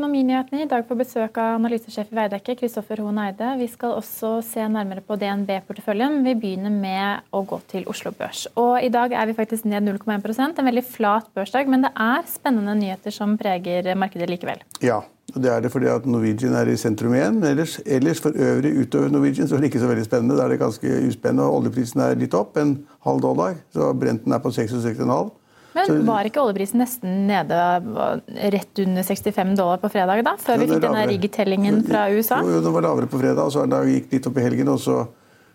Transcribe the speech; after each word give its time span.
Økonominyhetene. 0.00 0.62
I 0.64 0.68
dag 0.70 0.86
på 0.88 0.96
besøk 0.96 1.36
av 1.36 1.58
analysesjef 1.58 2.08
i 2.08 2.16
Veidekke, 2.16 2.54
Kristoffer 2.56 3.02
Hoen 3.04 3.18
Eide. 3.20 3.50
Vi 3.60 3.66
skal 3.68 3.98
også 3.98 4.30
se 4.40 4.64
nærmere 4.64 5.02
på 5.04 5.18
DNB-porteføljen. 5.20 6.22
Vi 6.24 6.32
begynner 6.40 6.72
med 6.72 7.26
å 7.36 7.42
gå 7.44 7.58
til 7.68 7.84
Oslo 7.84 8.08
Børs. 8.16 8.46
Og 8.56 8.78
I 8.80 8.88
dag 8.88 9.12
er 9.12 9.28
vi 9.28 9.36
faktisk 9.36 9.66
ned 9.68 9.84
0,1% 9.84 10.56
En 10.56 10.70
veldig 10.70 10.84
flat 10.88 11.28
børsdag, 11.36 11.68
men 11.68 11.84
det 11.84 11.90
er 11.92 12.24
spennende 12.32 12.78
nyheter 12.78 13.12
som 13.12 13.34
preger 13.36 13.92
markedet 13.92 14.30
likevel. 14.30 14.62
Ja, 14.80 15.02
det 15.36 15.52
er 15.52 15.60
det 15.60 15.72
fordi 15.74 15.92
at 15.92 16.08
Norwegian 16.08 16.56
er 16.56 16.72
i 16.72 16.78
sentrum 16.80 17.12
igjen. 17.18 17.42
Ellers, 17.44 17.76
ellers 17.84 18.24
for 18.24 18.32
øvrig 18.32 18.72
utover 18.80 19.12
Norwegian 19.12 19.50
så 19.50 19.58
er 19.58 19.60
det 19.60 19.68
ikke 19.68 19.84
så 19.84 19.90
veldig 19.92 20.06
spennende. 20.08 20.38
Da 20.40 20.46
er 20.46 20.54
det 20.54 20.62
ganske 20.64 20.94
uspennende. 21.10 21.50
Oljeprisen 21.60 22.00
er 22.06 22.16
litt 22.16 22.38
opp, 22.40 22.56
en 22.56 22.78
halv 23.04 23.20
dollar. 23.20 23.60
Så 23.76 23.92
Brenten 23.92 24.32
er 24.32 24.40
på 24.40 24.48
66,5. 24.48 25.36
Men 25.76 26.02
var 26.08 26.26
ikke 26.26 26.42
oljeprisen 26.42 26.82
nesten 26.82 27.24
nede 27.28 27.56
rett 28.56 28.82
under 28.82 29.06
65 29.06 29.54
dollar 29.58 29.78
på 29.82 29.90
fredag, 29.92 30.24
da? 30.26 30.34
Før 30.40 30.58
vi 30.62 30.68
fikk 30.72 30.84
denne 30.84 31.06
riggetellingen 31.12 31.82
fra 31.86 32.08
USA? 32.10 32.40
Jo, 32.42 32.56
jo, 32.56 32.62
den 32.64 32.74
var 32.74 32.86
lavere 32.88 33.10
på 33.10 33.20
fredag, 33.20 33.44
og 33.44 33.54
så 33.54 33.66
den 33.70 33.92
gikk 33.94 34.14
litt 34.16 34.30
opp 34.30 34.40
i 34.40 34.46
helgen. 34.48 34.72
og 34.72 34.80
så 34.82 35.04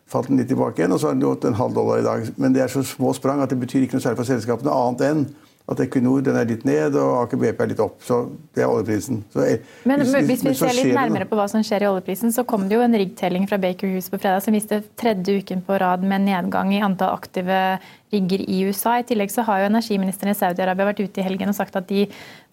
falt 0.10 0.30
den 0.30 0.38
litt 0.38 0.52
tilbake 0.52 0.82
igjen, 0.82 0.94
og 0.94 1.02
så 1.02 1.10
har 1.10 1.18
den 1.18 1.26
gått 1.26 1.48
en 1.50 1.58
halv 1.58 1.74
dollar 1.74 2.02
i 2.02 2.06
dag. 2.06 2.28
Men 2.38 2.54
det 2.54 2.62
er 2.66 2.72
så 2.72 2.84
små 2.86 3.14
sprang 3.18 3.42
at 3.42 3.52
det 3.52 3.58
betyr 3.62 3.86
ikke 3.86 3.98
noe 3.98 4.06
særlig 4.06 4.22
for 4.22 4.30
selskapene, 4.30 4.74
annet 4.74 5.06
enn 5.08 5.26
at 5.66 5.80
Equinor 5.82 6.22
den 6.22 6.36
er 6.38 6.46
litt 6.46 6.62
ned, 6.68 6.94
og 7.02 7.24
Aker 7.24 7.40
BP 7.42 7.62
er 7.64 7.70
litt 7.72 7.82
opp. 7.82 7.98
Så 8.06 8.20
det 8.54 8.62
er 8.62 8.70
oljeprisen. 8.70 9.24
Så, 9.34 9.48
Men 9.90 10.04
hvis 10.04 10.14
vi 10.14 10.22
hvis 10.30 10.44
vi 10.46 10.54
ser 10.60 10.76
litt 10.78 10.94
nærmere 10.94 11.26
på 11.26 11.38
hva 11.40 11.48
som 11.50 11.64
skjer 11.66 11.88
i 11.88 11.90
oljeprisen, 11.90 12.34
så 12.36 12.44
kom 12.46 12.68
det 12.70 12.78
jo 12.78 12.84
en 12.86 12.94
riggtelling 12.94 13.48
fra 13.50 13.58
Baker 13.62 13.90
Hughes 13.90 14.12
på 14.14 14.20
fredag 14.22 14.44
som 14.46 14.54
viste 14.54 14.84
tredje 15.00 15.40
uken 15.42 15.64
på 15.66 15.80
rad 15.82 16.06
med 16.06 16.28
nedgang 16.28 16.74
i 16.76 16.84
antall 16.86 17.16
aktive 17.18 17.80
rigger 18.14 18.44
i 18.46 18.60
USA. 18.68 19.00
I 19.00 19.08
tillegg 19.10 19.34
så 19.34 19.46
har 19.48 19.64
jo 19.64 19.70
energiministeren 19.72 20.36
i 20.36 20.38
Saudi-Arabia 20.38 20.92
vært 20.92 21.02
ute 21.02 21.24
i 21.24 21.26
helgen 21.26 21.50
og 21.50 21.58
sagt 21.58 21.78
at 21.80 21.90
de 21.90 22.06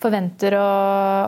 forventer 0.03 0.56
å, 0.56 0.71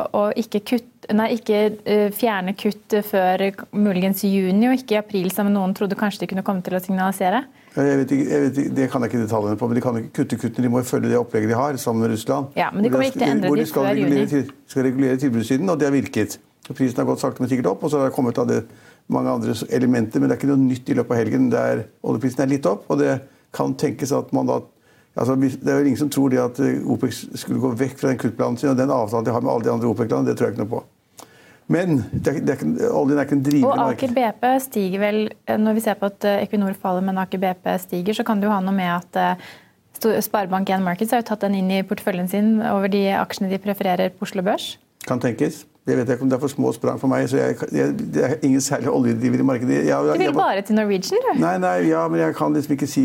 å 0.08 0.22
ikke, 0.40 0.62
kutt, 0.72 0.88
nei, 1.12 1.34
ikke 1.36 1.60
eh, 1.84 2.08
fjerne 2.16 2.56
kutt 2.56 2.96
før 3.10 3.50
muligens 3.76 4.24
i 4.24 4.32
juni, 4.32 4.70
og 4.70 4.80
ikke 4.80 4.96
i 4.96 5.02
april, 5.02 5.28
som 5.34 5.52
noen 5.52 5.76
trodde 5.76 6.00
kanskje 6.00 6.24
de 6.24 6.30
kunne 6.32 6.46
komme 6.46 6.64
til 6.64 6.78
å 6.78 6.82
signalisere. 6.82 7.44
Jeg 7.74 7.98
vet 7.98 8.12
ikke, 8.14 8.24
jeg 8.30 8.42
vet 8.42 8.58
ikke, 8.62 8.72
det 8.76 8.84
kan 8.90 9.02
jeg 9.02 9.10
ikke 9.10 9.20
detaljene 9.24 9.58
på, 9.58 9.66
men 9.66 9.76
de 9.76 9.80
kan 9.82 9.96
ikke 9.98 10.12
kutte 10.14 10.36
kuttene. 10.38 10.66
De 10.68 10.70
må 10.70 10.82
følge 10.86 11.10
det 11.10 11.18
opplegget 11.18 11.50
de 11.50 11.56
har 11.58 11.78
sammen 11.82 12.04
med 12.04 12.12
Russland. 12.14 12.52
Ja, 12.54 12.68
men 12.70 12.84
de 12.86 12.90
kommer 12.92 13.08
ikke 13.08 13.18
til 13.18 13.26
å 13.26 13.30
endre 13.34 13.50
Hvor 13.50 13.58
de 13.58 13.64
skal 13.66 13.82
før 13.82 13.96
regulere, 13.96 14.28
juni. 14.30 14.58
skal 14.70 14.86
regulere 14.86 15.20
tilbudssiden, 15.24 15.72
og 15.72 15.80
det 15.80 15.88
har 15.88 15.96
virket. 15.96 16.36
Prisen 16.70 17.02
har 17.02 17.08
gått 17.08 17.20
sakte, 17.24 17.42
men 17.42 17.50
sikkert 17.50 17.72
opp, 17.72 17.82
og 17.82 17.90
så 17.90 17.98
har 17.98 18.08
det 18.08 18.14
kommet 18.14 18.38
av 18.38 18.46
det 18.48 18.60
mange 19.12 19.34
andre 19.34 19.56
elementer. 19.74 20.22
Men 20.22 20.30
det 20.30 20.36
er 20.36 20.40
ikke 20.40 20.52
noe 20.52 20.62
nytt 20.62 20.94
i 20.94 20.96
løpet 21.00 21.16
av 21.16 21.20
helgen. 21.24 21.50
Det 21.50 21.64
er, 21.74 21.82
oljeprisen 22.06 22.46
er 22.46 22.52
litt 22.54 22.70
opp, 22.70 22.86
og 22.94 23.02
det 23.02 23.18
kan 23.54 23.74
tenkes 23.74 24.14
at 24.14 24.30
man 24.34 24.48
da 24.48 24.62
altså, 25.18 25.34
Det 25.34 25.68
er 25.70 25.80
jo 25.80 25.90
ingen 25.90 25.98
som 25.98 26.10
tror 26.10 26.30
det 26.30 26.42
at 26.42 26.62
eh, 26.62 26.78
OPEC 26.78 27.24
skulle 27.42 27.60
gå 27.60 27.74
vekk 27.82 27.98
fra 27.98 28.10
den 28.12 28.22
kuttplanen 28.22 28.56
sin 28.58 28.70
og 28.70 28.78
den 28.78 28.90
avtalen 28.90 29.26
de 29.26 29.34
har 29.34 29.42
med 29.42 29.52
alle 29.52 29.66
de 29.66 29.74
andre 29.74 29.90
OPEC-landene. 29.90 30.30
Det 30.30 30.38
tror 30.38 30.48
jeg 30.48 30.56
ikke 30.56 30.64
noe 30.64 30.74
på. 30.78 30.84
Men 31.72 32.02
det 32.12 32.28
er, 32.28 32.40
det 32.44 32.54
er 32.58 32.90
oljen 32.92 33.18
er 33.18 33.24
ikke 33.24 33.36
en 33.38 33.44
drivende 33.44 33.72
Og 33.72 33.92
Aker 33.94 34.10
BP 34.12 34.42
stiger 34.60 35.00
vel 35.00 35.20
Når 35.48 35.78
vi 35.78 35.84
ser 35.86 35.96
på 35.96 36.10
at 36.10 36.26
eh, 36.28 36.42
Equinor 36.44 36.76
faller, 36.76 37.04
men 37.06 37.20
Aker 37.22 37.40
BP 37.40 37.70
stiger, 37.80 38.18
så 38.18 38.26
kan 38.26 38.40
det 38.40 38.50
jo 38.50 38.52
ha 38.52 38.60
noe 38.64 38.76
med 38.76 38.90
at 38.92 39.20
eh, 39.20 39.52
Sparebank1 40.04 40.84
Markets 40.84 41.14
har 41.14 41.22
jo 41.22 41.28
tatt 41.30 41.46
den 41.46 41.54
inn 41.56 41.70
i 41.72 41.84
porteføljen 41.86 42.28
sin 42.28 42.58
over 42.68 42.90
de 42.92 43.06
aksjene 43.16 43.48
de 43.48 43.62
prefererer 43.62 44.12
på 44.12 44.26
Oslo 44.26 44.44
Børs. 44.44 44.74
Kan 45.08 45.22
tenkes. 45.22 45.62
Det 45.84 45.98
vet 45.98 46.08
jeg 46.08 46.16
ikke 46.16 46.24
om 46.24 46.30
det 46.32 46.36
er 46.38 46.40
for 46.40 46.48
små 46.48 46.70
sprang 46.72 47.00
for 47.00 47.12
meg. 47.12 47.26
så 47.28 47.36
jeg, 47.36 47.56
jeg, 47.72 47.92
Det 48.14 48.22
er 48.24 48.34
ingen 48.42 48.60
særlig 48.60 48.88
oljedriver 48.88 49.42
i 49.42 49.42
markedet. 49.44 49.74
Jeg, 49.84 49.98
Du 50.02 50.12
jeg, 50.12 50.18
vil 50.18 50.32
bare 50.32 50.62
til 50.62 50.74
Norwegian, 50.74 51.20
du. 51.20 51.40
Nei, 51.40 51.58
nei, 51.58 51.74
ja, 51.90 52.06
men 52.08 52.20
jeg 52.20 52.34
kan 52.34 52.54
liksom 52.56 52.72
ikke 52.72 52.86
si 52.88 53.04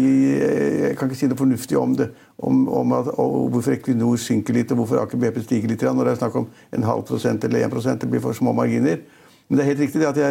kan 0.95 1.09
ikke 1.09 1.19
si 1.19 1.27
noe 1.27 1.37
fornuftig 1.37 1.77
om 1.77 1.95
det. 1.99 2.07
Om, 2.39 2.69
om 2.71 2.93
at, 2.95 3.09
hvorfor 3.17 3.75
Equinor 3.75 4.15
synker 4.15 4.55
litt, 4.55 4.71
og 4.71 4.79
hvorfor 4.83 5.01
Aker 5.03 5.19
BP 5.19 5.41
stiger 5.43 5.67
litt. 5.73 5.83
Når 5.83 6.07
det 6.07 6.13
er 6.13 6.21
snakk 6.21 6.37
om 6.39 6.47
en 6.71 6.87
halv 6.87 7.03
prosent 7.09 7.43
eller 7.43 7.65
en 7.65 7.73
prosent, 7.73 7.99
det 8.01 8.09
blir 8.09 8.23
for 8.23 8.37
små 8.37 8.53
marginer. 8.55 9.01
Men 9.49 9.57
det 9.57 9.65
er 9.65 9.71
helt 9.73 9.83
riktig 9.83 10.05
at 10.07 10.21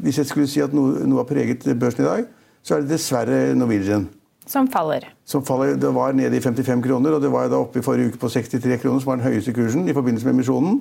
hvis 0.00 0.22
jeg 0.22 0.30
skulle 0.30 0.48
si 0.48 0.62
at 0.64 0.72
noe, 0.72 1.02
noe 1.04 1.20
har 1.20 1.28
preget 1.28 1.68
børsen 1.76 2.04
i 2.04 2.08
dag, 2.08 2.24
så 2.62 2.76
er 2.78 2.84
det 2.84 2.94
dessverre 2.94 3.42
Norwegian. 3.58 4.08
Som 4.48 4.70
faller. 4.72 5.04
Som 5.28 5.44
faller, 5.44 5.76
det 5.76 5.90
var 5.94 6.16
nede 6.16 6.36
i 6.36 6.40
55 6.40 6.80
kroner, 6.86 7.18
og 7.18 7.22
det 7.22 7.28
var 7.32 7.50
da 7.50 7.60
oppe 7.60 7.82
i 7.82 7.84
forrige 7.84 8.14
uke 8.14 8.22
på 8.22 8.30
63 8.32 8.80
kroner, 8.80 9.02
som 9.02 9.12
var 9.12 9.20
den 9.20 9.28
høyeste 9.28 9.52
kursen 9.52 9.84
i 9.88 9.94
forbindelse 9.94 10.26
med 10.26 10.38
emisjonen. 10.38 10.80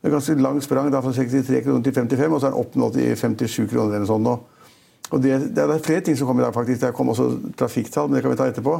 Det 0.00 0.10
er 0.10 0.14
ganske 0.14 0.36
lang 0.42 0.60
sprang 0.62 0.90
da 0.92 1.00
fra 1.02 1.12
63 1.12 1.64
kroner 1.64 1.82
til 1.82 1.92
55, 1.96 2.32
og 2.32 2.40
så 2.40 2.46
er 2.46 2.54
den 2.54 2.60
opp 2.60 2.76
nå 2.76 2.90
til 2.94 3.16
57 3.16 3.70
kroner. 3.70 3.96
eller 3.96 4.06
sånn 4.06 4.22
nå. 4.22 4.36
Og 5.10 5.22
det, 5.22 5.38
det 5.54 5.62
er 5.62 5.82
flere 5.82 6.02
ting 6.04 6.16
som 6.18 6.28
kom 6.28 6.40
i 6.40 6.44
dag, 6.44 6.54
faktisk. 6.54 6.80
Det 6.82 6.94
kom 6.94 7.10
også 7.12 7.30
trafikktall, 7.58 8.08
men 8.08 8.18
det 8.18 8.22
kan 8.24 8.34
vi 8.34 8.38
ta 8.40 8.48
etterpå. 8.50 8.78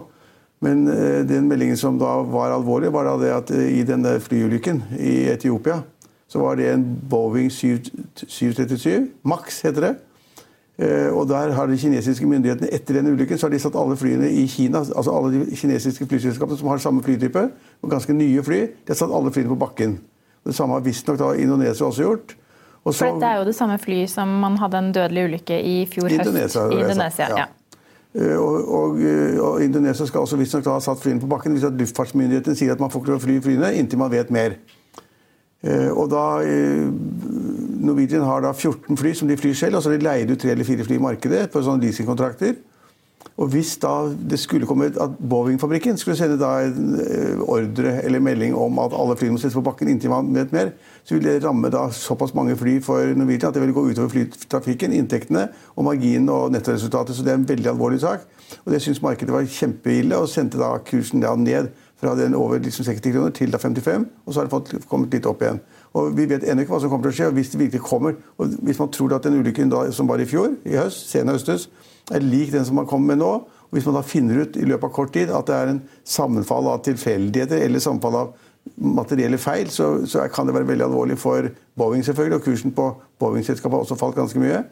Men 0.64 0.86
eh, 0.88 1.20
den 1.28 1.48
meldingen 1.48 1.76
som 1.76 1.98
da 2.00 2.16
var 2.26 2.54
alvorlig, 2.54 2.92
var 2.92 3.04
da 3.10 3.16
det 3.20 3.32
at 3.34 3.52
eh, 3.54 3.68
i 3.80 3.84
denne 3.86 4.16
flyulykken 4.20 4.82
i 4.98 5.28
Etiopia, 5.32 5.82
så 6.28 6.42
var 6.42 6.56
det 6.58 6.70
en 6.72 6.84
Boeing 7.10 7.50
7, 7.52 7.78
737, 8.26 9.10
Max 9.28 9.60
heter 9.66 9.88
det. 9.88 9.92
Eh, 10.78 11.12
Og 11.12 11.28
der 11.28 11.52
har 11.56 11.66
de 11.66 11.78
kinesiske 11.78 12.26
myndighetene 12.26 12.72
etter 12.74 12.98
den 12.98 13.12
ulykken 13.12 13.38
så 13.38 13.46
har 13.46 13.54
de 13.54 13.60
satt 13.62 13.76
alle 13.78 13.96
flyene 13.96 14.28
i 14.32 14.46
Kina, 14.50 14.82
altså 14.82 15.14
alle 15.14 15.32
de 15.32 15.56
kinesiske 15.56 16.08
flyselskapene 16.08 16.58
som 16.58 16.68
har 16.68 16.82
samme 16.82 17.04
flytype, 17.04 17.46
og 17.82 17.90
ganske 17.90 18.12
nye 18.12 18.42
fly, 18.44 18.60
de 18.66 18.92
har 18.92 18.98
satt 18.98 19.14
alle 19.14 19.32
flyene 19.32 19.52
på 19.54 19.60
bakken. 19.60 19.98
Det 20.46 20.54
samme 20.54 20.76
har 20.78 20.80
visstnok 20.86 21.20
Indonesia 21.38 21.86
også 21.86 22.02
gjort. 22.02 22.34
Og 22.84 22.94
så- 22.94 22.98
For 22.98 23.12
dette 23.12 23.26
er 23.26 23.38
jo 23.38 23.44
det 23.44 23.54
samme 23.54 23.78
fly 23.78 24.06
som 24.06 24.28
man 24.28 24.56
hadde 24.58 24.78
en 24.78 24.92
dødelig 24.92 25.24
ulykke 25.24 25.62
i 25.62 25.86
fjor 25.90 26.08
høst. 26.08 26.26
Indonesia, 26.26 26.60
I 26.70 26.80
Indonesia 26.80 27.26
ja. 27.36 27.44
Eh, 28.14 28.36
Og, 28.38 28.68
og, 28.74 29.00
eh, 29.02 29.40
og 29.40 29.62
Indonesia 29.62 30.06
skal 30.06 30.20
også 30.20 30.36
visstnok 30.36 30.64
ha 30.64 30.78
satt 30.80 31.02
flyene 31.02 31.20
på 31.20 31.28
bakken 31.28 31.52
hvis 31.52 31.64
at 31.64 31.72
luftfartsmyndighetene 31.72 32.56
sier 32.56 32.72
at 32.72 32.80
man 32.80 32.90
får 32.90 33.00
ikke 33.02 33.10
lov 33.12 33.18
å 33.20 33.24
fly 33.26 33.40
flyene 33.40 33.74
inntil 33.76 33.98
man 33.98 34.10
vet 34.10 34.30
mer. 34.30 34.54
Eh, 35.64 35.90
Og 35.90 36.10
da, 36.10 36.40
Norwegian 37.80 38.22
har 38.24 38.40
da 38.40 38.52
14 38.52 38.96
fly 38.96 39.12
som 39.14 39.28
de 39.28 39.36
flyr 39.36 39.54
selv, 39.54 39.76
og 39.76 39.82
så 39.82 39.90
har 39.90 39.98
de 39.98 40.04
leid 40.04 40.30
ut 40.30 40.38
tre 40.40 40.50
eller 40.50 40.64
fire 40.64 40.84
fly 40.84 40.94
i 40.94 40.98
markedet 40.98 41.50
på 41.50 41.62
sånne 41.62 41.82
leasingkontrakter. 41.82 42.54
Og 43.36 43.50
hvis 43.52 43.74
da 43.76 44.08
det 44.30 44.38
skulle 44.40 44.66
komme 44.66 44.86
at 44.88 45.16
Boeing-fabrikken 45.20 45.98
skulle 46.00 46.16
sende 46.16 46.38
da 46.40 46.54
en 46.64 46.94
eh, 47.00 47.40
ordre 47.44 47.98
eller 48.02 48.22
melding 48.24 48.54
om 48.56 48.78
at 48.80 48.96
alle 48.96 49.16
flyene 49.16 49.36
må 49.36 49.40
settes 49.42 49.58
på 49.58 49.64
bakken 49.66 49.90
inntil 49.92 50.10
man 50.10 50.30
vet 50.34 50.54
mer, 50.56 50.70
så 51.04 51.14
vil 51.14 51.26
det 51.28 51.44
ramme 51.44 51.68
da 51.72 51.84
såpass 51.92 52.32
mange 52.34 52.56
fly 52.56 52.78
for 52.84 53.12
Norwegian 53.12 53.50
at 53.50 53.58
det 53.58 53.62
vil 53.66 53.74
gå 53.76 53.84
utover 53.90 54.08
flytrafikken, 54.14 54.94
inntektene 54.96 55.50
og 55.74 55.84
marginen 55.84 56.32
og 56.32 56.54
nettoresultatet. 56.54 57.16
Så 57.16 57.26
det 57.26 57.34
er 57.34 57.42
en 57.42 57.48
veldig 57.48 57.74
alvorlig 57.74 58.00
sak. 58.00 58.24
Og 58.64 58.72
det 58.72 58.80
syns 58.82 59.02
markedet 59.02 59.34
var 59.34 59.44
kjempeille, 59.44 60.16
og 60.16 60.30
sendte 60.32 60.60
da 60.62 60.72
kursen 60.86 61.20
da 61.20 61.34
ned 61.36 61.68
fra 62.00 62.14
den 62.16 62.34
over 62.34 62.58
liksom 62.58 62.84
60 62.84 63.12
kroner 63.12 63.30
til 63.36 63.52
da 63.52 63.58
55, 63.58 64.06
og 64.26 64.32
så 64.32 64.40
har 64.40 64.48
det 64.48 64.52
fått 64.52 64.88
kommet 64.88 65.12
litt 65.12 65.26
opp 65.26 65.42
igjen. 65.42 65.60
Og 65.96 66.16
Vi 66.16 66.28
vet 66.28 66.44
ennå 66.44 66.64
ikke 66.64 66.74
hva 66.74 66.80
som 66.80 66.90
kommer 66.92 67.08
til 67.08 67.14
å 67.14 67.16
skje. 67.18 67.28
og 67.28 67.36
Hvis 67.36 67.50
det 67.52 67.60
virkelig 67.60 67.80
kommer, 67.80 68.16
og 68.38 68.56
hvis 68.62 68.78
man 68.78 68.90
tror 68.92 69.14
at 69.16 69.24
den 69.24 69.40
ulykken 69.40 69.70
da, 69.72 69.90
som 69.92 70.08
var 70.08 70.20
i 70.20 70.28
fjor, 70.28 70.56
i 70.64 70.76
høst, 70.76 71.08
sen 71.10 71.28
høstes, 71.28 71.68
er 72.14 72.22
lik 72.22 72.52
den 72.54 72.64
som 72.64 72.78
man 72.78 72.86
kommer 72.86 73.14
med 73.14 73.22
nå, 73.22 73.30
og 73.66 73.74
hvis 73.74 73.86
man 73.88 73.98
da 73.98 74.02
finner 74.06 74.44
ut 74.44 74.56
i 74.56 74.66
løpet 74.68 74.86
av 74.86 74.94
kort 74.94 75.12
tid 75.16 75.32
at 75.34 75.48
det 75.48 75.56
er 75.56 75.72
en 75.72 75.82
sammenfall 76.06 76.68
av 76.70 76.84
tilfeldigheter 76.86 77.64
eller 77.66 77.82
sammenfall 77.82 78.18
av 78.20 78.34
materielle 78.76 79.38
feil, 79.38 79.70
så, 79.70 80.06
så 80.06 80.26
kan 80.32 80.46
det 80.46 80.54
være 80.56 80.68
veldig 80.70 80.86
alvorlig 80.86 81.16
for 81.18 81.48
Boeing, 81.78 82.02
selvfølgelig. 82.06 82.40
Og 82.40 82.46
kursen 82.46 82.74
på 82.74 82.86
Boeing-selskapet 83.22 83.76
har 83.76 83.84
også 83.86 83.98
falt 83.98 84.18
ganske 84.18 84.42
mye. 84.42 84.62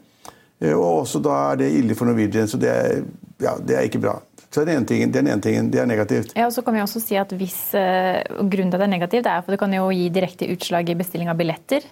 Eh, 0.61 0.75
Og 0.75 1.05
også 1.05 1.23
da 1.23 1.35
er 1.53 1.61
det 1.63 1.73
ille 1.79 1.97
for 1.99 2.11
Norwegian, 2.11 2.51
så 2.51 2.59
det 2.61 2.71
er, 2.71 3.05
ja, 3.43 3.57
det 3.59 3.77
er 3.79 3.87
ikke 3.89 4.03
bra. 4.03 4.17
Så 4.55 4.63
det 4.63 4.69
er 4.69 4.71
den 4.71 4.81
ene 4.83 4.87
tingen, 4.87 5.15
den 5.15 5.31
ene 5.31 5.43
tingen, 5.43 5.71
det 5.71 5.81
er 5.83 5.87
negativt. 5.91 6.35
Ja, 6.39 6.47
og 6.47 6.55
så 6.55 6.63
kan 6.63 6.77
vi 6.77 6.83
også 6.85 7.03
si 7.03 7.17
at 7.19 7.33
hvis, 7.35 7.59
eh, 7.75 8.23
Grunnen 8.39 8.71
til 8.71 8.79
at 8.79 8.83
det 8.85 8.87
er 8.87 8.95
negativt, 8.95 9.27
er 9.27 9.43
for 9.43 9.55
det 9.55 9.59
kan 9.63 9.75
jo 9.75 9.89
gi 9.91 10.09
direkte 10.15 10.51
utslag 10.55 10.91
i 10.91 10.99
bestilling 10.99 11.31
av 11.33 11.39
billetter. 11.41 11.87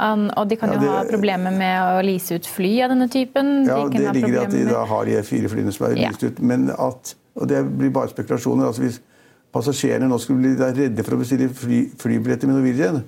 Um, 0.00 0.30
og 0.36 0.48
de 0.48 0.56
kan 0.56 0.70
Ja, 0.72 0.80
jo 0.80 0.88
ha 0.94 1.02
problemer 1.04 1.52
med 1.52 1.76
å 1.84 2.00
lease 2.06 2.32
ut 2.38 2.46
fly 2.48 2.70
av 2.86 2.88
denne 2.94 3.08
typen. 3.12 3.66
Ja, 3.66 3.82
de 3.88 3.98
Det 3.98 4.14
ligger 4.16 4.32
i 4.32 4.44
at 4.44 4.50
de 4.50 4.64
da 4.64 4.84
har 4.88 5.04
de 5.04 5.22
fire 5.22 5.48
flyene 5.52 5.72
som 5.76 5.86
er 5.90 5.96
Ja. 5.98 6.08
lyst 6.08 6.22
ut. 6.24 6.40
Men 6.40 6.70
at, 6.70 7.14
og 7.36 7.48
det 7.48 7.60
blir 7.78 7.90
bare 7.92 8.08
spekulasjoner. 8.08 8.64
altså 8.66 8.80
Hvis 8.86 9.00
passasjerene 9.52 10.08
nå 10.08 10.18
skulle 10.18 10.40
bli 10.40 10.54
redde 10.56 11.04
for 11.04 11.16
å 11.16 11.18
bestille 11.20 11.48
fly, 11.52 11.90
flybilletter 11.98 12.46
med 12.48 12.56
Norwegian 12.56 13.02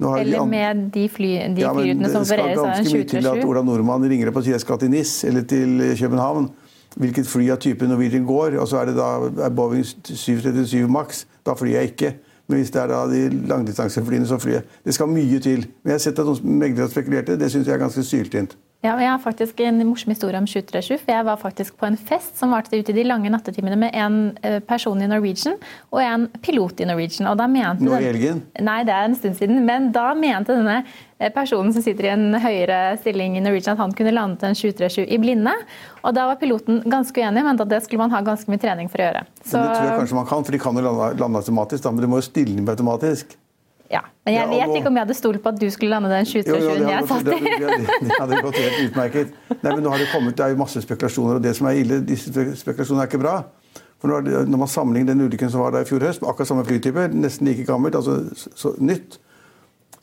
nå 0.00 0.08
har 0.10 0.18
de 0.18 0.22
Eller 0.26 0.40
an- 0.40 0.50
med 0.50 0.92
de, 0.92 1.08
fly, 1.08 1.54
de 1.54 1.60
Ja, 1.62 1.72
flyrutene 1.72 2.10
som 2.10 2.20
Det 2.22 2.26
skal 2.28 2.40
opereres 2.40 2.58
av 2.58 2.64
en 2.66 2.72
ganske 2.84 2.94
mye 2.98 3.08
til 3.08 3.26
at 3.30 3.44
Ola 3.44 3.62
Nordmann 3.62 4.02
ringer 4.10 4.28
opp 4.28 4.36
og 4.36 4.42
sier 4.44 4.52
jeg 4.58 4.60
skal 4.60 4.78
til 4.78 4.90
NIS 4.90 5.24
eller 5.24 5.42
til 5.42 5.78
København. 5.96 6.50
Hvilket 6.98 7.26
fly 7.26 7.50
av 7.50 7.58
typen 7.58 7.88
Norwegian 7.88 8.26
går, 8.26 8.58
og 8.60 8.68
så 8.68 8.82
er 8.82 8.86
det 8.86 8.96
da 8.96 9.46
er 9.46 9.50
Boeing 9.50 9.84
737 9.84 10.88
Max. 10.88 11.24
Da 11.46 11.54
flyr 11.54 11.72
jeg 11.80 11.92
ikke. 11.96 12.14
Men 12.48 12.60
hvis 12.60 12.70
det 12.70 12.82
er 12.82 12.90
da 12.90 13.04
de 13.08 13.46
langdistanseflyene, 13.48 14.26
så 14.28 14.38
flyr. 14.38 14.60
Det 14.84 14.94
skal 14.94 15.08
mye 15.08 15.40
til. 15.40 15.66
Men 15.82 15.94
jeg 15.94 15.94
har 15.94 16.04
sett 16.04 16.18
at 16.18 16.28
noen 16.28 16.58
meglere 16.60 16.86
har 16.88 16.92
spekulert. 16.92 17.32
Det 17.40 17.50
syns 17.50 17.66
jeg 17.66 17.74
er 17.74 17.80
ganske 17.80 18.04
syltynt. 18.04 18.56
Ja, 18.84 18.98
jeg 19.00 19.08
har 19.08 19.20
faktisk 19.22 19.60
en 19.64 19.78
morsom 19.88 20.12
historie 20.12 20.36
om 20.36 20.44
737. 20.44 21.06
Jeg 21.08 21.24
var 21.24 21.38
faktisk 21.40 21.78
på 21.80 21.86
en 21.88 21.94
fest 21.96 22.36
som 22.36 22.50
varte 22.52 22.76
ut 22.76 22.88
i 22.92 22.94
de 22.96 23.04
lange 23.06 23.30
nattetimene 23.32 23.78
med 23.80 23.94
en 23.96 24.16
eh, 24.44 24.58
person 24.60 25.00
i 25.00 25.06
Norwegian 25.08 25.54
og 25.88 26.02
en 26.02 26.26
pilot 26.44 26.82
i 26.84 26.88
Norwegian. 26.90 27.30
Og 27.30 27.38
da 27.40 27.46
mente 27.48 27.86
Nå 27.86 27.94
i 27.96 28.04
helgen? 28.04 28.42
Nei, 28.60 28.82
det 28.84 28.92
er 28.92 29.08
en 29.08 29.16
stund 29.16 29.38
siden. 29.38 29.62
Men 29.64 29.88
da 29.94 30.10
mente 30.18 30.52
denne 30.52 30.82
eh, 30.82 31.30
personen 31.32 31.72
som 31.72 31.80
sitter 31.86 32.10
i 32.10 32.12
en 32.12 32.36
høyere 32.42 32.98
stilling 33.00 33.38
i 33.38 33.44
Norwegian 33.46 33.78
at 33.78 33.80
han 33.86 33.94
kunne 33.96 34.12
lande 34.12 34.50
en 34.50 34.58
737 34.58 35.06
i 35.08 35.20
blinde. 35.22 35.54
Og 36.02 36.12
da 36.18 36.26
var 36.28 36.36
piloten 36.42 36.82
ganske 36.84 37.24
uenig 37.24 37.46
men 37.46 37.56
at 37.64 37.72
det 37.72 37.80
skulle 37.86 38.04
man 38.04 38.12
ha 38.12 38.20
ganske 38.26 38.52
mye 38.52 38.60
trening 38.60 38.92
for 38.92 39.00
å 39.00 39.08
gjøre. 39.08 39.24
Så, 39.40 39.54
Men 39.56 39.64
det 39.64 39.78
tror 39.78 39.88
jeg 39.88 40.02
kanskje 40.02 40.20
man 40.20 40.28
kan, 40.28 40.44
for 40.44 40.58
de 40.58 40.60
kan 40.66 40.76
jo 40.76 40.84
lande, 40.84 41.08
lande 41.24 41.40
automatisk. 41.40 41.86
Da, 41.88 41.94
men 41.94 42.04
du 42.04 42.12
må 42.12 42.20
jo 42.20 42.28
stille 42.28 42.58
dem 42.60 42.68
automatisk. 42.68 43.32
Ja. 43.92 44.00
Men 44.24 44.34
jeg 44.34 44.48
vet 44.48 44.78
ikke 44.78 44.90
om 44.90 44.96
jeg 44.96 45.04
hadde 45.04 45.16
stolt 45.18 45.42
på 45.44 45.50
at 45.52 45.58
du 45.60 45.66
skulle 45.72 45.92
lande 45.92 46.08
den 46.12 46.24
Jo, 46.24 46.40
jo, 46.40 46.70
737-en 46.70 46.88
jeg 46.88 47.08
satt 47.10 47.28
i. 47.28 48.06
det 48.08 48.20
hadde 48.20 48.38
gått 48.46 48.60
helt 48.60 48.78
utmerket. 48.86 49.34
Nei, 49.50 49.74
men 49.74 49.82
nå 49.84 49.92
har 49.92 50.00
Det 50.00 50.08
kommet, 50.12 50.36
det 50.38 50.46
er 50.46 50.54
jo 50.54 50.62
masse 50.62 50.80
spekulasjoner, 50.84 51.40
og 51.40 51.44
det 51.44 51.52
som 51.58 51.68
er 51.68 51.82
ille, 51.82 52.00
disse 52.06 52.32
spekulasjonene 52.32 53.04
er 53.04 53.12
ikke 53.12 53.22
bra. 53.22 53.36
For 54.00 54.12
når, 54.12 54.48
man 54.56 54.68
sammenligner 54.68 55.14
den 55.14 55.26
ulykken 55.28 55.52
som 55.52 55.62
var 55.64 55.72
der 55.72 55.84
i 55.84 55.88
fjor 55.88 56.02
høst, 56.04 56.20
med 56.22 56.28
akkurat 56.32 56.50
samme 56.50 56.64
flytype, 56.68 57.06
nesten 57.16 57.48
like 57.48 57.64
gammelt, 57.68 57.96
altså 57.96 58.18
så, 58.56 58.74
nytt, 58.76 59.18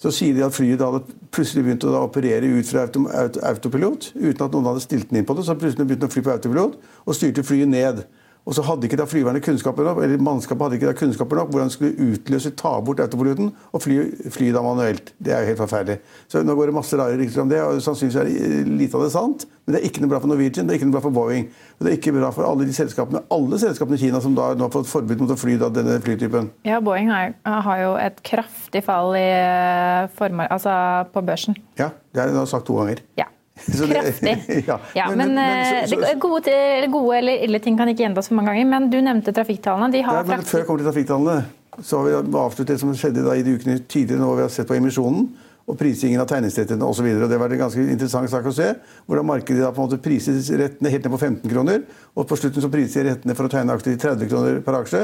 så 0.01 0.09
sier 0.13 0.33
de 0.33 0.45
at 0.45 0.55
flyet 0.55 0.79
da 0.81 0.87
hadde 0.89 1.17
plutselig 1.33 1.67
begynt 1.67 1.85
å 1.85 1.91
operere 1.99 2.49
ut 2.49 2.69
fra 2.69 2.87
auto, 2.87 3.03
auto, 3.13 3.43
autopilot, 3.45 4.07
uten 4.15 4.45
at 4.47 4.55
noen 4.55 4.71
hadde 4.71 4.81
stilt 4.81 5.11
den 5.11 5.21
inn 5.21 5.27
på 5.29 5.35
det. 5.37 5.45
Så 5.45 5.53
plutselig 5.53 5.85
begynt 5.91 6.07
å 6.07 6.09
fly 6.09 6.23
på 6.25 6.33
autopilot, 6.33 6.79
og 7.05 7.17
styrte 7.17 7.45
flyet 7.45 7.69
ned. 7.69 8.01
Og 8.45 8.55
så 8.57 8.63
hadde 8.65 8.87
ikke 8.87 8.97
da 8.97 9.05
flyverne 9.05 9.41
kunnskaper 9.43 9.85
nok, 9.85 9.99
eller 10.01 10.21
mannskapet 10.25 10.65
hadde 10.65 10.77
ikke 10.79 10.89
da 10.89 10.97
kunnskaper 10.97 11.37
nok 11.37 11.51
hvordan 11.53 11.69
de 11.69 11.75
skulle 11.75 12.07
utløse, 12.07 12.51
ta 12.57 12.71
bort 12.81 13.01
autopiloten 13.03 13.51
og 13.69 13.83
fly, 13.83 13.97
fly 14.33 14.49
da 14.55 14.63
manuelt. 14.65 15.11
Det 15.21 15.35
er 15.35 15.43
jo 15.43 15.51
helt 15.51 15.61
forferdelig. 15.61 15.99
Så 16.31 16.41
nå 16.45 16.55
går 16.57 16.71
det 16.71 16.75
masse 16.79 16.97
rare 16.97 17.19
rykter 17.19 17.43
om 17.43 17.51
det, 17.51 17.59
og 17.61 17.81
sannsynligvis 17.85 18.17
er 18.17 18.29
det 18.31 18.77
lite 18.79 18.97
av 18.97 19.05
det 19.05 19.11
sant. 19.13 19.45
Men 19.65 19.75
det 19.75 19.81
er 19.81 19.91
ikke 19.91 20.01
noe 20.01 20.13
bra 20.13 20.21
for 20.23 20.31
Norwegian, 20.31 20.65
det 20.65 20.73
er 20.73 20.79
ikke 20.79 20.87
noe 20.89 20.95
bra 20.97 21.03
for 21.05 21.15
Boeing. 21.15 21.45
Og 21.77 21.85
det 21.85 21.91
er 21.91 21.99
ikke 21.99 22.15
bra 22.15 22.31
for 22.33 22.47
alle 22.49 22.65
de 22.65 22.73
selskapene, 22.75 23.21
alle 23.37 23.59
selskapene 23.61 23.99
i 23.99 24.01
Kina 24.01 24.21
som 24.23 24.33
da 24.37 24.47
nå 24.57 24.65
har 24.65 24.73
fått 24.73 24.89
forbud 24.89 25.21
mot 25.21 25.35
å 25.35 25.37
fly 25.37 25.59
da 25.61 25.69
denne 25.73 25.99
flytypen. 26.01 26.49
Ja, 26.65 26.79
Boeing 26.81 27.11
har, 27.13 27.35
har 27.45 27.83
jo 27.83 27.93
et 28.01 28.23
kraftig 28.25 28.81
fall 28.87 29.13
i 29.19 29.27
eh, 29.27 30.41
altså 30.47 30.73
på 31.13 31.21
børsen. 31.29 31.61
Ja, 31.77 31.91
det 32.09 32.25
har 32.25 32.33
jeg 32.33 32.49
sagt 32.49 32.65
to 32.71 32.79
ganger. 32.81 33.05
Ja. 33.21 33.29
Så 33.77 33.87
Kraftig. 33.87 34.35
ja. 34.69 34.79
Ja, 34.95 35.07
Men- 35.09 35.17
men, 35.17 35.35
men- 35.35 35.35
men 35.35 35.83
eh, 35.83 35.85
så- 35.87 36.01
så- 36.01 36.19
gode, 36.19 36.47
eller 36.51 36.87
gode 36.93 37.17
eller 37.17 37.43
ille 37.45 37.59
ting 37.59 37.77
kan 37.77 37.87
ikke 37.91 38.03
gjentas 38.07 38.27
for 38.31 38.35
mange 38.35 38.51
ganger. 38.53 38.65
Men 38.73 38.89
du 38.89 38.97
nevnte 39.01 39.33
trafikktallene. 39.33 39.91
De 39.91 40.01
har 40.01 40.23
men 40.25 40.41
før 40.41 40.59
jeg 40.63 40.67
kommer 40.67 40.83
til 40.83 40.91
trafikktallene, 40.91 41.45
så 41.81 42.01
har 42.01 42.09
vi 42.09 42.37
avsluttet 42.41 42.73
det 42.75 42.79
som 42.81 42.91
skjedde 42.93 43.23
i 43.37 43.41
de 43.47 43.55
ukene 43.55 43.79
tidligere, 43.87 44.19
nå 44.19 44.35
vi 44.35 44.41
har 44.43 44.49
sett 44.51 44.67
på 44.67 44.75
emisjonen 44.75 45.29
og 45.69 45.77
prisingen 45.79 46.19
av 46.19 46.27
tegningsrettene 46.27 46.83
osv. 46.83 47.05
Det 47.29 47.37
var 47.39 47.53
en 47.53 47.59
ganske 47.61 47.79
interessant 47.93 48.27
sak 48.29 48.45
å 48.49 48.51
se. 48.53 48.73
Hvordan 49.07 49.25
markedet 49.29 49.61
da 49.61 49.69
på 49.71 49.79
en 49.83 49.87
måte 49.87 50.01
priser 50.03 50.33
rettene 50.59 50.89
helt 50.91 51.05
ned 51.05 51.13
på 51.13 51.19
15 51.21 51.49
kroner. 51.53 51.83
Og 52.17 52.27
på 52.27 52.35
slutten 52.35 52.61
så 52.65 52.69
priser 52.73 53.05
de 53.05 53.13
rettene 53.13 53.35
for 53.37 53.47
å 53.47 53.51
tegne 53.53 53.71
aksjer 53.77 53.93
til 53.93 54.01
30 54.09 54.27
kroner 54.33 54.59
per 54.65 54.79
aksje. 54.81 55.03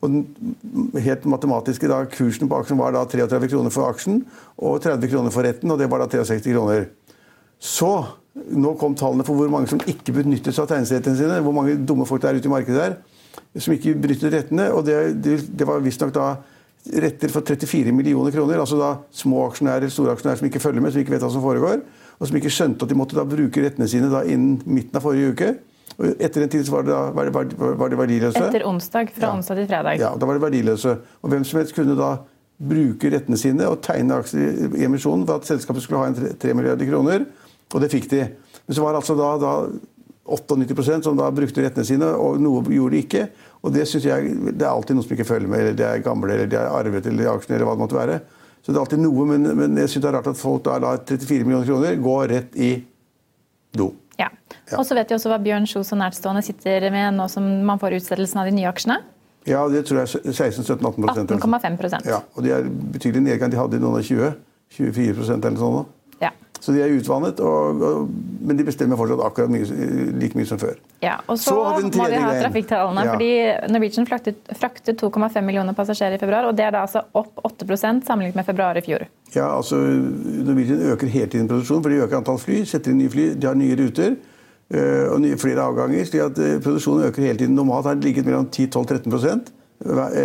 Og 0.00 0.10
den 0.10 1.02
helt 1.04 1.24
matematiske 1.26 1.88
da, 1.90 2.00
kursen 2.06 2.48
på 2.50 2.58
aksjen 2.58 2.78
var 2.78 2.92
da 2.94 3.04
33 3.04 3.48
kroner 3.52 3.70
for 3.74 3.90
aksjen 3.92 4.20
og 4.58 4.80
30 4.82 5.10
kroner 5.10 5.34
for 5.34 5.42
retten, 5.46 5.70
og 5.74 5.78
det 5.78 5.88
var 5.90 5.98
da 6.02 6.06
63 6.10 6.52
kroner. 6.54 6.88
Så 7.60 7.90
nå 8.54 8.74
kom 8.78 8.94
tallene 8.94 9.24
for 9.26 9.34
hvor 9.38 9.50
mange 9.50 9.70
som 9.70 9.80
ikke 9.82 10.14
benyttet 10.14 10.54
seg 10.54 10.64
av 10.64 10.70
tegningsrettene 10.72 11.18
sine. 11.18 11.40
Hvor 11.42 11.56
mange 11.56 11.74
dumme 11.86 12.06
folk 12.06 12.22
det 12.22 12.30
er 12.30 12.38
ute 12.38 12.50
i 12.50 12.52
markedet 12.52 12.78
der 12.78 12.98
som 13.58 13.74
ikke 13.74 13.94
benyttet 13.98 14.34
rettene. 14.34 14.68
Og 14.74 14.84
det, 14.86 14.98
det, 15.24 15.38
det 15.58 15.66
var 15.66 15.82
visstnok 15.82 16.12
da 16.14 16.28
retter 17.02 17.32
for 17.32 17.44
34 17.44 17.92
millioner 17.94 18.34
kroner. 18.34 18.60
Altså 18.62 18.78
da 18.80 18.92
små 19.14 19.48
aksjonærer 19.48 19.90
store 19.92 20.14
aksjonærer 20.14 20.40
som 20.40 20.48
ikke 20.50 20.62
følger 20.62 20.84
med, 20.84 20.94
som 20.94 21.02
ikke 21.02 21.16
vet 21.16 21.24
hva 21.24 21.32
som 21.34 21.44
foregår. 21.44 21.82
Og 22.18 22.30
som 22.30 22.38
ikke 22.38 22.52
skjønte 22.52 22.86
at 22.86 22.92
de 22.92 22.98
måtte 22.98 23.18
da 23.18 23.26
bruke 23.28 23.64
rettene 23.64 23.88
sine 23.90 24.10
da 24.12 24.22
innen 24.26 24.60
midten 24.66 24.98
av 24.98 25.04
forrige 25.06 25.34
uke. 25.34 25.50
Og 25.98 26.22
etter 26.22 26.44
en 26.44 26.50
tid 26.52 26.66
så 26.66 26.76
var, 26.76 26.86
det 26.86 26.94
da, 26.94 27.02
var, 27.16 27.30
det, 27.50 27.58
var 27.58 27.90
det 27.90 27.98
verdiløse. 27.98 28.42
Etter 28.48 28.66
onsdag, 28.68 29.10
fra 29.16 29.30
Ja. 29.30 29.34
onsdag 29.34 29.58
til 29.58 29.70
fredag. 29.70 29.98
Ja, 30.02 30.12
da 30.14 30.28
var 30.28 30.38
det 30.38 30.44
verdiløse. 30.44 30.98
Og 31.22 31.32
hvem 31.32 31.46
som 31.48 31.58
helst 31.58 31.74
kunne 31.74 31.96
da 31.98 32.12
bruke 32.58 33.10
rettene 33.14 33.38
sine 33.38 33.66
og 33.70 33.80
tegne 33.86 34.16
aksjer 34.18 34.78
i 34.78 34.86
emisjonen 34.86 35.26
for 35.26 35.38
at 35.38 35.46
selskapet 35.46 35.82
skulle 35.84 36.02
ha 36.02 36.10
en 36.10 36.38
3 36.38 36.54
milliarder 36.58 36.86
kroner. 36.90 37.26
Og 37.74 37.82
det 37.84 37.90
fikk 37.92 38.08
de. 38.12 38.24
Men 38.66 38.76
så 38.76 38.84
var 38.84 38.94
det 38.94 39.02
altså 39.02 39.16
da, 39.18 39.28
da 39.42 39.52
98% 40.28 41.08
som 41.08 41.16
da 41.16 41.28
brukte 41.32 41.64
rettene 41.64 41.86
sine, 41.88 42.08
og 42.16 42.40
noe 42.42 42.64
gjorde 42.72 42.96
de 42.96 43.04
ikke. 43.04 43.28
Og 43.64 43.72
det 43.74 43.86
synes 43.88 44.08
jeg, 44.08 44.34
det 44.52 44.64
er 44.64 44.70
alltid 44.70 44.96
noen 44.96 45.06
som 45.06 45.14
ikke 45.16 45.28
følger 45.28 45.50
med, 45.50 45.62
eller 45.62 45.78
de 45.78 45.86
er 45.88 46.04
gamle, 46.04 46.34
eller 46.34 46.50
de 46.50 46.58
er 46.60 46.68
arvet, 46.68 47.06
eller 47.08 47.24
de 47.24 47.30
er 47.30 47.54
eller 47.54 47.68
hva 47.68 47.76
det 47.76 47.84
måtte 47.84 47.98
være. 47.98 48.18
Så 48.62 48.72
det 48.72 48.76
er 48.76 48.82
alltid 48.84 49.00
noe, 49.00 49.24
men, 49.30 49.48
men 49.56 49.80
jeg 49.80 49.92
synes 49.92 50.04
det 50.04 50.10
er 50.10 50.16
rart 50.18 50.30
at 50.30 50.40
folk 50.40 50.64
da 50.66 50.76
lar 50.82 51.00
34 51.00 51.46
millioner 51.46 51.68
kroner 51.68 52.00
gå 52.04 52.16
rett 52.34 52.58
i 52.60 52.72
do. 53.78 53.92
Ja. 54.18 54.28
Og 54.76 54.82
så 54.84 54.96
vet 54.98 55.08
vi 55.08 55.16
også 55.16 55.30
hva 55.30 55.38
Bjørn 55.40 55.68
Kjos 55.70 55.94
og 55.94 56.00
nærstående 56.02 56.42
sitter 56.44 56.88
med 56.92 57.16
nå 57.16 57.28
som 57.32 57.46
man 57.64 57.80
får 57.80 58.00
utsettelsen 58.00 58.42
av 58.42 58.50
de 58.50 58.56
nye 58.58 58.68
aksjene. 58.68 58.98
Ja, 59.48 59.62
det 59.72 59.86
tror 59.88 60.02
jeg 60.02 60.20
er 60.20 60.34
16-17-18 60.34 61.38
18,5 61.38 62.04
Ja, 62.04 62.18
og 62.34 62.44
de 62.44 62.52
er 62.52 62.66
betydelig 62.68 63.22
nedgang. 63.24 63.52
De 63.54 63.60
hadde 63.60 63.80
noen 63.80 64.02
av 64.02 64.04
20. 64.04 64.34
24% 64.76 65.46
eller. 65.48 65.62
Ja. 65.62 65.84
Så 66.60 66.72
de 66.74 66.80
er 66.82 66.90
utvannet, 66.90 67.40
og, 67.40 67.82
og, 67.86 68.08
men 68.42 68.58
de 68.58 68.64
bestemmer 68.66 68.98
fortsatt 68.98 69.20
akkurat 69.22 69.52
mye, 69.52 69.66
like 70.18 70.38
mye 70.38 70.48
som 70.48 70.58
før. 70.60 70.78
Ja, 71.04 71.18
og 71.26 71.38
så, 71.38 71.52
Så 71.52 71.56
har 71.64 71.76
vi 71.78 71.84
den 71.86 72.00
må 72.00 72.08
vi 72.10 72.22
ha 72.22 72.32
trafikktallene. 72.42 73.04
Ja. 73.06 73.12
fordi 73.14 73.30
Norwegian 73.74 74.08
fraktet, 74.08 74.40
fraktet 74.58 75.02
2,5 75.02 75.38
millioner 75.46 75.76
passasjerer 75.78 76.18
i 76.18 76.22
februar, 76.22 76.48
og 76.48 76.56
det 76.58 76.66
er 76.66 76.74
da 76.74 76.82
altså 76.86 77.04
opp 77.18 77.38
8% 77.46 78.06
sammenlignet 78.08 78.40
med 78.40 78.48
februar 78.48 78.78
i 78.80 78.82
fjor. 78.84 79.06
Ja, 79.34 79.50
altså 79.52 79.78
Norwegian 79.78 80.82
øker 80.94 81.12
hele 81.12 81.30
tiden 81.30 81.48
produksjonen, 81.50 81.84
for 81.84 81.94
de 81.94 82.02
øker 82.06 82.18
antall 82.18 82.42
fly, 82.42 82.64
setter 82.66 82.94
inn 82.94 83.02
nye 83.04 83.12
fly, 83.12 83.28
de 83.38 83.50
har 83.50 83.58
nye 83.58 83.78
ruter 83.78 84.16
øh, 84.16 85.04
og 85.12 85.20
nye, 85.22 85.38
flere 85.38 85.62
avganger. 85.62 86.04
slik 86.04 86.26
at 86.26 86.42
øh, 86.42 86.56
produksjonen 86.64 87.06
øker 87.06 87.22
hele 87.22 87.38
tiden. 87.38 87.54
Normalt 87.54 87.86
har 87.86 87.94
det 87.94 88.04
ligget 88.04 88.26
mellom 88.26 88.50
10-12-13% 88.56 89.54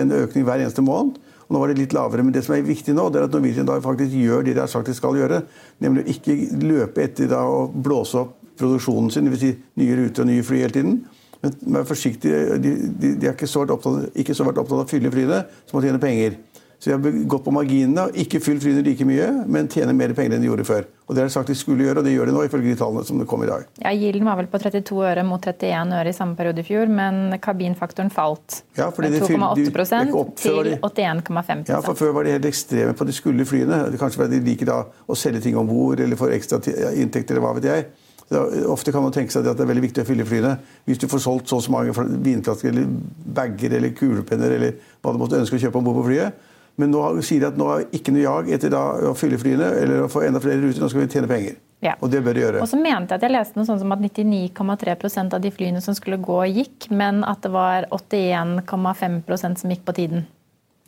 en 0.02 0.12
økning 0.12 0.46
hver 0.48 0.64
eneste 0.64 0.82
måned. 0.82 1.20
Nå 1.54 1.60
var 1.62 1.70
det 1.70 1.78
litt 1.78 1.94
lavere, 1.94 2.24
men 2.26 2.34
det 2.34 2.42
som 2.48 2.56
er 2.56 2.64
viktig 2.66 2.96
nå, 2.98 3.12
det 3.14 3.20
er 3.20 3.28
at 3.28 3.36
Norwegian 3.36 3.68
da 3.70 3.76
faktisk 3.84 4.16
gjør 4.18 4.46
det 4.48 4.56
de 4.56 4.64
har 4.64 4.72
sagt 4.72 4.90
de 4.90 4.96
skal 4.98 5.20
gjøre. 5.20 5.44
Nemlig 5.86 6.02
å 6.06 6.14
ikke 6.16 6.38
løpe 6.64 7.04
etter 7.04 7.30
da 7.30 7.44
å 7.46 7.68
blåse 7.70 8.18
opp 8.24 8.40
produksjonen 8.58 9.12
sin, 9.14 9.30
dvs. 9.30 9.44
Si 9.44 9.52
nye 9.82 9.98
ruter 10.00 10.26
og 10.26 10.32
nye 10.32 10.46
fly 10.46 10.64
hele 10.64 10.74
tiden. 10.74 10.98
Men 11.44 11.58
vær 11.76 11.86
forsiktig, 11.86 12.32
de, 12.64 12.72
de, 12.88 13.14
de 13.20 13.28
har 13.28 13.36
ikke 13.36 13.50
så 13.52 13.66
opptatt, 13.68 14.10
ikke 14.18 14.34
så 14.34 14.48
vært 14.48 14.64
opptatt 14.64 14.80
av 14.80 14.86
å 14.86 14.90
fylle 14.90 15.12
flyene 15.14 15.44
som 15.70 15.78
å 15.78 15.84
tjene 15.84 16.02
penger. 16.02 16.40
Så 16.84 16.90
de 16.92 16.98
har 17.00 17.20
gått 17.32 17.46
på 17.46 17.52
marginene 17.56 18.10
og 18.10 18.18
ikke 18.20 18.42
fylt 18.44 18.60
flyene 18.60 18.82
like 18.84 19.06
mye, 19.08 19.28
men 19.48 19.70
tjener 19.72 19.96
mer 19.96 20.12
penger 20.18 20.34
enn 20.36 20.42
de 20.44 20.50
gjorde 20.50 20.66
før. 20.68 20.84
Og 21.08 21.16
Det 21.16 21.22
har 21.24 21.30
de 21.30 21.34
sagt 21.38 21.48
de 21.48 21.56
skulle 21.56 21.86
gjøre, 21.86 22.02
og 22.02 22.04
det 22.04 22.12
gjør 22.12 22.28
de 22.28 22.34
nå, 22.36 22.42
ifølge 22.44 22.74
de 22.74 22.80
tallene 22.82 23.06
som 23.08 23.22
det 23.22 23.28
kom 23.32 23.44
i 23.46 23.48
dag. 23.48 23.64
Ja, 23.80 23.94
Gilden 23.96 24.26
var 24.28 24.36
vel 24.42 24.50
på 24.52 24.60
32 24.60 24.98
øre 25.08 25.24
mot 25.24 25.40
31 25.48 25.94
øre 25.96 26.12
i 26.12 26.18
samme 26.18 26.36
periode 26.36 26.60
i 26.60 26.68
fjor, 26.68 26.92
men 26.92 27.38
kabinfaktoren 27.40 28.12
falt. 28.12 28.64
Ja, 28.76 28.90
fordi 28.92 29.10
Med 29.14 29.16
de 29.22 29.28
fyll- 29.30 29.40
2,8 29.40 29.56
det 29.56 29.96
er 29.96 30.12
ikke 30.12 30.20
opp- 30.26 30.40
før 30.44 30.56
var 30.60 30.64
til 30.68 30.74
de- 30.74 30.80
81,5 30.84 31.70
Ja, 31.72 31.80
for 31.88 31.94
Før 32.04 32.14
var 32.20 32.24
de 32.28 32.32
helt 32.36 32.46
ekstreme 32.52 32.94
på 33.00 33.06
de 33.08 33.14
skulle 33.16 33.46
flyene. 33.48 33.80
Kanskje 33.98 34.20
fordi 34.20 34.40
de 34.44 34.46
liker 34.52 34.66
da 34.66 34.84
å 35.08 35.16
selge 35.16 35.42
ting 35.42 35.56
om 35.56 35.68
bord 35.68 36.00
eller 36.04 36.16
får 36.20 36.36
ekstra 36.36 36.60
inntekter. 37.00 37.32
eller 37.38 37.48
hva 37.48 37.54
vet 37.62 37.64
jeg. 37.64 37.86
Så 38.30 38.66
ofte 38.68 38.92
kan 38.92 39.04
man 39.04 39.12
tenke 39.12 39.32
seg 39.32 39.46
at 39.48 39.56
det 39.58 39.64
er 39.64 39.72
veldig 39.74 39.84
viktig 39.88 40.04
å 40.04 40.08
fylle 40.08 40.26
flyene. 40.26 40.58
Hvis 40.88 40.98
du 41.00 41.08
får 41.08 41.20
solgt 41.20 41.48
så 41.48 41.70
mange 41.70 41.94
fl- 41.94 42.12
vinflasker 42.24 42.70
eller 42.70 42.88
bager 43.34 43.72
eller 43.74 43.90
kulepenner 43.92 44.52
eller 44.52 44.74
hva 45.04 45.12
du 45.14 45.20
måtte 45.20 45.40
ønske 45.40 45.56
å 45.56 45.62
kjøpe 45.64 45.76
om 45.80 45.84
bord 45.86 46.04
på 46.04 46.10
flyet. 46.12 46.34
Men 46.82 46.90
nå 46.90 47.02
sier 47.22 47.44
de 47.44 47.52
at 47.52 47.58
nå 47.60 47.68
er 47.70 47.84
ikke 47.94 48.14
noe 48.16 48.24
jag 48.24 48.50
etter 48.56 48.74
å 48.74 49.14
fylle 49.18 49.38
flyene 49.42 49.68
eller 49.84 50.06
å 50.06 50.10
få 50.10 50.24
enda 50.26 50.42
flere 50.42 50.62
ruter. 50.64 50.82
Nå 50.82 50.90
skal 50.90 51.04
vi 51.04 51.12
tjene 51.14 51.30
penger. 51.30 51.60
Ja. 51.84 51.98
Og 52.00 52.10
det 52.14 52.22
bør 52.24 52.38
de 52.38 52.46
gjøre. 52.46 52.62
Og 52.64 52.70
så 52.72 52.80
mente 52.80 53.12
jeg 53.12 53.20
at 53.20 53.26
jeg 53.28 53.34
leste 53.36 53.60
noe 53.60 53.68
sånn 53.68 53.82
som 53.82 53.92
at 53.94 54.02
99,3% 54.02 55.36
av 55.36 55.44
de 55.44 55.52
flyene 55.54 55.82
som 55.84 55.98
skulle 55.98 56.18
gå, 56.24 56.40
gikk, 56.62 56.88
men 56.96 57.22
at 57.28 57.44
det 57.44 57.52
var 57.54 57.90
81,5% 57.92 59.62
som 59.62 59.74
gikk 59.74 59.84
på 59.86 59.98
tiden. 60.00 60.26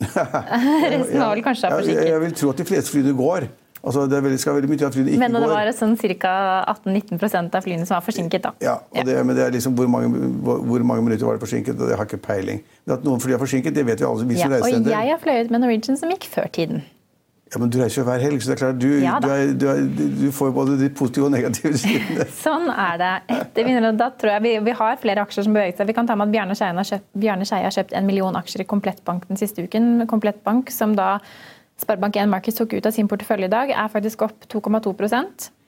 Resten 0.06 1.20
var 1.20 1.34
vel 1.34 1.44
kanskje 1.44 1.70
av 1.70 1.84
jeg, 1.84 2.00
jeg 2.08 2.22
vil 2.24 2.34
tro 2.40 2.50
at 2.52 2.62
de 2.62 2.68
fleste 2.68 2.96
flyene 2.96 3.14
går. 3.16 3.48
Altså, 3.86 4.06
det 4.10 4.18
veldig, 4.24 4.38
skal 4.42 4.56
veldig 4.56 4.70
mye 4.72 4.80
til 4.80 4.88
at 4.88 4.96
flyene 4.96 5.12
ikke 5.12 5.22
Men 5.22 5.36
det 5.36 5.42
går. 5.44 5.52
var 5.52 5.68
sånn 5.78 5.94
ca. 6.18 6.32
18-19% 6.72 7.54
av 7.54 7.62
flyene 7.62 7.86
som 7.86 7.94
var 7.94 8.02
forsinket, 8.02 8.42
da. 8.42 8.50
Ja, 8.64 8.74
og 8.90 9.06
det, 9.06 9.14
men 9.22 9.38
det 9.38 9.44
er 9.44 9.54
liksom 9.54 9.76
hvor 9.78 9.86
mange, 9.90 10.10
hvor, 10.42 10.82
mange 10.82 11.06
minutter 11.06 11.28
var 11.28 11.38
det 11.38 11.44
forsinket, 11.46 11.78
og 11.78 11.92
det 11.92 12.00
har 12.00 12.08
ikke 12.08 12.18
peiling. 12.24 12.64
Men 12.84 12.96
at 12.98 13.06
noen 13.06 13.22
fly 13.22 13.36
er 13.36 13.42
forsinket, 13.42 13.76
det 13.76 13.86
vet 13.86 14.02
vi 14.02 14.08
alle 14.08 14.26
vi 14.26 14.40
Ja, 14.40 14.48
som 14.48 14.58
og 14.58 14.66
reiser 14.66 14.90
jeg 14.90 15.14
har 15.14 15.22
fløyet 15.22 15.54
med 15.54 15.62
Norwegian 15.62 16.00
som 16.00 16.10
gikk 16.10 16.26
før 16.34 16.50
tiden. 16.58 16.82
Ja, 17.54 17.60
men 17.62 17.70
du 17.70 17.76
reiser 17.78 18.00
jo 18.00 18.04
hver 18.08 18.18
helg, 18.18 18.40
så 18.42 18.50
det 18.50 18.54
er 18.56 18.58
klart 18.58 18.78
du, 18.82 18.88
Ja 19.04 19.20
du, 19.22 19.28
er, 19.30 19.52
du, 19.54 19.66
er, 19.70 19.84
du 20.18 20.24
får 20.34 20.50
både 20.50 20.74
de 20.80 20.88
positive 20.90 21.28
og 21.28 21.34
negative 21.36 21.78
sidene. 21.84 22.26
Sånn 22.34 22.66
er 22.72 22.98
det. 22.98 23.10
Etter 23.36 23.68
vinner, 23.68 23.86
da 23.94 24.08
tror 24.18 24.32
jeg 24.34 24.44
vi, 24.48 24.54
vi 24.66 24.74
har 24.80 24.98
flere 24.98 25.22
aksjer 25.22 25.46
som 25.46 25.54
beveget 25.54 25.78
seg. 25.78 25.86
Vi 25.86 25.94
kan 25.94 26.10
ta 26.10 26.18
med 26.18 26.26
at 26.26 26.34
Bjarne 26.34 26.56
Skeie 26.58 26.74
har, 26.74 27.68
har 27.68 27.76
kjøpt 27.78 27.94
en 27.94 28.08
million 28.08 28.40
aksjer 28.42 28.64
i 28.64 28.66
Komplettbank 28.66 29.28
den 29.30 29.38
siste 29.38 29.62
uken. 29.62 30.08
Komplettbank, 30.10 30.74
som 30.74 30.98
da 30.98 31.20
Sparebank1 31.82 32.30
Markets 32.32 32.56
tok 32.56 32.72
ut 32.78 32.86
av 32.88 32.94
sin 32.96 33.08
portefølje 33.10 33.50
i 33.50 33.52
dag, 33.52 33.70
er 33.70 33.92
faktisk 33.92 34.24
opp 34.24 34.46
2,2 34.48 34.94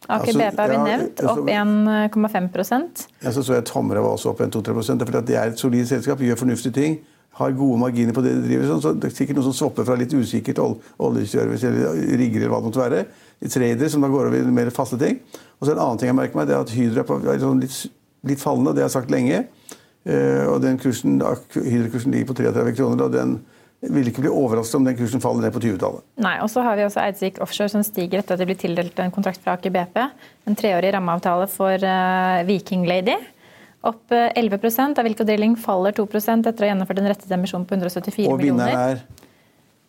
Aker 0.08 0.30
Altså, 0.30 0.38
BP 0.38 0.60
har 0.62 0.70
vi 0.70 0.76
ja, 0.78 0.84
nevnt, 0.86 1.20
opp 1.26 1.48
1,5% 1.50 3.02
Ja, 3.24 3.32
så 3.34 3.42
så 3.44 3.58
jeg 3.58 3.66
Tomra 3.68 4.00
var 4.00 4.14
også 4.14 4.30
opp 4.32 4.40
en 4.44 4.52
2-3 4.54 4.74
Det 4.86 5.02
er 5.02 5.10
fordi 5.10 5.18
at 5.20 5.26
det 5.28 5.36
er 5.36 5.52
et 5.52 5.60
solid 5.60 5.88
selskap, 5.90 6.22
gjør 6.22 6.38
fornuftige 6.38 6.72
ting. 6.72 6.98
Har 7.38 7.52
gode 7.52 7.78
marginer 7.82 8.14
på 8.16 8.22
det 8.24 8.32
de 8.38 8.46
driver. 8.46 8.70
Sånn, 8.70 8.80
så 8.82 8.92
det 8.96 9.10
er 9.10 9.14
sikkert 9.14 9.38
noen 9.38 9.48
som 9.50 9.56
swapper 9.58 9.84
fra 9.86 9.98
litt 9.98 10.14
usikkert 10.14 10.58
ol- 10.62 10.78
oljeservice 11.06 11.68
eller 11.68 12.00
rigger 12.18 12.40
eller 12.40 12.54
hva 12.54 12.62
det 12.62 12.70
måtte 12.70 12.82
være. 12.82 13.02
Litt 13.44 13.54
tradere 13.54 13.90
som 13.92 14.02
da 14.02 14.10
går 14.10 14.30
over 14.30 14.38
i 14.38 14.56
mer 14.56 14.72
faste 14.74 14.98
ting. 14.98 15.20
Og 15.58 15.66
så 15.68 15.74
en 15.74 15.82
annen 15.84 16.00
ting 16.00 16.10
jeg 16.10 16.18
merker 16.18 16.40
meg, 16.40 16.48
det 16.48 16.56
er 16.56 16.64
at 16.64 16.72
Hydro 16.74 17.04
er, 17.04 17.06
på, 17.06 17.20
sånn 17.44 17.62
litt, 17.62 17.76
litt 18.32 18.42
fallende. 18.42 18.74
Det 18.74 18.82
har 18.82 18.88
jeg 18.88 18.96
sagt 18.96 19.14
lenge. 19.14 19.44
Eh, 20.08 20.44
og 20.48 20.62
den 20.64 20.80
kursen, 20.82 21.20
Hydro-kursen 21.20 22.14
ligger 22.16 22.32
på 22.32 22.38
33 22.40 22.74
kroner. 22.80 23.04
og 23.06 23.14
den 23.14 23.38
vil 23.80 24.08
ikke 24.10 24.24
bli 24.24 24.30
overrasket 24.32 24.80
om 24.80 24.86
den 24.88 24.96
kursen 24.98 25.22
faller 25.22 25.44
ned 25.46 25.54
på 25.54 25.60
20-tallet. 25.62 26.02
Nei, 26.24 26.34
og 26.42 26.50
så 26.50 26.64
har 26.66 26.78
vi 26.78 26.82
også 26.86 27.02
Eidsvik 27.04 27.38
Offshore 27.44 27.70
som 27.70 27.84
stiger 27.86 28.22
etter 28.22 28.34
at 28.34 28.42
det 28.42 28.48
blir 28.50 28.58
tildelt 28.58 28.98
en 28.98 29.12
kontrakt 29.14 29.42
fra 29.44 29.54
Aker 29.54 29.70
BP. 29.74 30.00
En 30.50 30.58
treårig 30.58 30.90
rammeavtale 30.96 31.46
for 31.52 31.78
uh, 31.86 32.40
Viking 32.48 32.88
Lady. 32.90 33.14
Opp 33.86 34.10
eh, 34.10 34.32
11% 34.34 34.98
Avilco 34.98 35.22
Drilling 35.22 35.54
faller 35.62 35.94
2 35.94 36.08
etter 36.10 36.50
å 36.50 36.64
ha 36.64 36.70
gjennomført 36.72 36.98
en 36.98 37.06
rettet 37.12 37.30
emisjon 37.30 37.62
på 37.64 37.76
174 37.76 38.26
Og 38.26 38.40
vinneren 38.42 38.66
millioner. 38.66 38.98
er 38.98 39.28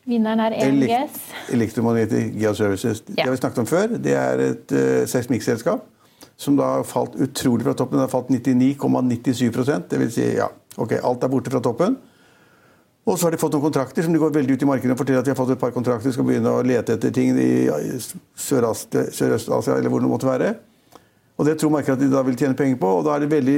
Vinneren 0.09 0.41
er 0.41 0.55
EMGS. 0.57 1.17
Elektromagnetic 1.53 2.35
Geoservices. 2.37 3.01
Det 3.05 3.17
Ja. 3.17 3.25
har 3.25 3.31
vi 3.31 3.37
snakket 3.41 3.59
om 3.59 3.65
før. 3.65 3.97
Det 3.97 4.13
er 4.13 4.39
et 4.39 4.71
uh, 4.71 5.05
seismikkselskap 5.09 5.83
som 6.37 6.55
da 6.55 6.77
har 6.77 6.85
falt 6.87 7.17
utrolig 7.19 7.65
fra 7.65 7.73
toppen. 7.73 7.97
Det 7.97 8.05
har 8.05 8.13
falt 8.13 8.29
99,97% 8.29 9.89
Det 9.89 9.99
vil 9.99 10.11
si, 10.11 10.35
ja, 10.37 10.47
ok, 10.77 10.93
alt 11.03 11.23
er 11.23 11.33
borte 11.33 11.51
fra 11.51 11.59
toppen. 11.59 11.97
Og 13.09 13.17
så 13.17 13.25
har 13.25 13.31
de 13.33 13.39
fått 13.41 13.53
noen 13.57 13.65
kontrakter 13.65 14.01
som 14.05 14.13
de 14.13 14.19
går 14.21 14.29
veldig 14.35 14.53
ut 14.57 14.63
i 14.65 14.67
markedet 14.69 14.93
og 14.93 14.99
forteller 15.01 15.21
at 15.23 15.25
de 15.25 15.31
har 15.33 15.37
fått 15.39 15.53
et 15.55 15.61
par 15.61 15.71
kontrakter, 15.73 16.09
skal 16.13 16.25
begynne 16.27 16.51
å 16.53 16.59
lete 16.65 16.89
etter 16.93 17.09
ting 17.15 17.29
i 17.41 17.49
Sørøst- 18.37 18.99
Sørøst-Asia 19.17 19.73
eller 19.79 19.89
hvor 19.89 20.01
det 20.03 20.11
måtte 20.11 20.29
være. 20.29 20.49
Og 21.39 21.45
det 21.47 21.53
tror 21.61 21.71
markedet 21.71 21.95
at 21.95 22.01
de 22.03 22.09
da 22.11 22.19
vil 22.27 22.35
tjene 22.35 22.55
penger 22.59 22.75
på, 22.81 22.87
og 22.99 23.05
da 23.07 23.11
er 23.15 23.19
det 23.23 23.29
veldig 23.31 23.55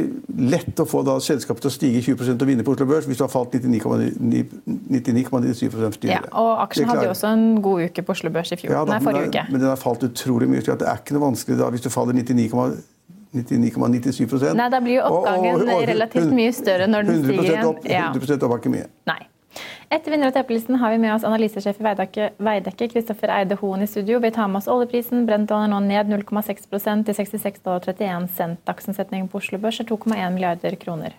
lett 0.53 0.77
å 0.84 0.86
få 0.86 1.00
da 1.03 1.15
selskapet 1.17 1.62
til 1.65 1.72
å 1.72 1.74
stige 1.74 1.98
20% 2.05 2.38
og 2.46 2.50
vinne 2.51 2.62
på 2.63 2.75
Oslo 2.75 2.86
Børs 2.86 3.08
hvis 3.10 3.17
du 3.17 3.24
har 3.25 3.31
falt 3.34 3.55
99,97 3.58 5.72
for 5.74 5.89
tidligere. 5.89 6.22
Ja, 6.22 6.29
og 6.38 6.62
aksjen 6.67 6.86
hadde 6.91 7.08
jo 7.08 7.13
også 7.15 7.31
en 7.34 7.48
god 7.65 7.81
uke 7.89 8.01
på 8.05 8.13
Oslo 8.13 8.29
Børs 8.29 8.51
i 8.53 8.58
fjor. 8.62 8.70
ja, 8.75 8.84
da, 8.86 8.91
Nei, 8.93 9.01
forrige 9.01 9.31
uke. 9.34 9.43
Men 9.50 9.58
den 9.65 9.70
har 9.72 9.81
falt 9.81 10.03
utrolig 10.05 10.46
mye. 10.51 10.62
Det 10.62 10.86
er 10.88 10.98
ikke 11.01 11.13
noe 11.17 11.25
vanskelig 11.31 11.58
da 11.58 11.72
hvis 11.74 11.81
du 11.81 11.89
faller 11.89 12.13
99,97 12.13 12.86
99,97 13.31 14.53
Nei, 14.60 14.67
da 14.70 14.79
blir 14.84 14.96
jo 15.00 15.01
Og- 15.01 15.12
og- 15.12 15.17
oppgangen 15.25 15.55
og- 15.62 15.67
relativt 15.88 16.31
mye 16.36 16.51
større 16.53 16.86
når 16.88 17.01
den 17.05 17.15
100 17.24 17.41
stiger. 17.41 17.65
Opp, 17.65 17.79
100 17.86 18.43
opp 18.43 18.51
er 18.51 18.58
ikke 18.60 18.70
mye. 18.77 18.86
Nei. 19.08 19.22
Etter 19.91 20.13
vinner- 20.13 20.29
og 20.31 20.36
teppelisten 20.38 20.77
har 20.79 20.93
vi 20.93 21.00
med 21.03 21.12
oss 21.12 21.25
analysesjef 21.27 21.81
i 21.81 21.83
Veidekke, 21.83 22.29
Veidekke 22.39 22.86
Kristoffer 22.93 23.31
Eide 23.36 23.57
Hoen 23.60 23.81
i 23.83 23.88
studio. 23.91 24.21
Vi 24.24 24.29
tar 24.31 24.48
med 24.48 24.62
oss 24.62 24.69
oljeprisen. 24.71 25.25
Brentoljen 25.27 25.67
er 25.67 25.74
nå 25.74 25.79
ned 25.83 26.13
0,6% 26.13 27.03
til 27.10 27.17
66,31 27.17 28.29
cent. 28.31 28.62
Dagsomsetningen 28.69 29.27
på 29.27 29.41
Oslo 29.41 29.60
Børs 29.60 29.81
er 29.83 29.89
2,1 29.89 30.31
milliarder 30.38 30.77
kroner. 30.79 31.17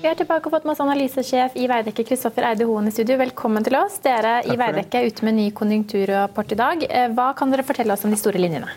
Vi 0.00 0.08
er 0.08 0.16
tilbake 0.16 0.48
og 0.48 0.56
fått 0.56 0.64
med 0.64 0.72
oss 0.72 0.82
analysesjef 0.86 1.60
i 1.60 1.68
Veidekke 1.68 2.08
Kristoffer 2.08 2.48
Eide 2.48 2.64
Hoen 2.64 2.88
i 2.88 2.94
studio. 2.96 3.20
Velkommen 3.20 3.68
til 3.68 3.76
oss. 3.76 4.00
Dere 4.08 4.38
i 4.48 4.56
Veidekke 4.56 5.02
er 5.02 5.12
ute 5.12 5.28
med 5.28 5.34
en 5.34 5.42
ny 5.42 5.50
konjunkturrapport 5.52 6.56
i 6.56 6.60
dag. 6.64 6.88
Eh, 6.88 7.12
Hva 7.12 7.34
kan 7.36 7.52
dere 7.52 7.68
fortelle 7.68 7.92
oss 7.92 8.08
om 8.08 8.16
de 8.16 8.22
store 8.24 8.40
linjene? 8.40 8.72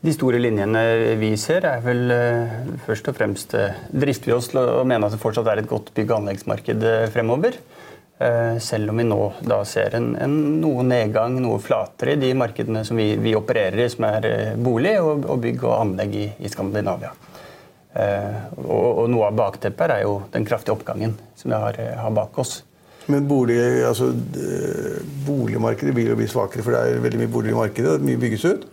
De 0.00 0.12
store 0.16 0.38
linjene 0.40 0.80
vi 1.20 1.34
ser, 1.36 1.66
er 1.68 1.82
vel 1.84 2.06
eh, 2.14 2.52
først 2.86 3.10
og 3.10 3.16
fremst 3.18 3.52
drister 3.52 3.98
drifter 4.00 4.30
vi 4.30 4.36
oss 4.38 4.48
til 4.48 4.60
å 4.62 4.84
mene 4.88 5.04
at 5.04 5.12
det 5.12 5.20
fortsatt 5.20 5.50
er 5.52 5.60
et 5.60 5.68
godt 5.68 5.90
bygg- 5.96 6.14
og 6.14 6.22
anleggsmarked 6.22 6.86
eh, 6.88 7.02
fremover. 7.12 7.58
Eh, 8.20 8.56
Selv 8.64 8.94
om 8.94 8.96
vi 9.02 9.04
nå 9.04 9.18
da 9.44 9.58
ser 9.68 9.98
en, 9.98 10.14
en 10.16 10.38
noe 10.62 10.86
nedgang, 10.88 11.36
noe 11.44 11.60
flatere 11.60 12.14
i 12.16 12.20
de 12.22 12.32
markedene 12.32 12.80
som 12.88 12.96
vi, 12.96 13.10
vi 13.20 13.36
opererer 13.36 13.84
i, 13.84 13.90
som 13.92 14.08
er 14.08 14.30
eh, 14.30 14.56
bolig 14.56 14.96
og, 15.04 15.28
og 15.28 15.44
bygg 15.44 15.68
og 15.68 15.76
anlegg 15.82 16.16
i, 16.16 16.26
i 16.40 16.48
Skandinavia. 16.52 17.12
Eh, 17.92 18.40
Og, 18.56 19.04
og 19.04 19.06
noe 19.12 19.28
av 19.28 19.36
bakteppet 19.36 19.98
er 19.98 20.06
jo 20.06 20.16
den 20.32 20.48
kraftige 20.48 20.78
oppgangen 20.78 21.18
som 21.36 21.52
vi 21.52 21.60
har, 21.60 21.76
eh, 21.76 21.92
har 22.00 22.16
bak 22.16 22.40
oss. 22.40 22.62
Men 23.10 23.28
bolig, 23.28 23.60
altså, 23.84 24.12
boligmarkedet 25.26 25.92
vil 25.96 26.12
jo 26.12 26.16
bli 26.20 26.28
svakere, 26.30 26.62
for 26.64 26.72
det 26.72 26.82
er 26.86 27.00
veldig 27.04 27.24
mye 27.24 27.32
boliger 27.32 27.56
i 27.56 27.64
markedet. 27.66 28.00
Mye 28.06 28.20
bygges 28.20 28.44
ut. 28.48 28.68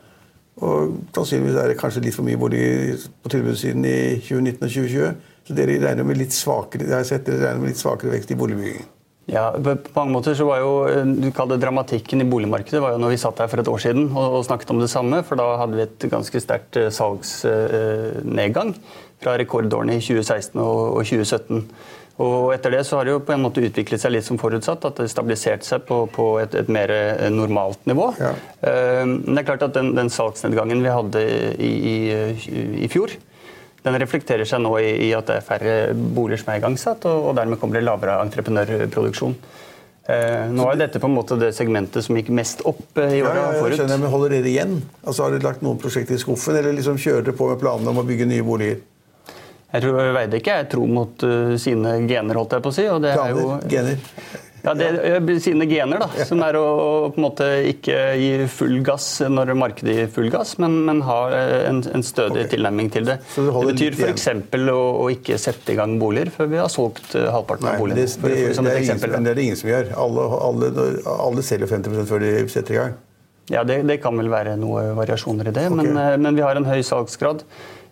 Og 0.65 0.97
sannsynligvis 1.13 1.57
er 1.61 1.71
det 1.71 1.79
kanskje 1.79 2.01
litt 2.07 2.17
for 2.17 2.25
mye 2.25 2.39
boliger 2.39 3.07
på 3.21 3.31
tilbudssiden 3.33 3.85
i 3.85 3.97
2019 4.25 4.57
og 4.57 4.69
2020. 4.73 5.33
Så 5.47 5.55
dere 5.55 5.79
regner 5.79 6.07
med 6.07 6.19
litt 6.19 6.35
svakere, 6.35 6.89
jeg 6.89 6.97
har 6.97 7.07
sett 7.07 7.27
dere 7.27 7.45
regner 7.45 7.63
med 7.63 7.71
litt 7.71 7.81
svakere 7.81 8.15
vekst 8.15 8.33
i 8.33 8.39
boligbyggingen. 8.39 8.93
Ja, 9.27 9.49
på 9.51 9.75
mange 9.91 10.13
måter 10.15 10.35
så 10.39 10.45
var 10.47 10.61
jo 10.63 10.71
eh, 10.87 11.03
du 11.03 11.27
det 11.27 11.57
dramatikken 11.59 12.23
i 12.23 12.27
boligmarkedet 12.31 12.79
var 12.79 12.93
jo 12.93 13.01
når 13.03 13.11
vi 13.11 13.19
satt 13.19 13.41
her 13.43 13.49
for 13.51 13.59
et 13.59 13.67
år 13.67 13.81
siden 13.83 14.05
og, 14.13 14.37
og 14.39 14.45
snakket 14.47 14.71
om 14.71 14.79
det 14.79 14.87
samme. 14.91 15.19
For 15.27 15.39
da 15.39 15.49
hadde 15.59 15.75
vi 15.75 15.83
et 15.83 16.07
ganske 16.11 16.41
sterkt 16.43 16.79
eh, 16.79 16.87
salgsnedgang 16.95 18.71
fra 19.23 19.35
rekordårene 19.39 19.97
i 19.97 20.03
2016 20.03 20.55
og, 20.63 20.79
og 20.95 21.03
2017. 21.03 21.65
Og 22.17 22.49
etter 22.55 22.73
det 22.73 22.79
så 22.87 22.97
har 22.97 23.05
det 23.05 23.11
jo 23.13 23.19
på 23.21 23.33
en 23.35 23.43
måte 23.43 23.61
utviklet 23.61 24.01
seg 24.01 24.15
litt 24.15 24.25
som 24.25 24.39
forutsatt, 24.41 24.87
at 24.89 24.97
det 25.03 25.05
stabiliserte 25.11 25.67
seg 25.67 25.83
på, 25.85 25.99
på 26.09 26.23
et, 26.41 26.55
et 26.57 26.69
mer 26.73 26.89
eh, 26.89 27.27
normalt 27.29 27.83
nivå. 27.85 28.07
Ja. 28.17 28.31
Eh, 28.65 29.03
Men 29.05 29.35
det 29.37 29.43
er 29.43 29.49
klart 29.51 29.67
at 29.67 29.75
den, 29.77 29.91
den 29.97 30.09
salgsnedgangen 30.09 30.81
vi 30.81 30.89
hadde 30.95 31.21
i, 31.61 31.69
i, 31.93 31.97
i 32.87 32.89
fjor, 32.89 33.13
den 33.85 33.99
reflekterer 34.01 34.49
seg 34.49 34.63
nå 34.65 34.73
i, 34.81 34.89
i 35.05 35.11
at 35.15 35.29
det 35.29 35.37
er 35.37 35.45
færre 35.45 35.75
boliger 35.93 36.41
som 36.41 36.49
er 36.55 36.59
igangsatt, 36.63 37.05
og, 37.05 37.29
og 37.29 37.37
dermed 37.37 37.61
kommer 37.61 37.77
det 37.77 37.85
lavere 37.85 38.17
entreprenørproduksjon. 38.25 39.37
Eh, 40.07 40.49
nå 40.55 40.65
er 40.71 40.77
dette 40.81 40.99
på 41.03 41.07
en 41.11 41.15
måte 41.19 41.35
det 41.37 41.49
segmentet 41.55 42.01
som 42.05 42.15
gikk 42.17 42.29
mest 42.33 42.61
opp 42.67 42.97
eh, 42.97 43.17
i 43.19 43.21
Ja, 43.21 43.29
åra 43.29 43.37
ja, 43.43 43.47
jeg 43.53 43.61
forut. 43.61 43.77
skjønner, 43.77 44.01
men 44.01 44.11
Holder 44.13 44.33
dere 44.39 44.49
igjen? 44.55 44.77
Altså 45.03 45.25
Har 45.27 45.33
dere 45.37 45.43
lagt 45.51 45.63
noen 45.65 45.77
prosjekter 45.81 46.15
i 46.17 46.21
skuffen, 46.21 46.55
eller 46.57 46.73
liksom 46.79 46.97
kjører 46.97 47.25
dere 47.27 47.35
på 47.37 47.49
med 47.51 47.59
planene 47.61 47.91
om 47.93 47.99
å 48.01 48.05
bygge 48.07 48.25
nye 48.33 48.45
boliger? 48.47 48.79
Jeg 49.73 49.83
tror 49.83 50.11
Veidekke 50.15 50.59
er 50.61 50.67
tro 50.71 50.85
mot 50.87 51.23
uh, 51.27 51.55
sine 51.59 51.97
gener, 52.07 52.39
holdt 52.39 52.55
jeg 52.55 52.63
på 52.63 52.71
å 52.71 52.75
si. 52.77 52.85
Og 52.91 53.01
det 53.03 53.15
er 53.17 53.33
jo, 53.35 53.57
Gener? 53.67 53.99
Ja, 54.67 54.73
det 54.73 55.39
sine 55.39 55.65
gener, 55.69 56.01
da. 56.01 56.25
Som 56.27 56.41
er 56.43 56.57
å, 56.59 56.65
på 57.13 57.19
en 57.19 57.23
måte 57.23 57.45
ikke 57.69 57.95
gi 58.19 58.31
full 58.51 58.81
gass 58.85 59.05
når 59.29 59.53
markedet 59.57 59.95
gir 59.95 60.09
full 60.11 60.27
gass, 60.33 60.55
men, 60.61 60.79
men 60.87 61.03
ha 61.07 61.19
eh, 61.35 61.67
en, 61.69 61.79
en 61.95 62.03
stødig 62.03 62.43
okay. 62.43 62.51
tilnærming 62.55 62.91
til 62.91 63.07
det. 63.07 63.19
Så 63.31 63.45
det 63.45 63.53
Det 63.55 63.71
betyr 63.71 63.99
f.eks. 64.01 64.27
Å, 64.57 64.75
å 64.75 65.07
ikke 65.13 65.39
sette 65.39 65.75
i 65.75 65.77
gang 65.79 65.95
boliger 66.01 66.33
før 66.33 66.51
vi 66.51 66.59
har 66.59 66.71
solgt 66.73 67.15
eh, 67.15 67.29
halvparten 67.31 67.69
Nei, 67.69 67.77
av 67.77 67.83
boligene. 67.85 68.03
det, 68.03 68.09
det, 68.11 68.19
for- 68.19 68.67
det, 68.67 68.73
er 68.73 68.83
ingen, 68.83 69.03
men 69.05 69.29
det 69.29 69.33
er 69.33 69.39
det 69.39 69.47
ingen 69.47 69.61
som 69.61 69.71
gjør. 69.71 69.91
Alle, 70.03 70.27
alle, 70.49 70.87
alle 71.15 71.45
selger 71.45 71.71
50 71.77 72.11
før 72.11 72.25
de 72.25 72.33
setter 72.51 72.75
i 72.75 72.81
gang. 72.81 72.97
Ja, 73.47 73.63
det, 73.63 73.79
det 73.87 74.01
kan 74.03 74.17
vel 74.19 74.27
være 74.27 74.57
noe 74.59 74.89
variasjoner 74.97 75.47
i 75.47 75.55
det, 75.55 75.69
okay. 75.71 75.93
men, 75.95 76.25
men 76.25 76.35
vi 76.35 76.43
har 76.43 76.59
en 76.59 76.67
høy 76.67 76.81
salgsgrad. 76.83 77.45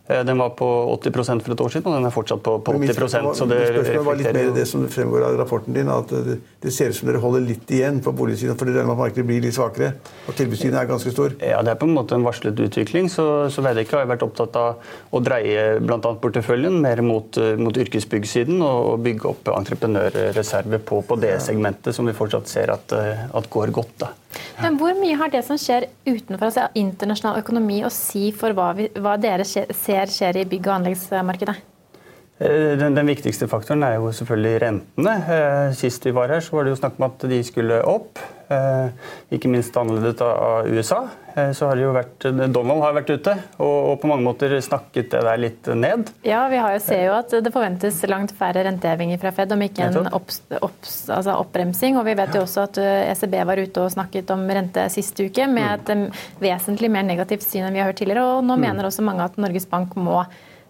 Eh, 0.08 0.24
Den 0.26 0.38
var 0.38 0.50
på 0.50 0.68
80 1.02 1.42
for 1.42 1.54
et 1.54 1.62
år 1.62 1.72
siden, 1.74 1.88
og 1.90 1.98
den 1.98 2.06
er 2.06 2.14
fortsatt 2.14 2.42
på, 2.46 2.60
på 2.62 2.74
80 2.78 2.94
spørsmål, 2.94 3.36
så 3.36 3.48
det 3.50 3.58
mitt 3.60 3.72
spørsmål 3.74 4.06
var 4.06 4.20
litt 4.20 4.34
mer 4.38 4.52
det 4.54 4.66
som 4.70 4.84
fremgår 4.92 5.26
av 5.30 5.38
rapporten 5.40 5.74
din, 5.74 5.90
at 5.90 6.12
det, 6.28 6.38
det 6.62 6.74
ser 6.74 6.94
ut 6.94 6.98
som 7.00 7.10
dere 7.10 7.22
holder 7.24 7.46
litt 7.48 7.74
igjen 7.74 8.02
på 8.06 8.14
boligsiden, 8.14 8.58
for 8.60 8.70
dere 8.70 8.84
regner 8.84 8.92
med 8.92 9.00
at 9.00 9.04
markedet 9.08 9.26
blir 9.32 9.42
litt 9.46 9.58
svakere, 9.58 9.96
og 10.30 10.38
tilbudssiden 10.38 10.78
er 10.78 10.90
ganske 10.92 11.14
stor. 11.14 11.34
ja, 11.42 11.62
Det 11.66 11.74
er 11.74 11.80
på 11.82 11.90
en 11.90 11.96
måte 11.98 12.18
en 12.18 12.28
varslet 12.28 12.62
utvikling. 12.68 13.10
så, 13.10 13.50
så 13.50 13.66
Veidekke 13.66 13.98
har 13.98 14.12
vært 14.12 14.28
opptatt 14.28 14.60
av 14.62 14.94
å 15.10 15.24
dreie 15.26 15.66
annet 15.82 16.22
porteføljen 16.22 16.78
mer 16.84 17.02
mot, 17.02 17.38
eh, 17.42 17.56
mot 17.58 17.74
yrkesbyggsiden 17.74 18.62
og, 18.62 18.92
og 18.94 19.02
bygge 19.08 19.32
opp 19.32 19.50
entreprenørreserve 19.56 20.82
på, 20.86 21.02
på 21.08 21.18
det 21.22 21.40
segmentet 21.42 21.96
som 21.98 22.06
vi 22.06 22.14
fortsatt 22.14 22.52
ser 22.52 22.74
at, 22.76 22.94
eh, 22.94 23.26
at 23.34 23.50
går 23.50 23.74
godt. 23.74 23.98
da. 24.06 24.14
Men 24.62 24.80
hvor 24.80 24.96
mye 24.98 25.18
har 25.20 25.32
det 25.34 25.44
som 25.48 25.60
skjer 25.60 25.88
utenfor 26.08 26.50
altså 26.50 26.68
internasjonal 26.80 27.40
økonomi 27.44 27.82
å 27.86 27.94
si 27.94 28.30
for 28.36 28.56
hva, 28.58 28.72
vi, 28.78 28.90
hva 29.00 29.16
dere 29.22 29.46
ser 29.46 30.12
skjer 30.12 30.42
i 30.42 30.50
bygg- 30.50 30.70
og 30.70 30.78
anleggsmarkedet? 30.80 31.58
Eh, 32.38 32.78
den, 32.78 32.96
den, 32.96 33.08
viktigste 33.08 33.48
faktoren 33.48 33.84
er 33.88 33.96
jo 33.96 34.12
selvfølgelig 34.12 34.56
rentene. 34.66 35.12
Eh, 35.32 35.76
sist 35.78 36.04
vi 36.04 36.12
var 36.16 36.34
her, 36.34 36.44
så 36.44 36.58
var 36.58 36.66
det 36.66 36.74
jo 36.74 36.80
snakk 36.82 36.98
om 37.00 37.08
at 37.08 37.28
de 37.32 37.38
skulle 37.48 37.78
opp. 37.88 38.20
Eh, 38.52 39.14
ikke 39.34 39.50
minst 39.50 39.78
annerledes 39.80 40.20
av 40.22 40.68
USA. 40.68 41.06
Så 41.36 41.68
har 41.68 41.76
det 41.76 41.84
jo 41.84 41.92
vært, 41.92 42.26
Donald 42.56 42.80
har 42.80 42.94
vært 42.96 43.10
ute 43.12 43.32
og, 43.58 43.66
og, 43.66 43.96
på 44.00 44.08
mange 44.08 44.24
måter 44.24 44.54
snakket 44.64 45.10
det 45.12 45.24
der 45.26 45.42
litt 45.42 45.68
ned. 45.76 46.14
Ja, 46.24 46.46
vi 46.48 46.62
jo, 46.62 46.78
ser 46.80 47.02
jo 47.10 47.18
at 47.18 47.36
det 47.44 47.52
forventes 47.52 47.98
langt 48.08 48.32
færre 48.40 48.64
rentehevinger 48.64 49.20
fra 49.20 49.34
Fed, 49.36 49.52
om 49.52 49.66
ikke 49.66 49.90
en 49.90 50.08
opps, 50.16 50.40
opps, 50.64 50.96
altså 51.12 51.36
oppbremsing. 51.42 52.00
Og 52.00 52.08
vi 52.08 52.16
vet 52.16 52.40
jo 52.40 52.46
også 52.46 52.70
at 52.70 52.80
ECB 52.86 53.36
var 53.52 53.60
ute 53.60 53.84
og 53.84 53.92
snakket 53.98 54.32
om 54.32 54.48
rente 54.48 54.88
sist 54.94 55.20
uke 55.20 55.50
med 55.52 55.92
et 55.92 56.16
vesentlig 56.40 56.94
mer 56.96 57.04
negativt 57.04 57.44
syn 57.44 57.68
enn 57.68 57.76
vi 57.76 57.84
har 57.84 57.92
hørt 57.92 58.00
tidligere. 58.00 58.24
Og 58.38 58.48
nå 58.48 58.56
mm. 58.56 58.68
mener 58.70 58.88
også 58.88 59.04
mange 59.04 59.28
at 59.28 59.36
Norges 59.36 59.68
Bank 59.68 60.00
må 60.00 60.22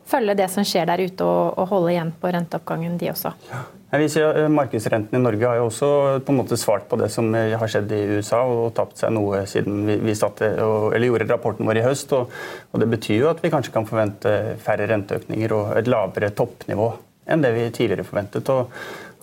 følge 0.09 0.35
det 0.37 0.49
som 0.53 0.65
skjer 0.67 0.87
der 0.89 1.01
ute 1.05 1.25
og, 1.25 1.57
og 1.59 1.71
holde 1.71 1.95
igjen 1.95 2.13
på 2.21 2.31
renteoppgangen, 2.33 2.97
de 3.01 3.11
også. 3.13 3.33
Ja. 3.49 3.63
Vi 3.95 4.09
ser 4.11 4.35
eh, 4.41 4.49
Markedsrenten 4.51 5.15
i 5.15 5.23
Norge 5.23 5.47
har 5.47 5.59
jo 5.61 5.69
også 5.69 5.89
på 6.25 6.33
en 6.33 6.39
måte 6.41 6.57
svart 6.59 6.87
på 6.91 6.97
det 6.99 7.07
som 7.13 7.29
eh, 7.37 7.55
har 7.55 7.71
skjedd 7.71 7.93
i 7.95 8.01
USA, 8.17 8.41
og 8.43 8.73
tapt 8.75 8.99
seg 8.99 9.13
noe 9.15 9.45
siden 9.49 9.85
vi, 9.87 9.97
vi 10.03 10.17
satte, 10.17 10.51
og, 10.65 10.91
eller 10.95 11.11
gjorde 11.11 11.29
rapporten 11.31 11.69
vår 11.69 11.79
i 11.79 11.85
høst. 11.85 12.11
Og, 12.17 12.33
og, 12.71 12.77
Det 12.81 12.89
betyr 12.91 13.21
jo 13.21 13.31
at 13.31 13.41
vi 13.43 13.53
kanskje 13.53 13.73
kan 13.75 13.87
forvente 13.87 14.35
færre 14.65 14.89
renteøkninger 14.91 15.55
og 15.55 15.75
et 15.79 15.91
lavere 15.91 16.33
toppnivå 16.35 16.91
enn 17.31 17.41
det 17.41 17.55
vi 17.55 17.69
tidligere 17.73 18.05
forventet. 18.05 18.51
Og 18.53 18.69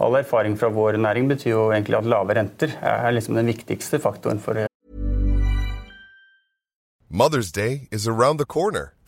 All 0.03 0.17
erfaring 0.19 0.57
fra 0.59 0.71
vår 0.73 0.97
næring 0.99 1.29
betyr 1.31 1.53
jo 1.53 1.67
egentlig 1.71 1.99
at 1.99 2.09
lave 2.09 2.35
renter 2.35 2.73
er 2.81 3.13
liksom 3.13 3.37
den 3.39 3.47
viktigste 3.47 4.01
faktoren 4.03 4.41
for 4.43 4.65
Mother's 7.13 7.53
Day 7.53 7.89
is 7.93 8.09
around 8.09 8.41
the 8.41 8.47
corner. 8.47 8.95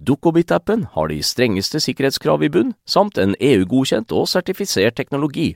Dukkobit-appen 0.00 0.86
har 0.94 1.08
de 1.08 1.20
strengeste 1.22 1.80
sikkerhetskrav 1.82 2.44
i 2.44 2.50
bunn, 2.52 2.74
samt 2.86 3.18
en 3.18 3.36
EU-godkjent 3.40 4.12
og 4.16 4.28
sertifisert 4.30 4.96
teknologi. 4.98 5.52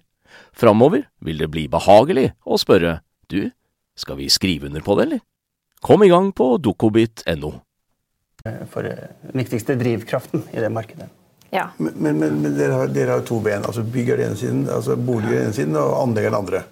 Framover 0.56 1.06
vil 1.24 1.40
det 1.40 1.50
bli 1.52 1.66
behagelig 1.72 2.30
å 2.44 2.58
spørre 2.60 3.00
du, 3.30 3.50
skal 3.96 4.20
vi 4.20 4.28
skrive 4.32 4.68
under 4.68 4.84
på 4.84 4.96
det, 4.98 5.06
eller? 5.08 5.24
Kom 5.80 6.02
i 6.04 6.10
gang 6.10 6.32
på 6.36 6.56
dukkobit.no. 6.62 7.52
For 8.70 8.86
den 8.86 8.98
eh, 8.98 9.32
viktigste 9.36 9.76
drivkraften 9.78 10.44
i 10.52 10.62
det 10.62 10.70
markedet. 10.72 11.08
Ja. 11.50 11.68
Men, 11.76 11.92
men, 11.96 12.18
men, 12.18 12.40
men 12.42 12.56
dere, 12.56 12.72
har, 12.72 12.88
dere, 12.92 13.16
har, 13.16 13.26
to 13.26 13.40
ben. 13.40 13.64
altså 13.64 13.82
Bygger 13.82 14.20
den 14.20 14.32
ene 14.32 14.38
siden, 14.38 14.64
altså 14.70 14.96
boliger 14.96 15.38
den 15.38 15.48
ene 15.48 15.56
siden, 15.56 15.76
og 15.80 15.94
anlegger 16.02 16.32
den 16.32 16.38
andre. 16.38 16.62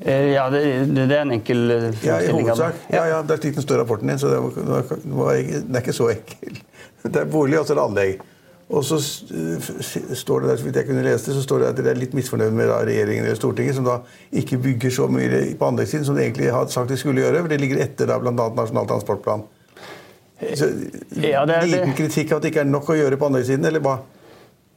Eh, 0.00 0.32
ja, 0.32 0.46
det, 0.50 0.62
det, 0.94 1.06
er 1.10 1.24
en 1.24 1.34
enkel 1.34 1.70
eh, 1.74 1.86
ja, 2.06 2.20
i 2.22 2.32
hovedsak. 2.32 2.84
Ja, 2.92 3.04
ja, 3.10 3.22
Det 3.22 3.34
er 3.34 3.42
slik 3.42 3.56
den 3.58 3.66
står 3.66 3.80
i 3.80 3.82
rapporten 3.82 4.12
din, 4.12 4.18
så 4.18 4.30
det, 4.30 4.40
var, 5.04 5.38
det 5.38 5.74
er 5.74 5.82
ikke 5.82 5.96
så 5.96 6.10
enkel. 6.14 6.60
Det 7.04 7.22
er 7.22 7.30
bolig, 7.30 7.58
og 7.60 7.66
så 7.66 7.74
er 7.74 7.80
det 7.80 7.86
anlegg. 7.86 8.26
Og 8.68 8.84
så 8.84 8.98
står 9.00 10.40
det 10.40 10.48
der, 10.50 10.56
så 10.60 10.64
vidt 10.64 10.76
jeg 10.76 10.86
kunne 10.86 11.02
lese 11.02 11.30
det, 11.30 11.36
så 11.38 11.42
står 11.42 11.62
det 11.62 11.68
at 11.70 11.78
dere 11.78 11.94
er 11.94 12.00
litt 12.02 12.12
misfornøyd 12.16 12.52
med 12.52 12.68
regjeringen 12.68 13.24
eller 13.24 13.38
Stortinget, 13.38 13.78
som 13.78 13.86
da 13.86 14.02
ikke 14.36 14.58
bygger 14.60 14.92
så 14.92 15.06
mye 15.08 15.40
på 15.56 15.70
anleggssiden 15.70 16.04
som 16.04 16.18
de 16.18 16.26
egentlig 16.26 16.50
har 16.52 16.68
sagt 16.72 16.92
de 16.92 16.98
skulle 17.00 17.24
gjøre. 17.24 17.40
For 17.40 17.52
det 17.54 17.60
ligger 17.62 17.80
etter 17.86 18.10
da 18.10 18.18
bl.a. 18.20 18.34
Nasjonal 18.34 18.90
transportplan. 18.90 19.46
Så, 20.38 20.68
ja, 21.16 21.46
det 21.48 21.56
er, 21.56 21.64
liten 21.66 21.96
kritikk 21.98 22.34
av 22.34 22.38
at 22.38 22.44
det 22.44 22.52
ikke 22.52 22.62
er 22.66 22.68
nok 22.68 22.92
å 22.92 22.98
gjøre 22.98 23.16
på 23.18 23.30
anleggssiden, 23.30 23.64
eller 23.70 23.82
hva? 23.82 23.96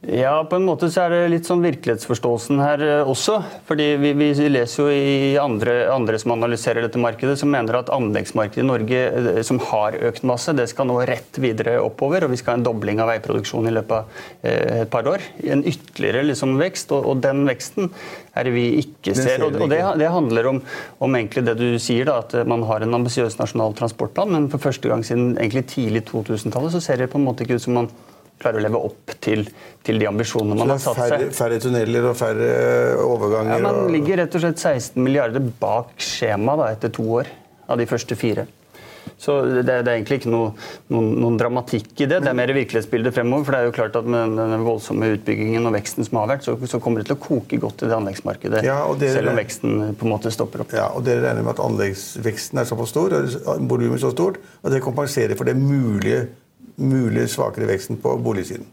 Ja, 0.02 0.40
på 0.50 0.56
en 0.58 0.64
måte 0.66 0.88
så 0.90 1.04
er 1.04 1.12
det 1.12 1.18
litt 1.30 1.46
sånn 1.46 1.60
virkelighetsforståelsen 1.62 2.58
her 2.58 2.80
eh, 2.82 3.06
også. 3.06 3.36
Fordi 3.68 3.84
vi, 4.02 4.10
vi 4.18 4.30
leser 4.50 4.82
jo 4.82 4.86
i 4.90 5.36
andre, 5.38 5.76
andre, 5.94 6.18
som 6.18 6.34
analyserer 6.34 6.82
dette 6.82 6.98
markedet, 6.98 7.36
som 7.38 7.52
mener 7.54 7.78
at 7.78 7.92
anleggsmarkedet 7.94 8.64
i 8.64 8.66
Norge, 8.66 9.04
eh, 9.20 9.38
som 9.46 9.60
har 9.68 9.94
økt 10.10 10.26
masse, 10.26 10.56
det 10.58 10.66
skal 10.72 10.90
nå 10.90 10.98
rett 11.06 11.38
videre 11.38 11.76
oppover. 11.84 12.26
Og 12.26 12.34
vi 12.34 12.40
skal 12.40 12.56
ha 12.56 12.58
en 12.58 12.66
dobling 12.66 12.98
av 12.98 13.12
veiproduksjon 13.12 13.70
i 13.70 13.76
løpet 13.78 13.94
av 14.00 14.26
eh, 14.42 14.82
et 14.82 14.90
par 14.90 15.06
år. 15.06 15.22
En 15.46 15.62
ytterligere 15.70 16.26
liksom, 16.32 16.58
vekst. 16.58 16.90
Og, 16.98 17.06
og, 17.06 17.22
den 17.22 17.46
veksten 17.46 17.92
er 18.34 18.50
det 18.50 18.58
vi 18.58 18.68
ikke 18.82 19.14
ser. 19.14 19.46
Og, 19.46 19.54
og 19.54 19.70
det, 19.70 19.84
det, 20.02 20.10
handler 20.10 20.50
om, 20.50 20.64
om, 20.98 21.14
egentlig 21.14 21.46
det 21.46 21.60
du 21.62 21.68
sier, 21.78 22.10
da, 22.10 22.24
at 22.26 22.40
man 22.50 22.66
har 22.66 22.82
en 22.82 22.98
ambisiøs 22.98 23.38
nasjonal 23.38 23.78
transportplan, 23.78 24.34
men 24.34 24.50
for 24.50 24.66
første 24.66 24.90
gang 24.90 25.06
siden 25.06 25.36
egentlig 25.36 25.68
tidlig 25.70 26.08
2000-tallet 26.10 26.74
så 26.74 26.82
ser 26.82 26.98
det 27.04 27.12
på 27.14 27.22
en 27.22 27.30
måte 27.30 27.46
ikke 27.46 27.62
ut 27.62 27.70
som 27.70 27.78
man 27.84 27.94
klarer 28.40 28.60
å 28.60 28.64
leve 28.64 28.80
opp 28.88 29.12
til, 29.22 29.44
til 29.86 30.00
de 30.00 30.08
ambisjonene 30.10 30.56
man 30.58 30.74
har 30.74 30.80
satt 30.82 30.98
seg. 30.98 31.12
Færre, 31.12 31.28
færre 31.36 31.60
tunneler 31.62 32.08
og 32.10 32.16
færre 32.18 32.48
overganger? 33.04 33.58
Ja, 33.58 33.68
Man 33.68 33.92
ligger 33.94 34.22
rett 34.24 34.38
og 34.38 34.46
slett 34.46 34.62
16 34.62 34.98
milliarder 35.02 35.52
bak 35.62 35.94
skjemaet 36.02 36.78
etter 36.78 36.94
to 36.96 37.06
år 37.20 37.30
av 37.70 37.80
de 37.80 37.88
første 37.88 38.18
fire. 38.18 38.48
Så 39.22 39.36
det, 39.46 39.62
det, 39.66 39.74
er 39.78 39.98
egentlig 40.00 40.18
ikke 40.20 40.32
noe, 40.32 40.50
noen, 40.90 41.12
noen, 41.22 41.36
dramatikk 41.38 41.92
i 42.02 42.08
det. 42.10 42.18
Det 42.24 42.30
er 42.30 42.36
mer 42.36 42.50
virkelighetsbildet 42.56 43.14
fremover. 43.14 43.46
For 43.46 43.54
det 43.54 43.60
er 43.60 43.68
jo 43.68 43.74
klart 43.76 43.98
at 43.98 44.08
med 44.10 44.34
den 44.38 44.66
voldsomme 44.66 45.12
utbyggingen 45.14 45.68
og 45.68 45.76
veksten 45.76 46.06
som 46.06 46.18
har 46.18 46.32
vært, 46.32 46.46
så, 46.46 46.56
så 46.70 46.80
kommer 46.82 47.02
det 47.02 47.10
til 47.10 47.18
å 47.18 47.22
koke 47.22 47.60
godt 47.62 47.84
i 47.84 47.90
det 47.90 47.96
anleggsmarkedet. 47.98 48.64
Ja, 48.66 48.80
dere, 48.98 49.16
selv 49.18 49.32
om 49.32 49.38
veksten 49.38 49.76
på 49.98 50.08
en 50.08 50.14
måte 50.14 50.32
stopper 50.34 50.64
opp. 50.64 50.74
Ja, 50.74 50.88
og 50.90 51.06
Dere 51.06 51.22
regner 51.26 51.46
med 51.46 51.54
at 51.54 51.62
anleggsveksten 51.62 52.62
er 52.62 52.68
såpass 52.68 52.94
stor, 52.94 53.14
og 53.14 53.66
volumet 53.70 54.02
så 54.02 54.10
stort, 54.14 54.40
at 54.62 54.74
det 54.74 54.82
kompenserer 54.82 55.38
for 55.38 55.50
det 55.50 55.54
mulige 55.58 56.24
mulig 56.76 57.28
svakere 57.30 57.68
veksten 57.70 57.98
på 58.02 58.16
boligsiden? 58.22 58.66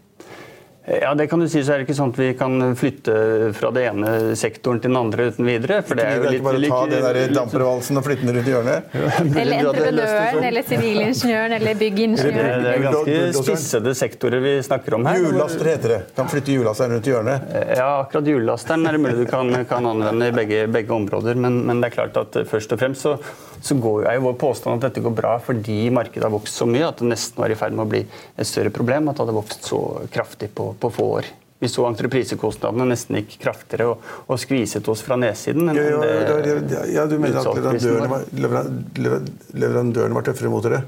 Ja, 0.87 1.13
det 1.13 1.27
kan 1.27 1.39
du 1.39 1.45
si, 1.49 1.59
så 1.61 1.73
er 1.73 1.81
det 1.81 1.85
ikke 1.85 1.95
sånn 1.97 2.11
at 2.13 2.17
vi 2.17 2.27
kan 2.39 2.53
flytte 2.77 3.13
fra 3.53 3.69
det 3.75 3.83
ene 3.91 4.11
sektoren 4.39 4.79
til 4.81 4.89
den 4.89 4.97
andre 4.97 5.27
uten 5.29 5.45
videre. 5.45 5.81
for 5.85 5.99
det 5.99 6.05
er 6.07 6.17
jo 6.17 6.31
litt... 6.31 6.43
Bare 6.45 6.61
ta 6.71 6.79
den 6.89 7.03
der 7.03 7.33
dampervalsen 7.35 7.99
og 7.99 8.05
flytte 8.07 8.25
den 8.25 8.39
rundt 8.39 8.49
i 8.49 8.53
hjørnet? 8.55 8.95
Eller 9.43 9.53
entreprenøren, 9.59 10.45
eller 10.49 10.65
sivilingeniøren, 10.65 11.55
eller 11.59 11.77
byggingeniøren. 11.83 12.65
Det 12.65 12.71
er 12.71 12.85
ganske 12.87 13.43
spissede 13.43 13.93
sektorer 13.99 14.41
vi 14.45 14.55
snakker 14.65 14.97
om 14.97 15.05
her. 15.09 15.19
Hjullaster 15.27 15.69
heter 15.69 15.93
det. 15.93 15.99
Kan 16.17 16.31
flytte 16.31 16.55
hjullasteren 16.55 16.95
rundt 16.95 17.11
i 17.11 17.13
hjørnet? 17.13 17.53
Ja, 17.77 17.89
akkurat 17.99 18.31
hjullasteren 18.33 18.89
er 18.89 18.97
det 18.97 19.03
mulig 19.03 19.17
du 19.19 19.29
kan, 19.29 19.53
kan 19.69 19.91
anvende 19.91 20.31
i 20.31 20.35
begge, 20.39 20.63
begge 20.73 20.95
områder. 20.95 21.37
Men, 21.37 21.61
men, 21.69 21.83
det 21.83 21.91
er 21.91 21.97
klart 21.99 22.17
at 22.23 22.41
først 22.49 22.73
og 22.73 22.81
fremst 22.81 23.05
så, 23.05 23.17
så 23.61 23.77
går, 23.77 24.07
er 24.09 24.17
jo 24.17 24.25
vår 24.31 24.39
påstand 24.41 24.79
at 24.79 24.89
dette 24.89 25.05
går 25.05 25.13
bra 25.15 25.37
fordi 25.43 25.81
markedet 25.93 26.25
har 26.25 26.33
vokst 26.33 26.57
så 26.63 26.65
mye 26.69 26.87
at 26.87 27.03
det 27.03 27.11
nesten 27.13 27.43
var 27.43 27.53
i 27.53 27.59
ferd 27.59 27.77
med 27.77 27.85
å 27.85 27.91
bli 27.93 28.03
et 28.07 28.47
større 28.47 28.73
problem. 28.73 29.11
At 29.11 29.19
det 29.19 29.27
hadde 29.27 29.37
vokst 29.37 29.69
så 29.69 29.83
kraftig 30.09 30.49
på 30.57 30.68
på 30.79 30.91
få 30.93 31.07
år. 31.19 31.29
Vi 31.59 31.67
så 31.67 31.83
entreprisekostnadene 31.89 32.85
nesten 32.93 33.17
gikk 33.19 33.33
kraftigere 33.43 33.89
og, 33.91 34.05
og 34.31 34.39
skviset 34.39 34.85
oss 34.87 35.01
fra 35.03 35.17
nedsiden. 35.19 35.67
enn 35.67 35.75
ja, 35.75 35.89
ja, 35.91 36.37
ja, 36.39 36.85
ja, 37.01 37.03
du 37.05 37.17
mener 37.19 37.41
at 37.41 37.49
leverandørene 37.51 38.07
var, 38.47 38.69
leverandørene 39.59 40.15
var 40.15 40.29
tøffere 40.29 40.53
mot 40.53 40.63
dere? 40.63 40.85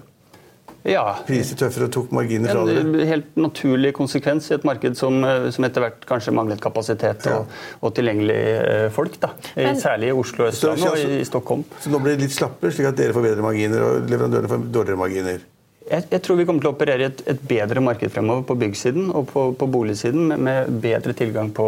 Ja. 0.87 1.03
priser 1.27 1.59
tøffere 1.59 1.85
og 1.85 1.91
tok 1.93 2.13
marginer 2.15 2.49
fra 2.55 2.63
dere? 2.65 2.81
En 2.87 2.95
helt 3.05 3.35
naturlig 3.37 3.91
konsekvens 3.93 4.47
i 4.49 4.55
et 4.55 4.63
marked 4.65 4.95
som, 4.97 5.19
som 5.53 5.67
etter 5.67 5.83
hvert 5.83 6.07
kanskje 6.09 6.33
manglet 6.33 6.63
kapasitet 6.63 7.27
Ja. 7.29 7.35
og, 7.43 7.51
og 7.85 7.93
tilgjengelige 7.99 8.55
eh, 8.71 8.87
folk. 8.95 9.19
Da. 9.21 9.29
Men- 9.59 9.77
Særlig 9.81 10.09
i 10.09 10.15
Oslo 10.23 10.47
Østlandet 10.47 10.87
og 10.89 10.97
i, 11.03 11.19
i 11.21 11.27
Stockholm. 11.27 11.67
Så 11.83 11.91
nå 11.93 11.99
blir 12.01 12.15
det 12.17 12.25
litt 12.25 12.33
slappere, 12.33 12.73
slik 12.73 12.89
at 12.89 12.97
dere 12.97 13.13
får 13.13 13.27
bedre 13.27 13.45
marginer 13.45 13.83
og 13.85 14.09
leverandørene 14.09 14.49
får 14.49 14.65
dårligere 14.73 15.03
marginer? 15.03 15.43
Jeg, 15.89 16.05
jeg 16.11 16.21
tror 16.21 16.37
vi 16.37 16.45
kommer 16.45 16.61
til 16.61 16.69
å 16.69 16.75
operere 16.75 17.01
i 17.03 17.09
et, 17.09 17.21
et 17.31 17.41
bedre 17.49 17.81
marked 17.81 18.11
fremover 18.13 18.43
på 18.47 18.55
byggsiden 18.61 19.09
og 19.17 19.29
på, 19.33 19.47
på 19.57 19.67
boligsiden, 19.73 20.27
med, 20.29 20.43
med 20.45 20.75
bedre 20.83 21.15
tilgang 21.17 21.49
på 21.57 21.65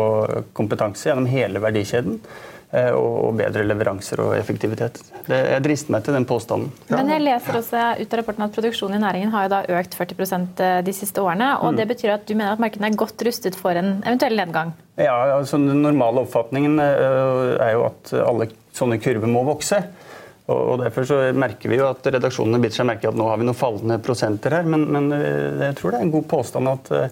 kompetanse 0.54 1.10
gjennom 1.10 1.26
hele 1.32 1.60
verdikjeden. 1.64 2.20
eh, 2.74 2.92
Og, 2.94 3.16
og 3.28 3.36
bedre 3.38 3.64
leveranser 3.66 4.22
og 4.24 4.36
effektivitet. 4.38 5.02
Det, 5.28 5.38
jeg 5.56 5.64
drister 5.66 5.94
meg 5.94 6.06
til 6.06 6.16
den 6.18 6.26
påstanden. 6.30 6.72
Men 6.90 7.10
jeg 7.14 7.22
leser 7.26 7.58
også 7.60 7.84
ut 8.00 8.14
av 8.14 8.20
rapporten 8.22 8.46
at 8.48 8.56
produksjonen 8.56 8.98
i 8.98 9.04
næringen 9.04 9.34
har 9.34 9.46
jo 9.46 9.52
da 9.54 9.60
økt 9.80 9.98
40% 10.00 10.64
de 10.86 10.94
siste 10.98 11.22
årene. 11.22 11.52
og 11.66 11.78
Det 11.78 11.86
betyr 11.92 12.16
at 12.16 12.26
du 12.30 12.34
mener 12.34 12.54
at 12.56 12.62
markedet 12.64 12.90
er 12.90 12.98
godt 12.98 13.22
rustet 13.28 13.56
for 13.60 13.78
en 13.78 13.96
eventuell 14.06 14.38
nedgang? 14.38 14.74
Ja, 14.98 15.38
altså 15.40 15.58
Den 15.58 15.82
normale 15.86 16.22
oppfatningen 16.26 16.78
øh, 16.80 17.58
er 17.62 17.72
jo 17.78 17.86
at 17.90 18.14
alle 18.24 18.50
sånne 18.74 18.98
kurver 19.02 19.30
må 19.30 19.46
vokse. 19.46 19.84
Og 20.52 20.80
Derfor 20.82 21.06
så 21.08 21.18
merker 21.40 21.72
vi 21.72 21.78
jo 21.80 21.86
at 21.88 22.04
redaksjonene 22.12 22.60
biter 22.60 22.82
seg 22.82 22.88
merke 22.90 23.08
at 23.08 23.16
nå 23.16 23.30
har 23.30 23.40
vi 23.40 23.46
noen 23.48 23.56
fallende 23.56 23.96
prosenter 24.04 24.58
her. 24.58 24.66
Men, 24.68 24.84
men 24.92 25.08
øh, 25.16 25.62
jeg 25.70 25.78
tror 25.80 25.94
det 25.96 26.02
er 26.02 26.08
en 26.10 26.12
god 26.18 26.26
påstand 26.34 26.68
at, 26.68 26.92
øh, 26.92 27.08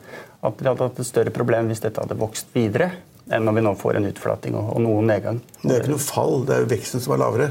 at 0.50 0.60
vi 0.60 0.68
hadde 0.68 0.88
hatt 0.90 1.00
et 1.00 1.08
større 1.08 1.32
problem 1.32 1.70
hvis 1.72 1.80
dette 1.86 2.04
hadde 2.04 2.18
vokst 2.20 2.52
videre, 2.58 2.90
enn 3.32 3.46
når 3.48 3.56
vi 3.56 3.64
nå 3.70 3.74
får 3.80 4.02
en 4.02 4.10
utflating 4.12 4.58
og, 4.60 4.74
og 4.76 4.84
noe 4.84 5.06
nedgang. 5.08 5.40
Det 5.62 5.78
er 5.78 5.86
ikke 5.86 5.94
noe 5.96 6.04
fall, 6.04 6.42
det 6.50 6.58
er 6.58 6.66
jo 6.66 6.72
veksten 6.74 7.04
som 7.06 7.16
er 7.16 7.22
lavere. 7.24 7.48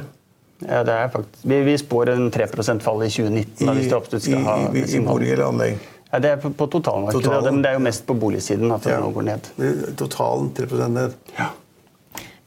Ja, 0.61 0.83
det 0.85 0.93
er 0.93 1.09
faktisk, 1.15 1.47
vi, 1.49 1.63
vi 1.65 1.79
spår 1.81 2.13
en 2.13 2.27
3% 2.35 2.85
fall 2.85 3.07
i 3.07 3.09
2019 3.09 3.65
da, 3.65 3.73
hvis 3.79 3.89
det 3.89 3.97
absolutt 3.97 4.27
skal 4.27 4.45
ha 4.45 4.59
i, 4.67 4.83
i, 4.83 4.85
i 4.99 5.01
bolig 5.07 5.31
eller 5.33 5.47
anlegg. 5.49 5.81
Ja, 6.11 6.19
det 6.21 6.35
er 6.35 6.41
på, 6.43 6.51
på 6.59 6.67
totalmarkedet, 6.75 7.23
Totalen. 7.25 7.55
men 7.55 7.65
det 7.65 7.71
er 7.71 7.79
jo 7.79 7.83
mest 7.87 8.05
på 8.05 8.17
boligsiden 8.19 8.73
at 8.75 8.85
det 8.85 8.93
Ja. 8.93 8.99
nå 9.01 9.13
går 9.15 9.25
ned. 9.31 9.49
Totalen 9.97 10.51
3 10.59 10.89
ned. 10.93 11.15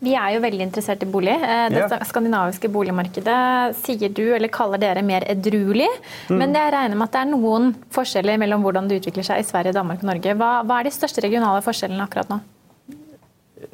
Vi 0.03 0.15
er 0.19 0.33
jo 0.35 0.41
veldig 0.43 0.65
interessert 0.65 1.03
i 1.05 1.09
bolig. 1.09 1.35
Eh, 1.37 1.67
Det 1.71 1.83
yeah. 1.83 2.05
skandinaviske 2.07 2.69
boligmarkedet 2.71 3.75
sier 3.79 4.11
du, 4.11 4.25
eller 4.35 4.51
kaller 4.51 4.81
dere, 4.81 5.03
mer 5.05 5.23
edruelig. 5.31 5.89
Men 6.29 6.55
jeg 6.55 6.73
regner 6.75 6.97
med 6.97 7.07
at 7.07 7.15
det 7.15 7.21
er 7.21 7.31
noen 7.31 7.69
forskjeller 7.93 8.41
mellom 8.41 8.65
hvordan 8.65 8.89
det 8.89 8.99
utvikler 9.01 9.27
seg 9.27 9.43
i 9.43 9.47
Sverige, 9.47 9.75
Danmark 9.77 10.03
og 10.03 10.11
Norge. 10.11 10.35
Hva, 10.39 10.57
hva 10.67 10.81
er 10.81 10.89
de 10.89 10.97
største 10.97 11.23
regionale 11.23 11.63
forskjellene 11.63 12.03
akkurat 12.03 12.33
nå? 12.33 12.41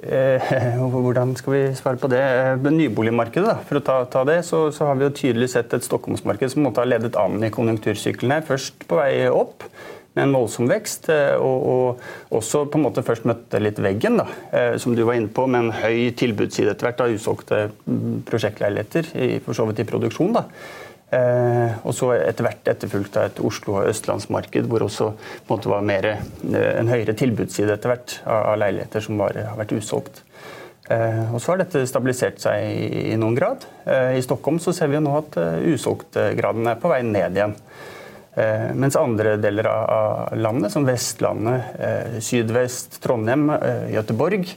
Eh, 0.04 0.52
Hvordan 0.94 1.36
skal 1.36 1.54
vi 1.54 1.62
svare 1.76 1.98
på 1.98 2.08
det? 2.12 2.22
Eh, 2.22 2.72
Nyboligmarkedet, 2.72 3.48
da, 3.48 3.58
for 3.66 3.80
å 3.80 3.84
ta, 3.84 3.98
ta 4.12 4.24
det, 4.28 4.42
så, 4.48 4.68
så 4.76 4.90
har 4.90 5.00
vi 5.00 5.08
jo 5.08 5.16
tydelig 5.16 5.50
sett 5.56 5.74
et 5.74 5.86
Stockholmsmarked 5.86 6.54
som 6.54 6.66
måtte 6.66 6.84
ha 6.84 6.88
ledet 6.88 7.18
an 7.20 7.42
i 7.44 7.52
konjunktursykkelen 7.54 8.38
her. 8.38 8.46
Først 8.48 8.86
på 8.88 9.00
vei 9.02 9.26
opp 9.34 9.66
med 10.18 10.26
en 10.26 10.36
voldsom 10.36 10.70
vekst, 10.72 11.10
eh, 11.14 11.36
og, 11.38 11.70
og 11.70 12.36
også 12.40 12.66
på 12.72 12.80
en 12.80 12.86
måte 12.88 13.06
først 13.06 13.28
møtte 13.30 13.62
litt 13.62 13.80
veggen, 13.84 14.20
da, 14.22 14.28
eh, 14.52 14.76
som 14.82 14.96
du 14.98 15.04
var 15.08 15.20
inne 15.20 15.32
på, 15.34 15.46
med 15.48 15.68
en 15.68 15.74
høy 15.84 16.12
tilbudsside 16.20 16.74
etter 16.74 16.90
hvert 16.90 17.04
av 17.06 17.16
usolgte 17.16 17.64
mm, 17.86 18.22
prosjektleiligheter, 18.30 19.12
for 19.46 19.58
så 19.58 19.68
vidt 19.70 19.84
i 19.84 19.90
produksjon. 19.90 20.38
da. 20.40 20.46
Eh, 21.10 21.78
og 21.90 21.94
så 21.98 22.12
etter 22.14 22.46
hvert 22.46 22.70
etterfulgt 22.70 23.16
av 23.18 23.32
et 23.32 23.40
Oslo- 23.42 23.80
og 23.80 23.90
østlandsmarked, 23.90 24.68
hvor 24.70 24.86
også 24.86 25.08
på 25.18 25.48
en 25.48 25.56
måte 25.56 25.72
var 25.72 25.86
mer, 25.86 26.06
eh, 26.06 26.74
en 26.78 26.92
høyere 26.92 27.18
tilbudsside 27.18 27.74
etter 27.74 27.96
hvert 27.96 28.20
av, 28.26 28.52
av 28.52 28.60
leiligheter 28.62 29.06
som 29.08 29.22
var, 29.22 29.38
har 29.50 29.58
vært 29.58 29.74
usolgt. 29.74 30.22
Eh, 30.90 31.34
og 31.34 31.42
så 31.42 31.54
har 31.54 31.64
dette 31.64 31.82
stabilisert 31.90 32.40
seg 32.42 32.66
i, 32.66 33.14
i 33.14 33.18
noen 33.18 33.38
grad. 33.38 33.66
Eh, 33.86 34.18
I 34.18 34.24
Stockholm 34.26 34.58
så 34.62 34.74
ser 34.74 34.90
vi 34.90 34.98
jo 34.98 35.04
nå 35.06 35.16
at 35.20 35.38
uh, 35.38 35.58
usolgtgraden 35.70 36.70
er 36.72 36.80
på 36.82 36.90
vei 36.90 37.04
ned 37.06 37.38
igjen. 37.38 37.54
Eh, 38.34 38.70
mens 38.76 38.96
andre 38.96 39.38
deler 39.42 39.68
av, 39.68 40.38
landet, 40.38 40.72
som 40.72 40.86
Vestlandet, 40.86 41.62
eh, 41.80 42.20
Sydvest, 42.20 43.02
Trondheim, 43.02 43.50
eh, 43.50 43.94
Göteborg, 43.94 44.56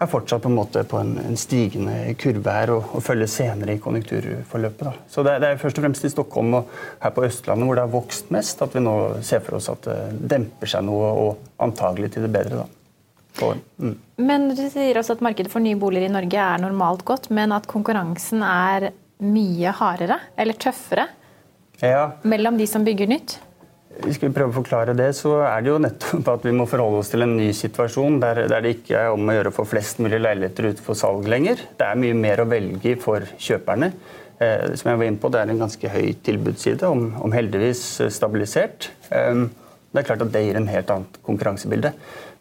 er 0.00 0.08
fortsatt 0.08 0.42
på 0.42 0.48
en 0.48 0.56
måte 0.56 0.82
på 0.88 0.96
en, 0.96 1.18
en 1.18 1.36
stigende 1.36 2.14
kurve 2.20 2.52
her 2.54 2.70
og, 2.72 2.92
og 2.96 3.02
følger 3.04 3.28
senere 3.28 3.74
i 3.76 3.80
konjunkturforløpet. 3.84 4.86
Da. 4.86 4.92
Så 5.12 5.24
det, 5.26 5.34
det 5.42 5.50
er 5.50 5.60
først 5.60 5.80
og 5.80 5.84
fremst 5.84 6.06
i 6.08 6.12
Stockholm 6.12 6.56
og 6.56 6.70
her 7.02 7.12
på 7.16 7.24
Østlandet 7.26 7.68
hvor 7.68 7.76
det 7.76 7.84
har 7.84 7.92
vokst 7.92 8.30
mest, 8.32 8.62
at 8.64 8.76
vi 8.76 8.84
nå 8.84 8.96
ser 9.26 9.44
for 9.44 9.58
oss 9.58 9.68
at 9.72 9.84
det 9.90 9.98
demper 10.32 10.72
seg 10.72 10.86
noe, 10.88 11.10
og 11.24 11.64
antagelig 11.68 12.14
til 12.14 12.24
det 12.24 12.32
bedre. 12.32 12.62
da. 12.62 12.68
Mm. 13.80 13.94
Men 14.20 14.48
du 14.56 14.64
sier 14.72 14.98
også 14.98 15.16
at 15.16 15.22
markedet 15.24 15.52
for 15.52 15.62
nye 15.64 15.78
boliger 15.78 16.08
i 16.08 16.12
Norge 16.12 16.40
er 16.42 16.60
normalt 16.60 17.04
godt, 17.08 17.30
men 17.34 17.52
at 17.56 17.68
konkurransen 17.70 18.42
er 18.44 18.90
mye 19.20 19.72
hardere, 19.76 20.16
eller 20.40 20.56
tøffere, 20.60 21.06
Ja, 21.80 22.10
mellom 22.22 22.58
de 22.60 22.66
som 22.68 22.84
bygger 22.84 23.08
nytt. 23.10 23.38
Skal 24.00 24.30
vi 24.30 24.34
prøve 24.36 24.52
å 24.52 24.56
forklare 24.60 24.94
det, 24.96 25.10
så 25.18 25.34
er 25.44 25.64
det 25.64 25.72
jo 25.72 25.80
nettopp 25.82 26.28
at 26.32 26.44
vi 26.46 26.54
må 26.56 26.64
forholde 26.68 27.02
oss 27.02 27.10
til 27.12 27.24
en 27.24 27.34
ny 27.36 27.50
situasjon 27.56 28.20
der, 28.22 28.44
der 28.48 28.64
det 28.64 28.76
ikke 28.78 29.00
er 29.00 29.12
om 29.12 29.28
å 29.28 29.34
gjøre 29.34 29.52
å 29.52 29.56
få 29.56 29.66
flest 29.68 30.00
mulig 30.00 30.20
leiligheter 30.22 30.70
ut 30.70 30.82
for 30.84 30.98
salg 30.98 31.28
lenger. 31.28 31.60
Det 31.76 31.88
er 31.88 32.00
mye 32.00 32.16
mer 32.16 32.40
å 32.40 32.48
velge 32.48 32.94
i 32.94 32.98
for 33.00 33.26
kjøperne. 33.40 33.90
Eh, 34.40 34.70
som 34.78 34.92
jeg 34.92 35.00
var 35.02 35.10
inne 35.10 35.20
på, 35.20 35.28
Det 35.28 35.40
er 35.40 35.52
en 35.52 35.64
ganske 35.64 35.92
høy 35.92 36.14
tilbudsside, 36.24 36.88
om, 36.88 37.10
om 37.20 37.34
heldigvis 37.34 37.82
stabilisert. 38.14 38.88
Eh, 39.10 39.44
det 39.90 40.00
er 40.00 40.06
klart 40.06 40.24
at 40.24 40.32
det 40.32 40.46
gir 40.46 40.56
en 40.60 40.70
helt 40.70 40.94
annet 40.94 41.20
konkurransebilde. 41.26 41.92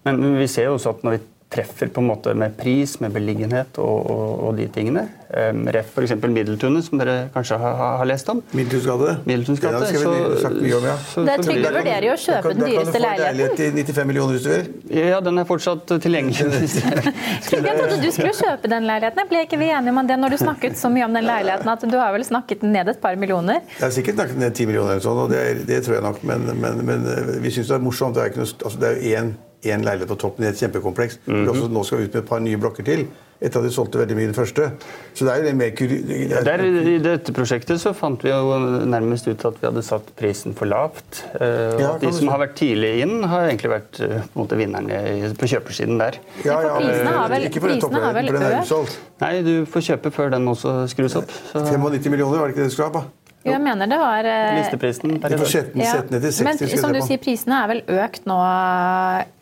Men, 0.08 0.22
men 0.22 0.40
vi 0.40 0.48
ser 0.48 0.70
jo 0.70 0.78
også 0.78 0.96
at 0.96 1.04
når 1.04 1.18
vi 1.18 1.26
treffer 1.50 1.90
på 1.90 2.02
en 2.04 2.08
måte 2.12 2.34
med 2.38 2.54
pris, 2.58 3.00
med 3.02 3.12
beliggenhet 3.16 3.80
og, 3.82 4.06
og, 4.12 4.44
og 4.48 4.58
de 4.60 4.68
tingene 4.70 5.08
um, 5.34 5.64
Ref 5.74 5.96
f.eks. 5.96 6.14
Middeltunet, 6.22 6.86
som 6.86 7.00
dere 7.02 7.16
kanskje 7.34 7.58
har, 7.62 7.80
har 7.98 8.06
lest 8.10 8.30
om. 8.30 8.42
Middeltunsgade. 8.54 9.16
Middeltuns 9.26 9.60
Det, 9.64 9.72
ja. 9.72 10.96
så- 11.10 11.26
Det 11.26 11.34
er 11.34 11.44
Trygve 11.44 11.72
vurderer 11.74 12.06
jo 12.06 12.14
å 12.14 12.20
kjøpe 12.22 12.54
den 12.54 12.64
dyreste 12.68 13.02
leiligheten. 13.02 13.02
da 13.02 13.08
kan 13.10 13.16
du 13.18 13.20
få 13.20 13.26
leilighet 13.26 13.58
til 13.58 13.72
95 13.74 14.08
millioner 14.12 14.38
hvis 14.38 14.46
du 14.46 14.52
vil. 14.54 15.10
Ja, 15.10 15.20
den 15.26 15.42
er 15.42 15.50
fortsatt 15.50 15.96
tilgjengelig. 16.06 16.70
Trygve, 17.50 17.66
jeg 17.66 17.82
trodde 17.82 18.00
du 18.06 18.12
skulle 18.14 18.38
kjøpe 18.44 18.74
den 18.76 18.88
leiligheten. 18.90 19.24
Jeg 19.26 19.30
Ble 19.34 19.44
ikke 19.50 19.62
vi 19.62 19.72
enige 19.74 19.98
om 19.98 20.08
det 20.14 20.20
når 20.22 20.36
du 20.36 20.40
snakket 20.46 20.78
så 20.78 20.94
mye 20.94 21.10
om 21.10 21.18
den 21.18 21.26
leiligheten 21.30 21.74
at 21.74 21.90
du 21.90 21.98
har 21.98 22.14
vel 22.14 22.26
snakket 22.30 22.62
den 22.62 22.74
ned 22.78 22.94
et 22.94 23.02
par 23.02 23.18
millioner? 23.18 23.62
Jeg 23.78 23.88
har 23.88 23.94
sikkert 23.98 24.22
snakket 24.22 24.38
ned 24.46 24.54
10 24.54 24.70
millioner, 24.70 24.96
eller 24.98 25.06
sånn, 25.06 25.22
og 25.26 25.34
det, 25.34 25.44
det 25.70 25.84
tror 25.86 25.98
jeg 26.00 26.06
nok, 26.06 26.24
men, 26.30 26.50
men, 26.62 26.82
men 26.86 27.06
eh, 27.10 27.36
vi 27.42 27.54
syns 27.58 27.74
det 27.74 27.80
er 27.80 27.86
morsomt. 27.90 28.18
Det 28.18 28.30
er, 28.30 28.40
altså, 28.40 28.78
jo 28.78 29.18
én, 29.18 29.34
én 29.64 29.84
leilighet 29.84 30.08
på 30.08 30.16
toppen 30.18 30.46
i 30.46 30.48
et 30.50 30.56
kjempekompleks. 30.60 31.20
Mm 31.28 31.46
-hmm. 31.46 31.50
også 31.50 31.68
nå 31.72 31.84
skal 31.84 32.00
ut 32.04 32.14
med 32.14 32.24
et 32.24 32.30
par 32.30 32.40
nye 32.40 32.58
blokker 32.58 32.84
til, 32.84 33.08
etter 33.42 33.60
at 33.60 33.66
de 33.66 33.72
solgte 33.72 33.98
veldig 34.00 34.16
mye 34.16 34.24
i 34.24 34.32
den 34.32 34.34
første. 34.36 34.72
Så 35.14 35.26
det 35.26 35.32
er 35.34 35.38
jo 35.38 35.44
det 35.48 35.56
mer 35.56 35.70
kuri... 35.70 36.02
det 36.02 36.32
er- 36.32 36.44
Der, 36.44 36.64
I 36.64 36.98
dette 37.00 37.32
prosjektet 37.34 37.80
så 37.80 37.94
fant 37.96 38.24
vi 38.24 38.30
jo 38.30 38.60
nærmest 38.86 39.28
ut 39.28 39.46
at 39.46 39.54
vi 39.62 39.68
hadde 39.68 39.82
satt 39.84 40.04
prisen 40.18 40.54
for 40.56 40.66
lavt. 40.66 41.24
eh, 41.40 41.48
Og 41.76 41.80
Ja, 41.82 41.94
at 41.96 42.02
de 42.02 42.12
som 42.14 42.28
har 42.28 42.38
vært 42.40 42.56
tidlig 42.56 43.02
inn, 43.02 43.24
har 43.24 43.48
egentlig 43.48 43.70
vært 43.72 44.00
eh, 44.02 44.08
på 44.08 44.36
en 44.36 44.44
måte 44.44 44.58
vinnerne 44.58 45.34
på 45.40 45.46
kjøpersiden 45.48 45.98
der. 46.00 46.20
Ja, 46.46 46.62
ja, 46.62 46.78
prisene 46.80 47.06
har 47.16 47.30
vel- 47.30 47.46
ikke 47.48 47.60
for 47.62 47.68
den 47.68 47.80
toppen, 47.82 48.02
har 48.02 48.14
vel 48.14 48.26
for 48.28 48.34
den 48.34 48.44
er 48.44 48.52
økt? 48.60 48.64
utsolgt. 48.64 48.98
Nei, 49.22 49.42
du 49.42 49.66
får 49.66 49.82
kjøpe 49.82 50.12
før 50.12 50.30
den 50.32 50.46
også 50.48 50.88
skrus 50.90 51.16
opp. 51.16 51.32
Så 51.54 51.60
95 51.66 52.10
millioner, 52.10 52.38
var 52.40 52.48
det 52.48 52.56
ikke 52.56 52.64
det 52.64 52.70
du 52.70 52.76
skulle 52.76 52.92
ha? 52.94 53.04
Jo, 53.46 53.54
jeg 53.54 53.62
mener 53.64 53.88
det 53.88 53.96
var 54.02 54.28
eh, 54.28 54.58
listeprisen 54.58 55.14
per 55.24 55.32
i 55.32 55.38
dag. 55.40 55.46
ja. 55.80 55.92
sette 55.94 56.12
ned 56.12 56.26
til 56.26 56.34
60. 56.36 56.44
Men 56.44 56.82
som 56.82 56.92
du 56.92 57.00
sier, 57.06 57.20
prisene 57.24 57.60
er 57.64 57.70
vel 57.72 57.80
økt 57.88 58.26
nå 58.28 58.36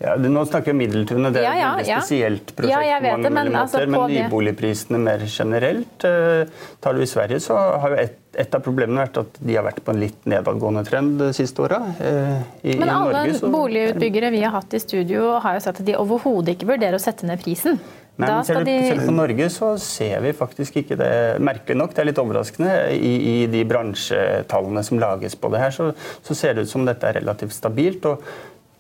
Ja, 0.04 0.14
det- 0.22 0.30
nå 0.30 0.44
snakker 0.46 0.70
vi 0.70 0.72
om 0.76 0.78
Middeltunet, 0.84 1.34
det 1.34 1.42
er 1.42 1.48
Ja, 1.48 1.56
ja, 1.58 1.72
et 1.82 1.90
spesielt 1.90 2.54
prosjekt. 2.56 2.70
Ja, 2.70 2.82
jeg 2.86 3.02
på 3.02 3.04
vet 3.08 3.12
mange 3.12 3.24
det, 3.24 3.34
men 3.34 3.56
altså 3.56 3.82
på 3.82 3.90
men 3.90 4.14
nyboligprisene 4.14 5.00
mer 5.02 5.26
generelt 5.26 6.06
eh, 6.06 6.46
Tar 6.80 6.94
du 6.94 7.02
i 7.02 7.10
Sverige, 7.10 7.40
så 7.42 7.58
har 7.82 7.90
jo 7.90 7.96
et, 8.06 8.18
et 8.38 8.54
av 8.54 8.62
problemene 8.62 9.02
vært 9.02 9.18
at 9.18 9.40
de 9.42 9.56
har 9.58 9.66
vært 9.66 9.82
på 9.84 9.90
en 9.96 10.00
litt 10.06 10.26
nedadgående 10.30 10.86
trend 10.86 11.18
de 11.18 11.32
siste 11.34 11.58
åra. 11.66 11.82
Eh, 12.00 12.38
i, 12.70 12.78
Men 12.78 12.88
i 12.88 12.92
alle 12.92 13.14
Norge, 13.18 13.34
så- 13.42 13.50
boligutbyggere 13.50 14.30
vi 14.32 14.42
har 14.46 14.52
hatt 14.52 14.74
i 14.78 14.80
studio, 14.80 15.40
har 15.40 15.58
jo 15.58 15.60
sagt 15.66 15.80
at 15.82 15.86
de 15.90 15.98
overhodet 15.98 16.54
ikke 16.54 16.70
vurderer 16.70 16.94
å 16.94 17.02
sette 17.02 17.26
ned 17.26 17.42
prisen. 17.42 17.80
Nei, 18.18 18.28
men 18.32 18.46
ser 18.48 18.64
du 18.64 18.66
de 18.66 18.76
selv 18.82 19.06
på 19.06 19.14
Norge, 19.14 19.48
så 19.54 19.72
ser 19.82 20.22
vi 20.26 20.34
faktisk 20.34 20.80
ikke 20.82 20.98
det. 20.98 21.10
Merkelig 21.46 21.78
nok, 21.78 21.94
det 21.94 22.02
er 22.02 22.10
litt 22.10 22.22
overraskende. 22.22 22.74
I, 22.98 23.14
i 23.30 23.36
de 23.52 23.62
bransjetallene 23.70 24.82
som 24.86 25.02
lages 25.02 25.38
på 25.38 25.52
det 25.54 25.62
her, 25.62 25.76
så, 25.76 25.92
så 26.26 26.38
ser 26.38 26.58
det 26.58 26.66
ut 26.66 26.72
som 26.72 26.86
dette 26.88 27.06
er 27.06 27.20
relativt 27.20 27.54
stabilt. 27.54 28.08
og 28.10 28.26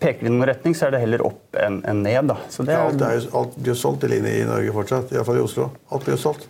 Peker 0.02 0.26
det 0.26 0.30
i 0.30 0.34
noen 0.34 0.50
retning, 0.50 0.76
så 0.78 0.88
er 0.88 0.93
det 0.93 1.04
heller 1.06 1.23
opp 1.26 1.58
enn 1.58 1.80
en 1.89 2.02
ned. 2.06 2.30
Da. 2.30 2.39
Så 2.54 2.65
det 2.65 2.73
Ja, 2.73 2.84
er, 2.86 2.91
alt, 2.91 3.02
er 3.06 3.17
jo, 3.17 3.30
alt 3.39 3.56
blir 3.58 3.73
jo 3.73 3.78
solgt 3.78 4.04
til 4.06 4.13
linje 4.13 4.34
i 4.41 4.45
Norge 4.45 4.73
fortsatt, 4.76 5.13
iallfall 5.13 5.39
i 5.39 5.45
Oslo. 5.45 5.69
Alt 5.93 6.06
blir 6.06 6.17
jo 6.17 6.21
solgt. 6.21 6.50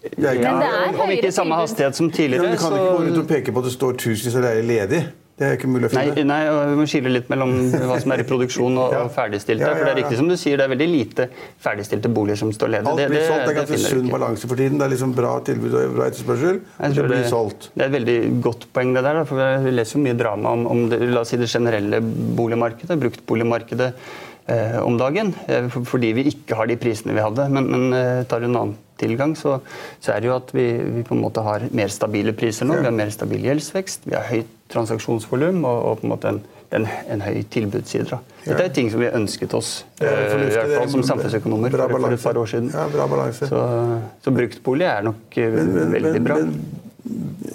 Det 0.00 0.24
er 0.24 0.38
ikke, 0.38 0.44
ja, 0.46 0.52
Men 0.52 0.62
det 0.64 0.68
er 0.98 1.02
om 1.04 1.10
ikke 1.12 1.28
i 1.28 1.34
samme 1.36 1.56
hastighet 1.60 1.96
som 1.96 2.08
ja, 2.08 2.16
tidligere, 2.16 2.46
men 2.46 2.54
du 2.56 2.60
kan 2.62 2.76
ikke 2.76 2.92
gå 2.92 3.02
rundt 3.04 3.18
og 3.20 3.26
peke 3.28 3.52
på 3.52 3.60
at 3.60 3.68
det 3.68 3.72
står 3.74 3.98
tusenvis 4.00 4.36
av 4.40 4.46
leier 4.46 4.64
ledig. 4.64 5.00
Det 5.40 5.46
er 5.48 5.54
ikke 5.56 5.68
mulig 5.72 5.88
å 5.88 5.90
finne. 5.94 6.20
nei, 6.20 6.24
nei 6.28 6.66
vi 6.68 6.74
må 6.76 6.84
skille 6.90 7.08
litt 7.14 7.30
mellom 7.32 7.54
hva 7.72 7.94
som 8.02 8.12
er 8.12 8.20
i 8.20 8.26
produksjon 8.28 8.74
og, 8.76 8.92
Ja. 8.96 9.04
og 9.06 9.12
ferdigstilte. 9.14 9.64
Ja, 9.64 9.70
ja, 9.72 9.78
For 9.78 9.88
det 9.88 9.92
er 9.94 9.98
riktig 10.02 10.18
som 10.20 10.28
du 10.28 10.34
sier, 10.36 10.60
det 10.60 10.66
er 10.66 10.72
veldig 10.74 10.88
lite 10.90 11.26
ferdigstilte 11.64 12.10
boliger 12.12 12.36
som 12.42 12.50
står 12.52 12.74
ledige. 12.74 12.92
Alt 12.92 13.14
blir 13.14 13.24
solgt. 13.24 13.46
Det 13.46 13.54
er 13.54 13.58
ganske 13.62 13.78
sunn 13.86 14.10
balanse 14.12 14.50
for 14.50 14.60
tiden. 14.60 14.76
Det 14.76 14.84
er 14.84 14.92
liksom 14.92 15.14
bra 15.16 15.32
tilbud 15.48 15.76
og 15.80 15.94
bra 15.96 16.08
etterspørsel. 16.10 16.60
Det, 16.76 16.90
Det 17.00 17.06
blir 17.08 17.24
solgt. 17.32 17.70
Det 17.72 17.86
er 17.86 17.88
et 17.88 17.96
veldig 17.96 18.18
godt 18.44 18.68
poeng, 18.76 18.92
det 18.98 19.04
der. 19.08 19.22
for 19.30 19.40
Vi 19.64 19.72
leser 19.78 19.96
jo 19.98 20.04
mye 20.04 20.18
drama 20.20 20.52
om, 20.58 20.66
om 20.74 20.82
det, 20.92 21.00
la 21.08 21.24
oss 21.24 21.32
si 21.32 21.40
det 21.40 21.48
generelle 21.48 22.02
boligmarkedet, 22.36 22.98
bruktboligmarkedet 23.06 23.90
eh, 24.52 24.78
om 24.84 25.00
dagen. 25.00 25.32
Eh, 25.48 25.72
fordi 25.72 26.12
vi 26.20 26.28
ikke 26.34 26.60
har 26.60 26.68
de 26.68 26.76
prisene 26.84 27.16
vi 27.16 27.24
hadde. 27.24 27.48
Men, 27.48 27.72
men 27.72 27.92
eh, 27.96 28.22
tar 28.28 28.44
du 28.44 28.50
en 28.50 28.60
annen 28.60 28.76
kreditttilgang, 29.00 29.36
så, 29.36 29.60
så, 30.00 30.12
er 30.14 30.20
det 30.20 30.30
jo 30.30 30.36
at 30.36 30.54
vi, 30.54 30.66
vi, 30.82 31.02
på 31.06 31.16
en 31.16 31.22
måte 31.24 31.44
har 31.44 31.66
mer 31.72 31.92
stabile 31.92 32.34
priser 32.36 32.68
nå. 32.68 32.78
Vi 32.80 32.88
har 32.88 32.96
mer 32.96 33.10
stabil 33.10 33.44
gjeldsvekst, 33.48 34.08
vi 34.08 34.16
har 34.16 34.26
høyt 34.28 34.56
transaksjonsvolum 34.70 35.64
og, 35.64 35.78
og, 35.84 36.00
på 36.00 36.06
en 36.06 36.12
måte 36.12 36.30
en, 36.30 36.42
en, 36.76 36.86
en 37.14 37.24
høy 37.24 37.40
tilbudsside. 37.50 38.20
Dette 38.44 38.66
er 38.68 38.74
ting 38.74 38.90
som 38.92 39.02
vi 39.02 39.08
ønsket 39.10 39.56
oss, 39.56 39.72
ja, 40.00 40.12
i 40.12 40.50
hvert 40.52 40.76
fall 40.76 40.92
som 40.92 41.06
samfunnsøkonomer, 41.08 41.72
for, 41.74 41.96
for, 41.96 42.12
et 42.12 42.28
par 42.28 42.42
år 42.42 42.52
siden. 42.52 42.70
Ja, 42.74 42.86
bra 42.92 43.08
balanse. 43.10 43.48
Så, 43.50 43.64
så 44.24 44.34
bruktbolig 44.34 44.86
er 44.88 45.02
nok 45.08 45.40
men, 45.40 45.74
men, 45.74 45.96
veldig 45.96 46.22
bra. 46.28 46.38
Men, 46.44 46.54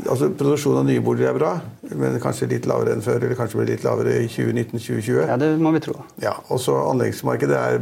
altså 0.10 0.28
Produksjon 0.36 0.82
av 0.82 0.84
nye 0.88 1.04
boliger 1.06 1.32
er 1.32 1.38
bra, 1.38 1.54
men 1.96 2.18
kanskje 2.22 2.50
litt 2.52 2.68
lavere 2.70 2.98
enn 2.98 3.06
før. 3.06 3.22
Eller 3.22 3.40
kanskje 3.40 3.62
blir 3.62 3.72
litt 3.72 3.86
lavere 3.88 4.18
i 4.26 4.28
2019-2020. 4.28 5.22
Ja, 5.22 5.40
det 5.40 5.54
må 5.62 5.72
vi 5.76 5.82
tro. 5.86 5.96
Ja, 6.22 6.36
og 6.50 6.60
så 6.62 6.76
Anleggsmarkedet 6.90 7.62
er, 7.62 7.80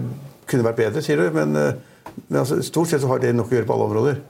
kunne 0.51 0.67
vært 0.67 0.81
bedre, 0.83 1.03
sier 1.03 1.23
du. 1.23 1.25
Men, 1.33 1.57
eh, 1.57 1.92
men 2.27 2.39
altså, 2.39 2.59
stort 2.65 2.91
sett 2.91 3.03
så 3.03 3.09
har 3.11 3.21
det 3.23 3.33
nok 3.35 3.51
å 3.51 3.57
gjøre 3.57 3.69
på 3.69 3.75
alle 3.75 3.89
områder. 3.89 4.21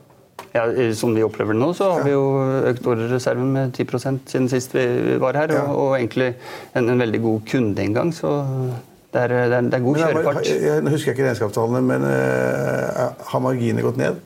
Ja, 0.54 0.66
Som 0.98 1.16
vi 1.16 1.24
opplever 1.26 1.56
nå, 1.58 1.72
så 1.78 1.90
har 1.96 2.04
vi 2.06 2.14
jo 2.14 2.24
økt 2.70 2.86
ordrereserven 2.90 3.54
med 3.54 3.78
10% 3.78 4.30
siden 4.30 4.50
sist 4.52 4.74
vi 4.76 5.18
var 5.22 5.38
her. 5.38 5.54
Og, 5.62 5.78
og, 5.78 5.94
egentlig 5.98 6.34
en, 6.74 6.90
en, 6.90 7.00
veldig 7.00 7.22
god 7.24 7.48
kundeinngang. 7.50 8.14
Så 8.14 8.34
det 9.14 9.24
er, 9.24 9.34
det 9.34 9.58
er, 9.58 9.70
det 9.70 9.80
er 9.80 9.86
god 9.86 10.02
kjørefart. 10.02 10.52
Nå 10.84 10.94
husker 10.94 11.12
jeg 11.12 11.18
ikke 11.18 11.28
regnskapstallene, 11.30 11.82
men 11.86 12.06
uh, 12.06 13.26
har 13.32 13.44
marginene 13.46 13.86
gått 13.86 14.02
ned? 14.02 14.22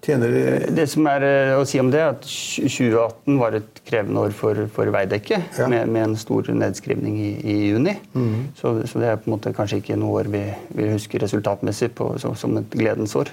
Tjener 0.00 0.32
de 0.32 0.72
Det 0.72 0.86
som 0.88 1.04
er 1.10 1.24
eh, 1.26 1.54
å 1.60 1.64
si 1.68 1.80
om 1.80 1.90
det, 1.92 2.00
er 2.00 2.14
at 2.14 2.24
2018 2.24 3.36
var 3.40 3.56
et 3.58 3.80
krevende 3.84 4.22
år 4.24 4.32
for, 4.36 4.56
for 4.72 4.88
Veidekke, 4.94 5.40
ja. 5.58 5.66
med, 5.68 5.90
med, 5.92 6.06
en 6.06 6.16
stor 6.16 6.48
nedskrivning 6.56 7.18
i, 7.20 7.30
i 7.44 7.56
juni. 7.68 7.96
Mm. 8.14 8.48
Så, 8.56 8.72
så, 8.88 9.02
det 9.02 9.10
er 9.10 9.20
på 9.20 9.28
en 9.28 9.36
måte 9.36 9.52
kanskje 9.56 9.82
ikke 9.82 9.98
noe 10.00 10.22
år 10.22 10.30
vi, 10.32 10.42
vi 10.78 10.88
husker 10.94 11.20
resultatmessig 11.24 11.90
på, 11.98 12.14
så, 12.22 12.32
som 12.38 12.56
et 12.62 12.76
gledens 12.80 13.12
år. 13.18 13.32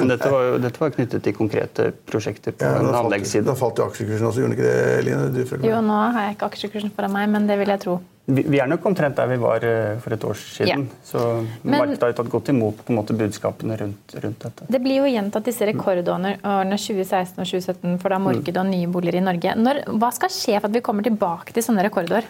Men 0.00 0.10
dette 0.10 0.32
var, 0.34 0.50
dette 0.66 0.82
var, 0.82 0.94
knyttet 0.96 1.22
til 1.26 1.36
konkrete 1.36 1.90
prosjekter 2.10 2.56
på 2.58 2.66
ja, 2.66 2.80
en 2.82 3.02
anleggsside. 3.04 3.46
Da 3.46 3.54
falt 3.58 3.78
jo 3.78 3.86
aksjekursen 3.86 4.30
også, 4.32 4.42
gjorde 4.42 4.56
den 4.56 4.58
ikke 4.58 4.70
det, 4.70 5.04
Line? 5.06 5.70
jo, 5.70 5.82
nå 5.86 6.00
har 6.16 6.24
jeg 6.26 6.40
ikke 6.40 6.50
aksjekursen 6.50 6.94
foran 6.96 7.14
meg, 7.14 7.30
men 7.30 7.46
det 7.46 7.60
vil 7.60 7.70
jeg 7.70 7.86
tro. 7.86 8.00
Vi, 8.30 8.58
er 8.60 8.68
nok 8.70 8.84
omtrent 8.86 9.18
der 9.18 9.28
vi 9.30 9.38
var 9.40 9.64
eh, 9.66 9.96
for 10.02 10.14
et 10.14 10.24
år 10.26 10.38
siden. 10.38 10.84
Ja. 10.86 10.98
Så 11.06 11.24
markedet 11.62 12.02
har 12.04 12.14
tatt 12.18 12.30
godt 12.32 12.50
imot 12.52 12.92
måte 12.94 13.16
budskapene 13.18 13.78
rundt, 13.80 14.14
rundt, 14.22 14.44
dette. 14.44 14.68
Det 14.70 14.80
blir 14.82 15.00
jo 15.00 15.08
gjentatt 15.10 15.48
disse 15.48 15.66
rekordårene 15.68 16.36
2016 16.42 17.40
og 17.40 17.48
2017 17.48 17.98
for 18.02 18.14
da 18.14 18.20
markedet 18.22 18.62
og 18.62 18.70
nye 18.70 18.90
boliger 18.90 19.20
i 19.20 19.24
Norge. 19.24 19.56
Når, 19.58 19.82
hva 20.00 20.12
skal 20.14 20.32
skje 20.34 20.60
for 20.60 20.70
at 20.70 20.78
vi 20.78 20.84
kommer 20.84 21.06
tilbake 21.06 21.56
til 21.56 21.66
sånne 21.66 21.84
rekordår? 21.88 22.28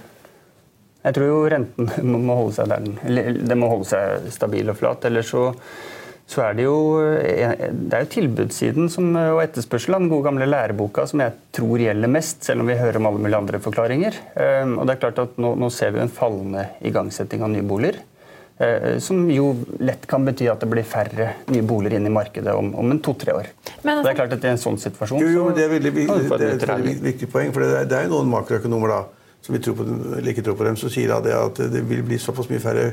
Jeg 1.00 1.16
tror 1.16 1.30
jo 1.30 1.38
renten 1.48 1.88
må 2.26 2.36
holde 2.42 2.56
seg 2.58 2.72
der 2.72 2.84
den. 2.84 3.56
Må 3.60 3.72
holde 3.72 3.88
seg 3.88 4.28
stabil 4.34 4.68
og 4.72 4.78
flat. 4.80 5.06
Ellers 5.08 5.32
så 5.32 5.48
så 6.30 6.44
er 6.46 6.54
det 6.54 6.66
jo, 6.66 6.76
eh, 7.02 7.64
det 7.74 7.96
er 7.96 8.04
jo 8.04 8.10
tilbudssiden 8.14 8.90
som, 8.92 9.08
eh, 9.18 9.32
og 9.34 9.42
etterspørsel 9.42 9.96
av 9.96 10.04
den 10.04 10.12
gode 10.12 10.28
gamle 10.28 10.46
læreboka 10.46 11.06
som 11.10 11.24
jeg 11.24 11.34
tror 11.56 11.82
gjelder 11.82 12.12
mest, 12.12 12.44
selv 12.46 12.62
om 12.62 12.70
vi 12.70 12.78
hører 12.78 13.00
om 13.00 13.08
alle 13.10 13.22
mulige 13.24 13.40
andre 13.40 13.58
forklaringer. 13.58 14.14
Ehm, 14.36 14.78
og 14.78 14.86
det 14.86 14.94
er 14.94 15.00
klart 15.02 15.18
at 15.18 15.36
Nå, 15.40 15.54
nå 15.58 15.70
ser 15.72 15.90
vi 15.94 16.02
en 16.02 16.12
fallende 16.12 16.68
igangsetting 16.84 17.42
av 17.42 17.50
nye 17.50 17.66
boliger. 17.66 17.96
Eh, 18.60 18.98
som 18.98 19.24
jo 19.30 19.54
lett 19.80 20.06
kan 20.06 20.24
bety 20.24 20.46
at 20.52 20.60
det 20.60 20.68
blir 20.68 20.84
færre 20.84 21.30
nye 21.48 21.62
boliger 21.64 21.96
inn 21.96 22.06
i 22.06 22.12
markedet 22.12 22.52
om, 22.54 22.74
om 22.76 22.90
en 22.92 23.00
to-tre 23.00 23.32
år. 23.32 23.46
Men, 23.82 24.02
det 24.04 24.12
er 24.12 24.18
klart 24.18 24.34
at 24.36 24.44
i 24.44 24.50
en 24.52 24.60
sånn 24.60 24.76
situasjon 24.78 25.22
jo, 25.22 25.30
jo, 25.32 25.46
Det 25.56 25.64
er 25.64 25.72
veldig, 25.72 25.92
det 25.94 26.40
er 26.44 26.58
et 26.58 26.66
veldig 26.68 26.96
viktig 27.06 27.30
poeng. 27.32 27.54
for 27.54 27.64
Det 27.64 27.70
er, 27.78 27.88
det 27.88 27.96
er 27.96 28.12
noen 28.12 28.28
makroøkonomer 28.28 28.92
da, 28.92 29.00
som 29.40 29.56
vi 29.56 29.62
tror 29.64 29.78
på, 29.80 29.86
ikke 30.20 30.44
tror 30.44 30.58
på 30.60 30.68
dem, 30.68 30.76
som 30.76 30.92
sier 30.92 31.10
det 31.24 31.34
at 31.34 31.62
det 31.72 31.86
vil 31.88 32.04
bli 32.04 32.20
såpass 32.20 32.52
mye 32.52 32.60
færre 32.60 32.90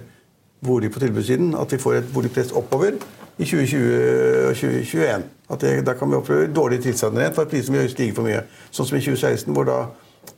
boliger 0.66 0.94
på 0.94 1.00
tilbudssiden 1.00 1.56
at 1.56 1.72
vi 1.72 1.78
får 1.78 1.94
et 1.94 2.12
boligpress 2.14 2.52
oppover 2.52 2.98
i 3.38 3.46
2020 3.46 4.50
og 4.50 4.56
2021. 4.56 5.24
At 5.52 5.62
det, 5.62 5.86
da 5.86 5.94
kan 5.94 6.12
vi 6.12 6.16
oppleve 6.16 6.54
dårlige 6.54 6.82
tilstander 6.82 7.22
igjen 7.22 7.34
for 7.34 7.42
at 7.42 7.54
prisene 7.54 7.78
vil 7.78 7.90
stige 7.92 8.16
for 8.16 8.28
mye. 8.28 8.42
Sånn 8.72 8.90
som 8.90 8.98
i 8.98 9.04
2016, 9.04 9.54
hvor 9.54 9.68
da 9.68 9.80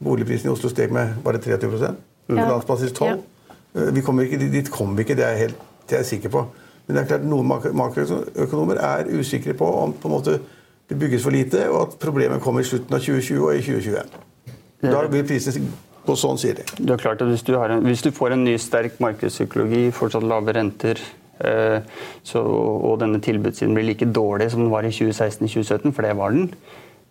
boligprisen 0.04 0.50
i 0.50 0.54
Oslo 0.54 0.70
steg 0.70 0.94
med 0.94 1.18
bare 1.24 1.42
23 1.42 1.70
På 1.70 2.36
ja. 2.36 2.46
landsbasis 2.46 2.92
12 2.92 3.10
ja. 3.10 3.18
Vi 3.94 4.02
kommer 4.02 4.24
ikke, 4.24 4.38
dit 4.52 4.72
kommer 4.72 4.96
vi 4.96 5.06
ikke, 5.06 5.16
det 5.16 5.26
er, 5.26 5.36
helt, 5.38 5.58
det 5.90 5.96
er 5.96 6.02
jeg 6.04 6.06
sikker 6.06 6.30
på. 6.30 6.46
Men 6.88 6.96
det 6.96 7.04
er 7.04 7.08
klart 7.08 7.26
noen 7.26 7.48
makroøkonomer 7.78 8.80
er 8.82 9.12
usikre 9.14 9.54
på 9.54 9.68
om 9.84 9.94
på 9.94 10.10
en 10.10 10.14
måte 10.14 10.40
det 10.90 10.98
bygges 10.98 11.24
for 11.24 11.30
lite, 11.30 11.70
og 11.70 11.82
at 11.82 12.00
problemet 12.02 12.42
kommer 12.42 12.64
i 12.64 12.66
slutten 12.66 12.96
av 12.98 13.00
2020 13.00 13.44
og 13.46 13.56
i 13.56 13.62
2021. 13.62 14.16
Da 14.82 15.04
vil 15.12 15.28
prisen 15.28 15.68
gå 16.06 16.16
sånn, 16.18 16.40
sier 16.42 16.60
de. 16.60 16.68
Det 16.80 16.94
er 16.96 17.02
klart 17.02 17.24
at 17.24 17.32
hvis 17.32 17.46
du, 17.48 17.54
en, 17.60 17.86
hvis 17.86 18.04
du 18.06 18.12
får 18.16 18.36
en 18.36 18.46
ny 18.48 18.58
sterk 18.62 19.00
markedspsykologi, 19.04 19.90
fortsatt 19.96 20.26
lave 20.28 20.56
renter, 20.56 21.02
Eh, 21.40 21.80
så, 22.28 22.42
og 22.44 23.00
denne 23.00 23.22
tilbudssiden 23.24 23.76
blir 23.78 23.88
like 23.88 24.08
dårlig 24.12 24.50
som 24.52 24.66
den 24.66 24.74
var 24.74 24.84
i 24.84 24.92
2016-2017, 24.92 25.94
for 25.96 26.04
det 26.04 26.16
var 26.20 26.36
den, 26.36 26.50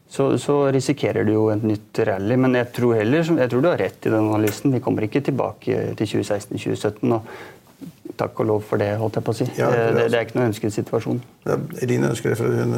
så, 0.08 0.30
så, 0.40 0.56
risikerer 0.72 1.24
du 1.24 1.34
jo 1.34 1.46
et 1.52 1.64
nytt 1.64 2.00
rally. 2.08 2.36
Men 2.40 2.56
jeg 2.56 2.70
tror 2.76 2.96
heller, 2.96 3.24
jeg 3.24 3.52
tror 3.52 3.64
du 3.64 3.70
har 3.70 3.80
rett 3.80 4.08
i 4.08 4.12
den 4.12 4.28
analysen. 4.30 4.72
Vi 4.72 4.82
kommer 4.84 5.04
ikke 5.04 5.24
tilbake 5.24 5.82
til 5.98 6.12
2016-2017. 6.14 7.12
og 7.12 7.32
Takk 8.18 8.40
og 8.42 8.48
lov 8.48 8.64
for 8.66 8.80
det, 8.82 8.88
holdt 8.98 9.18
jeg 9.18 9.24
på 9.26 9.32
å 9.34 9.36
si. 9.38 9.46
Ja, 9.58 9.68
det, 9.70 9.82
det, 9.94 10.04
det, 10.10 10.18
er 10.18 10.26
ikke 10.26 10.38
noen 10.38 10.50
ønsket 10.50 10.74
situasjon. 10.74 11.20
Ja, 11.46 11.56
Eline 11.84 12.10
ønsker 12.10 12.32
det, 12.32 12.38
for 12.40 12.50
hun, 12.50 12.74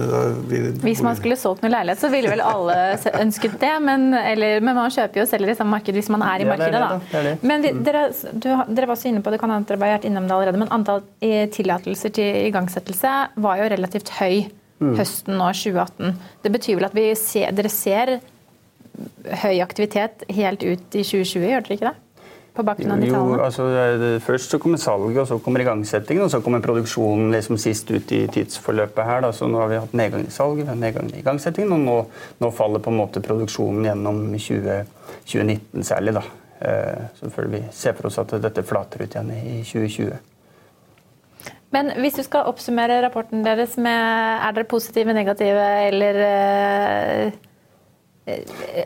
det 0.51 0.61
Hvis 0.85 1.01
man 1.07 1.17
skulle 1.19 1.39
solgt 1.41 1.65
noen 1.65 1.73
leilighet, 1.73 2.03
så 2.03 2.11
ville 2.13 2.33
vel 2.33 2.43
alle 2.45 2.77
ønsket 3.25 3.57
det. 3.63 3.73
Men, 3.87 4.11
eller, 4.15 4.61
men, 4.61 4.77
man 4.77 4.93
kjøper 4.93 5.23
jo 5.23 5.27
og 5.27 5.31
selger 5.33 5.55
i 5.55 5.57
samme 5.59 5.79
marked 5.79 5.97
hvis 5.97 6.11
man 6.13 6.27
er 6.27 6.45
i 6.45 6.49
markedet, 6.51 6.83
da. 6.85 7.01
da. 7.01 7.35
Men 7.41 7.65
vi, 7.65 7.73
dere, 7.87 8.07
du, 8.33 8.51
dere, 8.53 8.87
var 8.87 8.97
også 8.97 9.11
inne 9.13 9.25
på 9.25 9.33
det, 9.33 9.41
kan 9.43 9.55
hende 9.55 9.71
dere 9.71 9.81
vært 9.81 10.09
innom 10.09 10.29
det 10.29 10.37
allerede, 10.37 10.61
men 10.61 10.75
antall 10.77 11.05
tillatelser 11.21 12.13
til 12.21 12.51
igangsettelse 12.51 13.15
var 13.41 13.63
jo 13.63 13.71
relativt 13.73 14.13
høy 14.19 14.45
mm. 14.81 14.95
høsten 14.99 15.41
nå 15.41 15.49
2018. 15.57 16.21
Det 16.45 16.53
betyr 16.53 16.81
vel 16.81 16.91
at 16.91 17.01
ser, 17.21 17.57
dere 17.57 17.73
ser 17.73 18.19
høy 19.41 19.61
aktivitet 19.63 20.25
helt 20.33 20.63
ut 20.65 20.97
i 20.97 21.05
2020, 21.05 21.49
gjør 21.49 21.67
dere 21.67 21.77
ikke 21.77 21.91
det? 21.91 21.99
På 22.55 22.65
bakgrunn 22.67 22.95
av 22.95 23.03
de 23.03 23.11
tallene? 23.11 23.37
Jo, 23.37 23.45
altså, 23.45 23.67
først 24.25 24.55
så 24.55 24.59
kommer 24.63 24.81
salget, 24.81 25.19
og 25.23 25.29
så 25.31 25.39
kommer 25.45 25.65
igangsettingen, 25.65 26.25
og 26.27 26.33
så 26.33 26.41
kommer 26.45 26.63
produksjonen 26.65 27.31
liksom 27.35 27.59
sist 27.61 27.91
ut 27.91 28.13
i 28.17 28.25
tidsforløpet 28.33 29.07
her. 29.07 29.23
Da. 29.25 29.33
Så 29.37 29.49
nå 29.51 29.61
har 29.63 29.71
vi 29.71 29.81
hatt 29.83 29.97
nedgang 29.97 30.27
i 30.27 30.35
salget, 30.35 30.65
vi 30.65 30.73
har 30.73 30.81
nedgang 30.81 31.11
i 31.13 31.21
igangsettingen, 31.23 31.73
og 31.77 31.87
nå, 31.87 31.97
nå, 32.43 32.53
faller 32.57 32.83
på 32.85 32.93
en 32.93 33.01
måte 33.01 33.23
produksjonen 33.25 33.91
gjennom 33.91 34.23
20, 34.35 34.81
2019 35.25 35.87
særlig. 35.93 36.17
Da. 36.19 36.25
Eh, 36.61 37.07
så 37.21 37.31
føler 37.33 37.55
vi 37.55 37.63
ser 37.73 37.97
for 37.99 38.11
oss 38.11 38.21
at 38.21 38.35
dette 38.43 38.67
flater 38.67 39.05
ut 39.05 39.15
igjen 39.15 39.33
i 39.37 39.61
2020. 39.65 40.19
Men 41.71 41.93
hvis 42.03 42.19
du 42.19 42.25
skal 42.27 42.49
oppsummere 42.51 42.99
rapporten 43.05 43.45
deres 43.47 43.77
med 43.79 44.43
Er 44.43 44.57
dere 44.57 44.67
positive, 44.67 45.15
negative 45.15 45.67
eller 45.87 46.19
uh, 46.27 47.31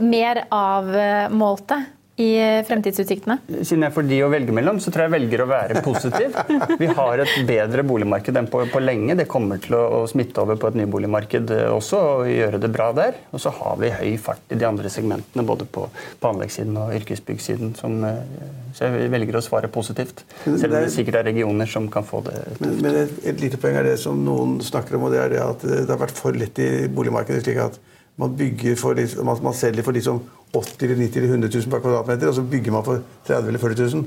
mer 0.04 0.44
avmålte? 0.52 1.80
I 2.16 2.28
fremtidsutsiktene? 2.68 3.40
Siden 3.66 3.82
jeg 3.88 3.94
får 3.94 4.04
de 4.06 4.18
å 4.22 4.28
velge 4.30 4.54
mellom, 4.54 4.78
så 4.82 4.92
tror 4.94 5.04
jeg 5.04 5.10
jeg 5.10 5.14
velger 5.16 5.42
å 5.42 5.46
være 5.50 5.80
positiv. 5.82 6.36
Vi 6.82 6.86
har 6.86 7.22
et 7.24 7.32
bedre 7.48 7.82
boligmarked 7.86 8.36
enn 8.38 8.48
på, 8.50 8.60
på 8.70 8.82
lenge. 8.82 9.16
Det 9.18 9.26
kommer 9.30 9.58
til 9.62 9.74
å, 9.78 9.82
å, 9.96 10.02
smitte 10.10 10.44
over 10.44 10.60
på 10.60 10.70
et 10.70 10.78
nyboligmarked 10.78 11.50
også 11.74 12.02
og 12.12 12.30
gjøre 12.30 12.60
det 12.62 12.70
bra 12.74 12.92
der. 12.94 13.18
Og 13.34 13.42
så 13.42 13.50
har 13.56 13.80
vi 13.82 13.90
høy 13.96 14.12
fart 14.22 14.54
i 14.54 14.58
de 14.60 14.68
andre 14.68 14.92
segmentene, 14.94 15.46
både 15.46 15.66
på, 15.66 15.88
på 16.20 16.30
anleggssiden 16.30 16.78
og 16.84 16.94
yrkesbyggsiden. 17.00 17.74
Som, 17.80 17.98
eh, 18.06 18.44
så 18.78 18.86
jeg 18.86 19.10
velger 19.14 19.40
å 19.40 19.42
svare 19.44 19.72
positivt. 19.74 20.22
Selv 20.44 20.70
om 20.70 20.76
det 20.78 20.94
sikkert 20.94 21.18
er 21.18 21.28
regioner 21.32 21.70
som 21.70 21.90
kan 21.90 22.06
få 22.06 22.22
det 22.28 22.36
tøft. 22.44 22.62
Men, 22.62 22.78
men 22.84 23.00
et, 23.02 23.18
et, 23.24 23.42
lite 23.42 23.58
poeng 23.58 23.80
er 23.80 23.90
det 23.90 23.98
som 24.02 24.22
noen 24.22 24.60
snakker 24.62 25.00
om, 25.00 25.08
og 25.08 25.16
det 25.16 25.24
er 25.24 25.34
det 25.34 25.42
at 25.42 25.66
det 25.66 25.90
har 25.90 25.98
vært 26.06 26.22
for 26.22 26.38
lett 26.38 26.62
i 26.62 26.70
boligmarkedet. 26.94 27.42
slik 27.42 27.58
at 27.64 27.82
man, 28.16 28.36
bygger 28.36 29.24
man, 29.24 29.42
man 29.42 29.54
selger 29.54 29.82
for 29.82 29.96
liksom 29.96 30.20
80 30.54 30.82
eller 30.86 30.96
90 30.96 31.16
eller 31.16 31.28
100 31.28 31.50
000 31.58 31.70
per 31.70 31.82
kvadratmeter, 31.82 32.28
og 32.28 32.34
så 32.34 32.42
bygger 32.42 32.72
man 32.72 32.84
for 32.84 33.02
30 33.26 33.48
eller 33.48 33.58
40 33.58 33.88
000. 33.94 34.04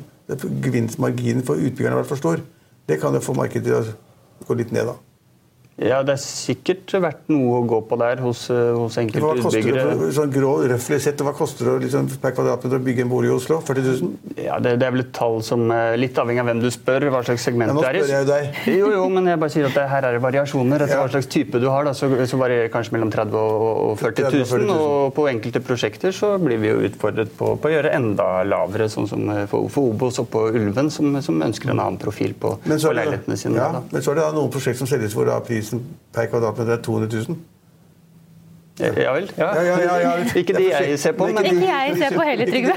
Gevinstmarginen 0.64 1.44
for 1.44 1.60
utbyggerne 1.60 1.96
har 1.96 2.04
vært 2.04 2.14
for 2.14 2.22
stor. 2.22 2.44
Det 2.88 3.02
kan 3.02 3.14
jo 3.14 3.24
få 3.24 3.36
markedet 3.36 3.68
til 3.68 3.76
å 3.76 4.48
gå 4.48 4.60
litt 4.60 4.72
ned, 4.72 4.88
da. 4.88 4.96
Ja, 5.78 6.02
Det 6.02 6.16
er 6.16 6.22
sikkert 6.22 6.90
vært 6.98 7.28
noe 7.30 7.60
å 7.60 7.66
gå 7.70 7.78
på 7.86 7.98
der 8.02 8.22
hos, 8.26 8.48
eh, 8.50 8.74
hos 8.74 8.96
enkelte 8.98 9.44
utbyggere. 9.44 9.84
Det, 10.00 10.08
sånn 10.16 10.32
grå, 10.34 10.54
røffelig 10.72 11.02
sett, 11.04 11.22
Hva 11.22 11.36
koster 11.38 11.70
det 11.70 11.86
liksom, 11.86 12.08
per 12.22 12.34
kvadratmeter 12.34 12.80
å 12.80 12.84
bygge 12.84 13.04
en 13.06 13.12
bolig 13.12 13.30
i 13.30 13.34
Oslo? 13.36 13.60
40 13.62 13.86
000? 14.02 14.16
Ja, 14.42 14.58
det, 14.58 14.80
det, 14.82 14.88
er 14.88 14.96
vel 14.96 15.04
et 15.06 15.12
tall 15.14 15.44
som 15.46 15.68
Litt 15.98 16.18
avhengig 16.18 16.42
av 16.42 16.50
hvem 16.50 16.64
du 16.64 16.70
spør, 16.74 17.06
hva 17.14 17.22
slags 17.26 17.46
segment 17.46 17.70
ja, 17.70 17.78
det 17.78 17.90
er 17.90 18.00
i. 18.00 18.02
Jeg 18.10 18.26
jo 18.26 18.30
deg. 18.32 18.58
Jo, 18.78 18.90
jo, 18.96 19.04
men 19.14 19.30
jeg 19.30 19.42
bare 19.42 19.54
sier 19.54 19.68
at 19.70 19.78
det, 19.78 19.86
her 19.92 20.08
er 20.10 20.18
det 20.18 20.24
variasjoner. 20.26 20.86
Etter 20.88 20.96
ja. 20.98 21.04
hva 21.04 21.14
slags 21.14 21.30
type 21.30 21.62
du 21.62 21.68
har, 21.70 21.86
da, 21.86 21.94
så, 21.98 22.10
så 22.26 22.42
varierer 22.42 22.74
kanskje 22.74 22.98
mellom 22.98 23.14
30 23.14 23.38
og 23.38 23.94
40 24.02 24.28
000. 24.34 24.50
40 24.50 24.66
000. 24.72 24.82
Og 24.88 25.14
på 25.14 25.28
enkelte 25.30 25.62
prosjekter 25.62 26.16
så 26.16 26.34
blir 26.42 26.62
vi 26.64 26.72
jo 26.72 26.82
utfordret 26.90 27.38
på, 27.38 27.54
på 27.62 27.70
å 27.70 27.74
gjøre 27.76 27.94
enda 27.94 28.28
lavere, 28.50 28.90
sånn 28.90 29.10
som 29.10 29.30
for, 29.52 29.70
for 29.74 29.94
Obos 29.94 30.18
og 30.24 30.32
på 30.34 30.48
Ulven, 30.58 30.90
som, 30.94 31.22
som, 31.22 31.38
ønsker 31.48 31.70
en 31.70 31.84
annen 31.84 32.02
profil 32.02 32.34
på, 32.34 32.56
på 32.66 32.98
leilighetene 32.98 33.38
sine. 33.38 33.62
Ja, 33.62 33.84
men 33.92 34.02
så 34.02 34.16
er 34.16 34.20
det 34.20 34.26
da 34.26 34.34
noen 34.36 34.50
prosjekter 34.54 34.82
som 34.82 34.90
selges 34.90 35.14
hvor 35.14 35.30
da 35.30 35.38
prisen 35.46 35.67
per 36.14 36.26
kvadratmeter 36.32 36.32
kvadratmeter 36.32 36.78
er 36.78 36.82
200 36.82 37.24
000. 37.28 37.38
Ja 38.80 39.14
vel. 39.14 39.32
Ja. 39.38 39.48
Ja, 39.56 39.78
ja, 40.00 40.12
ikke 40.42 40.54
de 40.54 40.68
jeg 40.70 41.00
ser 41.02 41.16
på, 41.18 41.28
men 41.28 41.46
Ikke 41.46 41.66
jeg 41.66 41.96
ser 41.98 42.14
på 42.14 42.22
heller, 42.22 42.46
Trygve. 42.46 42.74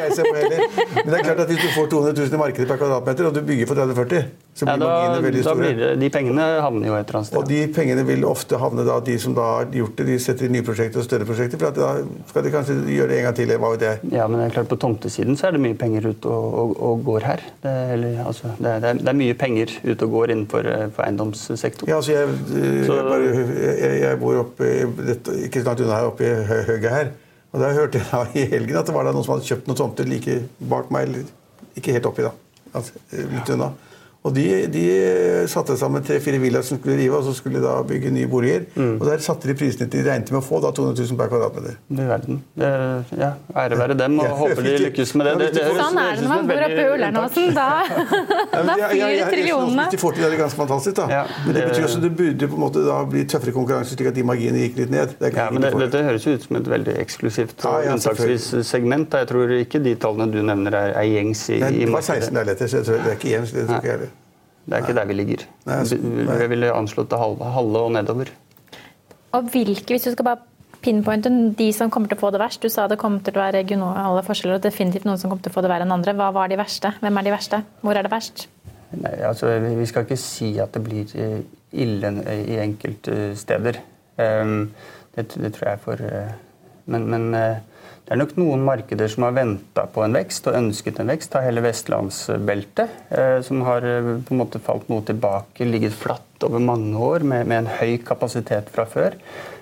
Men 0.94 1.12
det 1.12 1.18
er 1.18 1.24
klart 1.24 1.40
at 1.40 1.46
hvis 1.46 1.59
du 1.59 1.68
får 1.74 1.87
200 1.87 2.20
000 2.20 2.35
i 2.35 2.40
markedet 2.40 2.68
per 2.68 2.76
kvadratmeter, 2.76 3.29
og 3.29 3.35
du 3.35 3.42
bygger 3.46 3.66
for 3.66 3.74
30-40, 3.74 4.22
så 4.61 4.66
Ja, 4.68 4.77
da, 4.77 4.87
marginene 4.90 5.25
veldig 5.27 5.42
da 5.46 5.55
blir 5.57 5.79
det, 5.81 5.88
de 6.03 6.09
pengene 6.12 6.46
havner 6.61 6.90
jo 6.90 6.96
et 6.99 7.09
eller 7.09 7.18
annet 7.20 7.29
sted. 7.31 7.38
Og 7.40 7.49
de 7.49 7.61
pengene 7.75 8.05
vil 8.09 8.25
ofte 8.29 8.59
havne 8.61 8.85
da 8.87 8.99
de 9.07 9.16
som 9.23 9.35
da 9.37 9.46
har 9.57 9.70
gjort 9.75 9.96
det, 9.96 10.07
de 10.11 10.18
setter 10.20 10.46
i 10.46 10.53
nye 10.53 10.66
prosjekter 10.66 11.01
og 11.01 11.07
større 11.09 11.29
prosjekter. 11.29 11.61
For 11.62 11.73
da 11.81 11.92
skal 12.31 12.44
de 12.46 12.53
kanskje 12.55 12.77
gjøre 12.92 13.09
det 13.14 13.18
en 13.23 13.27
gang 13.31 13.38
til. 13.40 13.55
Hva 13.61 13.70
vet 13.75 13.87
jeg. 13.88 14.03
Ja, 14.14 14.27
men 14.31 14.40
det 14.42 14.51
er 14.51 14.55
klart 14.59 14.68
På 14.70 14.79
tomtesiden 14.81 15.38
så 15.40 15.49
er 15.49 15.57
det 15.57 15.62
mye 15.64 15.79
penger 15.81 16.11
ute 16.12 16.29
og, 16.31 16.59
og, 16.62 16.75
og 16.90 17.05
går 17.09 17.27
her. 17.31 17.44
Det, 17.64 17.70
er- 17.73 17.94
eller, 17.96 18.20
altså, 18.27 18.53
det, 18.61 18.70
er, 18.77 18.85
det, 19.01 19.09
er, 19.09 19.18
mye 19.25 19.35
penger 19.40 19.73
ute 19.83 20.07
og 20.07 20.14
går 20.18 20.35
innenfor 20.37 20.68
eh, 20.70 20.85
eiendomssektoren. 21.07 21.90
Ja, 21.90 21.96
altså 21.99 22.12
jeg, 22.14 22.29
eh, 22.29 22.85
Så- 22.87 23.01
jeg, 23.01 23.09
bare, 23.09 23.33
jeg, 23.81 23.99
jeg 24.05 24.20
bor 24.20 24.38
oppe, 24.44 24.70
ikke 25.49 25.62
så 25.64 25.66
langt 25.73 25.83
unna 25.87 25.99
her, 25.99 26.11
oppe 26.12 26.29
i 26.29 26.37
hø- 26.53 26.88
her. 26.90 27.11
Og 27.51 27.59
da 27.64 27.73
hørte 27.75 27.99
jeg 27.99 28.07
da 28.12 28.23
i 28.38 28.44
helgen 28.53 28.77
at 28.79 28.87
det 28.87 28.94
var 28.94 29.09
noen 29.11 29.25
som 29.27 29.35
hadde 29.35 29.49
kjøpt 29.49 29.66
noen 29.66 29.79
tomter 29.81 30.07
like 30.07 30.37
bak 30.70 30.90
meg. 30.94 31.09
eller 31.09 31.25
Ikke 31.81 31.96
helt 31.96 32.07
oppi, 32.07 32.23
da. 32.23 32.31
Altså, 32.75 32.92
litt 33.11 33.49
unna. 33.57 33.73
Og 34.22 34.35
de, 34.37 34.42
de 34.68 34.80
satte 35.48 35.72
sammen 35.80 36.02
tre-fire 36.04 36.37
villaer 36.42 36.61
som 36.66 36.76
skulle 36.76 36.98
rive, 36.98 37.16
og 37.16 37.22
så 37.24 37.33
skulle 37.33 37.56
de 37.56 37.64
da 37.64 37.78
bygge 37.88 38.11
nye 38.12 38.26
boliger. 38.28 38.66
Og 38.76 39.04
der 39.09 39.22
satte 39.24 39.48
de 39.48 39.54
prisene 39.56 39.87
til 39.88 40.02
de 40.04 40.11
regnet 40.11 40.28
med 40.28 40.42
å 40.42 40.44
få 40.44 40.59
da 40.61 40.68
200 40.76 41.06
000 41.09 41.16
per 41.16 41.30
kvadratmeter. 41.33 41.78
Du 41.88 42.02
verden. 42.04 42.42
Ja, 42.61 43.30
ære 43.56 43.78
være 43.80 43.96
dem, 43.96 44.18
og 44.20 44.26
Ja, 44.28 44.35
håper 44.42 44.61
de 44.66 44.74
lykkes 44.85 45.14
med 45.16 45.24
det. 45.30 45.33
det, 45.40 45.48
det 45.56 45.64
høres- 45.70 45.80
Sånn 45.80 45.96
er 46.02 46.11
det 46.20 46.26
når 46.26 46.35
man 46.35 46.50
bor 46.50 46.61
oppe 46.66 46.85
i 46.85 46.90
Ullernåsen. 46.98 47.54
Da, 47.56 47.68
da 48.52 48.76
Ja, 48.76 48.90
ja, 48.92 49.09
ja, 49.09 49.24
flyr 49.24 49.33
trillionene. 49.33 49.87
Hvis 49.88 49.96
de 49.96 50.02
får 50.04 50.12
til 50.18 50.20
det, 50.22 50.28
er 50.28 50.37
det 50.37 50.42
ganske 50.42 50.61
fantastisk. 50.61 50.96
da. 51.00 51.06
Ja, 51.16 51.22
Men 51.46 51.54
det 51.54 51.62
det- 51.62 51.70
betyr 51.72 51.88
også 51.88 51.96
at 51.96 52.04
det 52.04 52.12
burde 52.20 52.50
på 52.52 52.61
en 52.61 52.64
måte 52.66 52.85
da 52.90 52.98
bli 53.16 53.24
tøffere 53.24 53.56
konkurranse, 53.56 53.96
slik 53.96 54.12
at 54.12 54.20
de 54.20 54.26
marginene 54.35 54.66
gikk 54.68 54.76
litt 54.85 54.90
ned. 54.98 55.16
Det 55.18 55.33
Ja, 55.40 55.48
men 55.50 55.62
det, 55.64 55.72
Dette 55.87 56.04
høres 56.04 56.28
jo 56.28 56.37
ut 56.37 56.44
som 56.44 56.61
et 56.61 56.68
veldig 56.68 56.98
eksklusivt 57.00 57.64
Ja, 57.64 57.70
og 57.72 57.85
ja, 57.88 57.96
unntaksvis 57.96 58.50
segment. 58.68 59.09
da. 59.16 59.24
Jeg 59.24 59.28
tror 59.33 59.56
ikke 59.64 59.80
de 59.83 59.94
tallene 59.96 60.28
du 60.30 60.42
nevner, 60.44 60.76
er, 60.76 60.92
er 61.00 61.09
gjengs 61.09 61.48
i, 61.48 61.59
Nei, 61.64 61.72
i 61.72 61.85
det 61.88 61.92
var 61.96 62.04
16 62.04 62.35
leiligheter, 62.37 62.66
så 62.68 62.76
jeg 62.83 62.85
tror 62.85 63.00
det 63.00 63.12
er 63.14 63.16
ikke 63.16 63.33
jevnt. 63.33 63.54
Det 63.56 63.66
tror 63.66 63.76
ikke 63.80 63.88
jeg 63.88 63.96
heller. 63.98 64.10
Det 64.70 64.76
er 64.78 64.85
ikke 64.85 64.94
der 65.00 65.09
vi 65.11 65.16
ligger. 65.18 65.42
Jeg 65.66 66.50
ville 66.52 66.70
anslått 66.70 67.11
det 67.11 67.18
halve, 67.18 67.48
halve 67.56 67.83
og 67.88 67.90
nedover. 67.96 68.30
Og 69.35 69.48
hvilke, 69.50 69.94
hvis 69.94 70.06
du 70.06 70.12
skal 70.14 70.28
bare 70.28 70.44
pinpointe 70.80 71.30
de 71.59 71.66
som 71.76 71.90
kommer 71.92 72.09
til 72.09 72.16
å 72.16 72.22
få 72.22 72.30
det 72.33 72.40
verst 72.40 72.62
Du 72.64 72.70
sa 72.72 72.87
det 72.88 72.96
kommer 72.98 73.20
til 73.20 73.35
å 73.37 73.42
være 73.42 73.61
regionale 73.61 74.22
forskjeller 74.24 74.56
og 74.56 74.62
definitivt 74.64 75.04
noen 75.04 75.18
som 75.20 75.28
kommer 75.28 75.42
til 75.44 75.52
å 75.52 75.56
få 75.59 75.64
det 75.66 75.72
verre 75.72 75.85
enn 75.87 75.94
andre. 75.94 76.14
Hva 76.16 76.30
var 76.33 76.48
de 76.48 76.59
verste? 76.61 76.94
Hvem 77.02 77.18
er 77.20 77.26
de 77.26 77.35
verste? 77.35 77.61
Hvor 77.83 77.98
er 77.98 78.06
det 78.06 78.12
verst? 78.14 78.46
Nei, 78.94 79.12
altså, 79.26 79.50
vi 79.62 79.74
vi 79.78 79.87
skal 79.90 80.06
ikke 80.06 80.18
si 80.18 80.52
at 80.62 80.72
det 80.74 80.83
blir 80.87 81.12
eh, 81.18 81.42
ille 81.83 82.14
i 82.46 82.56
enkelte 82.62 83.35
steder. 83.38 83.83
Ehm, 84.22 84.70
Det, 85.11 85.24
det 85.42 85.52
tror 85.54 85.66
jeg 85.66 85.74
er 85.74 85.83
for 85.83 86.00
eh, 86.06 86.33
Men, 86.87 87.06
men 87.11 87.35
eh, 87.35 87.56
det 88.11 88.16
er 88.16 88.18
nok 88.25 88.33
noen 88.40 88.62
markeder 88.66 89.07
som 89.07 89.23
har 89.23 89.35
venta 89.37 89.85
på 89.87 90.03
en 90.03 90.16
vekst 90.18 90.49
og 90.51 90.57
ønsket 90.59 90.96
en 90.99 91.12
vekst. 91.12 91.31
Ta 91.31 91.44
hele 91.44 91.62
vestlandsbeltet, 91.62 92.96
eh, 93.14 93.37
som 93.46 93.61
har 93.62 93.85
eh, 93.87 94.09
på 94.27 94.35
en 94.35 94.40
måte 94.40 94.59
falt 94.59 94.88
noe 94.90 95.05
tilbake, 95.07 95.62
ligget 95.62 95.94
flatt 95.94 96.42
over 96.42 96.59
mange 96.59 96.99
år 96.99 97.23
med, 97.23 97.46
med 97.46 97.61
en 97.61 97.70
høy 97.77 98.01
kapasitet 98.03 98.73
fra 98.75 98.83
før. 98.90 99.14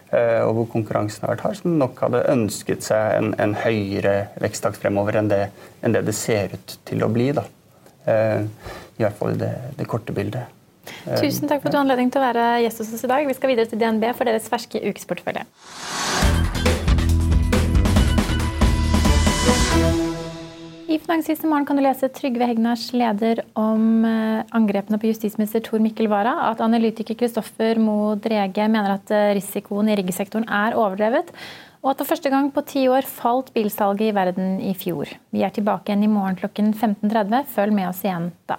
eh, 0.09 0.41
Og 0.47 0.55
hvor 0.57 0.69
konkurransen 0.79 1.27
har 1.27 1.35
vært 1.35 1.45
hard, 1.45 1.59
som 1.61 1.77
nok 1.77 2.01
hadde 2.07 2.25
ønsket 2.33 2.89
seg 2.89 3.19
en, 3.19 3.35
en 3.37 3.53
høyere 3.67 4.31
veksttakt 4.41 4.81
fremover 4.81 5.21
enn 5.21 5.29
det, 5.29 5.43
enn 5.85 5.93
det 5.93 6.07
det 6.09 6.17
ser 6.17 6.57
ut 6.57 6.79
til 6.89 7.05
å 7.05 7.11
bli. 7.13 7.29
da. 7.37 7.45
I 8.09 9.03
hvert 9.03 9.19
fall 9.19 9.35
i 9.35 9.43
det, 9.43 9.51
det 9.77 9.85
korte 9.93 10.17
bildet. 10.17 10.49
Tusen 11.05 11.45
takk 11.51 11.61
for 11.61 11.69
at 11.69 11.75
du 11.75 11.77
har 11.77 11.85
anledning 11.85 12.09
til 12.09 12.23
å 12.23 12.25
være 12.25 12.47
gjest 12.65 12.81
hos 12.81 12.95
oss 12.97 13.05
i 13.05 13.13
dag. 13.13 13.29
Vi 13.29 13.37
skal 13.37 13.53
videre 13.53 13.69
til 13.69 13.85
DNB 13.85 14.09
for 14.17 14.25
deres 14.25 14.49
ferske 14.49 14.81
ukesportefølje. 14.81 15.45
I 20.99 21.33
i 21.33 21.47
morgen 21.47 21.65
kan 21.67 21.77
du 21.79 21.83
lese 21.85 22.09
Trygve 22.11 22.47
Hegnars 22.49 22.89
leder 22.93 23.45
om 23.55 24.05
eh, 24.05 24.43
angrepene 24.51 24.99
på 24.99 25.07
justisminister 25.07 25.63
Tor 25.63 25.79
Mikkel 25.79 26.09
Wara, 26.11 26.51
at 26.51 26.61
analytiker 26.61 27.15
Kristoffer 27.15 27.79
Mo 27.79 28.17
Drege 28.19 28.67
mener 28.67 28.97
at 28.97 29.13
eh, 29.15 29.31
risikoen 29.39 29.93
i 29.93 29.97
riggsektoren 30.01 30.49
er 30.51 30.75
overdrevet, 30.75 31.31
og 31.85 31.93
at 31.93 32.03
for 32.03 32.11
første 32.17 32.35
gang 32.35 32.51
på 32.51 32.67
ti 32.67 32.89
år 32.91 33.07
falt 33.07 33.55
bilsalget 33.55 34.11
i 34.11 34.17
verden 34.17 34.59
i 34.59 34.75
fjor. 34.75 35.15
Vi 35.31 35.47
er 35.47 35.55
tilbake 35.55 35.93
igjen 35.93 36.09
i 36.09 36.11
morgen 36.11 36.41
klokken 36.41 36.75
15.30. 36.75 37.47
Følg 37.55 37.79
med 37.79 37.93
oss 37.93 38.03
igjen 38.03 38.33
da. 38.51 38.59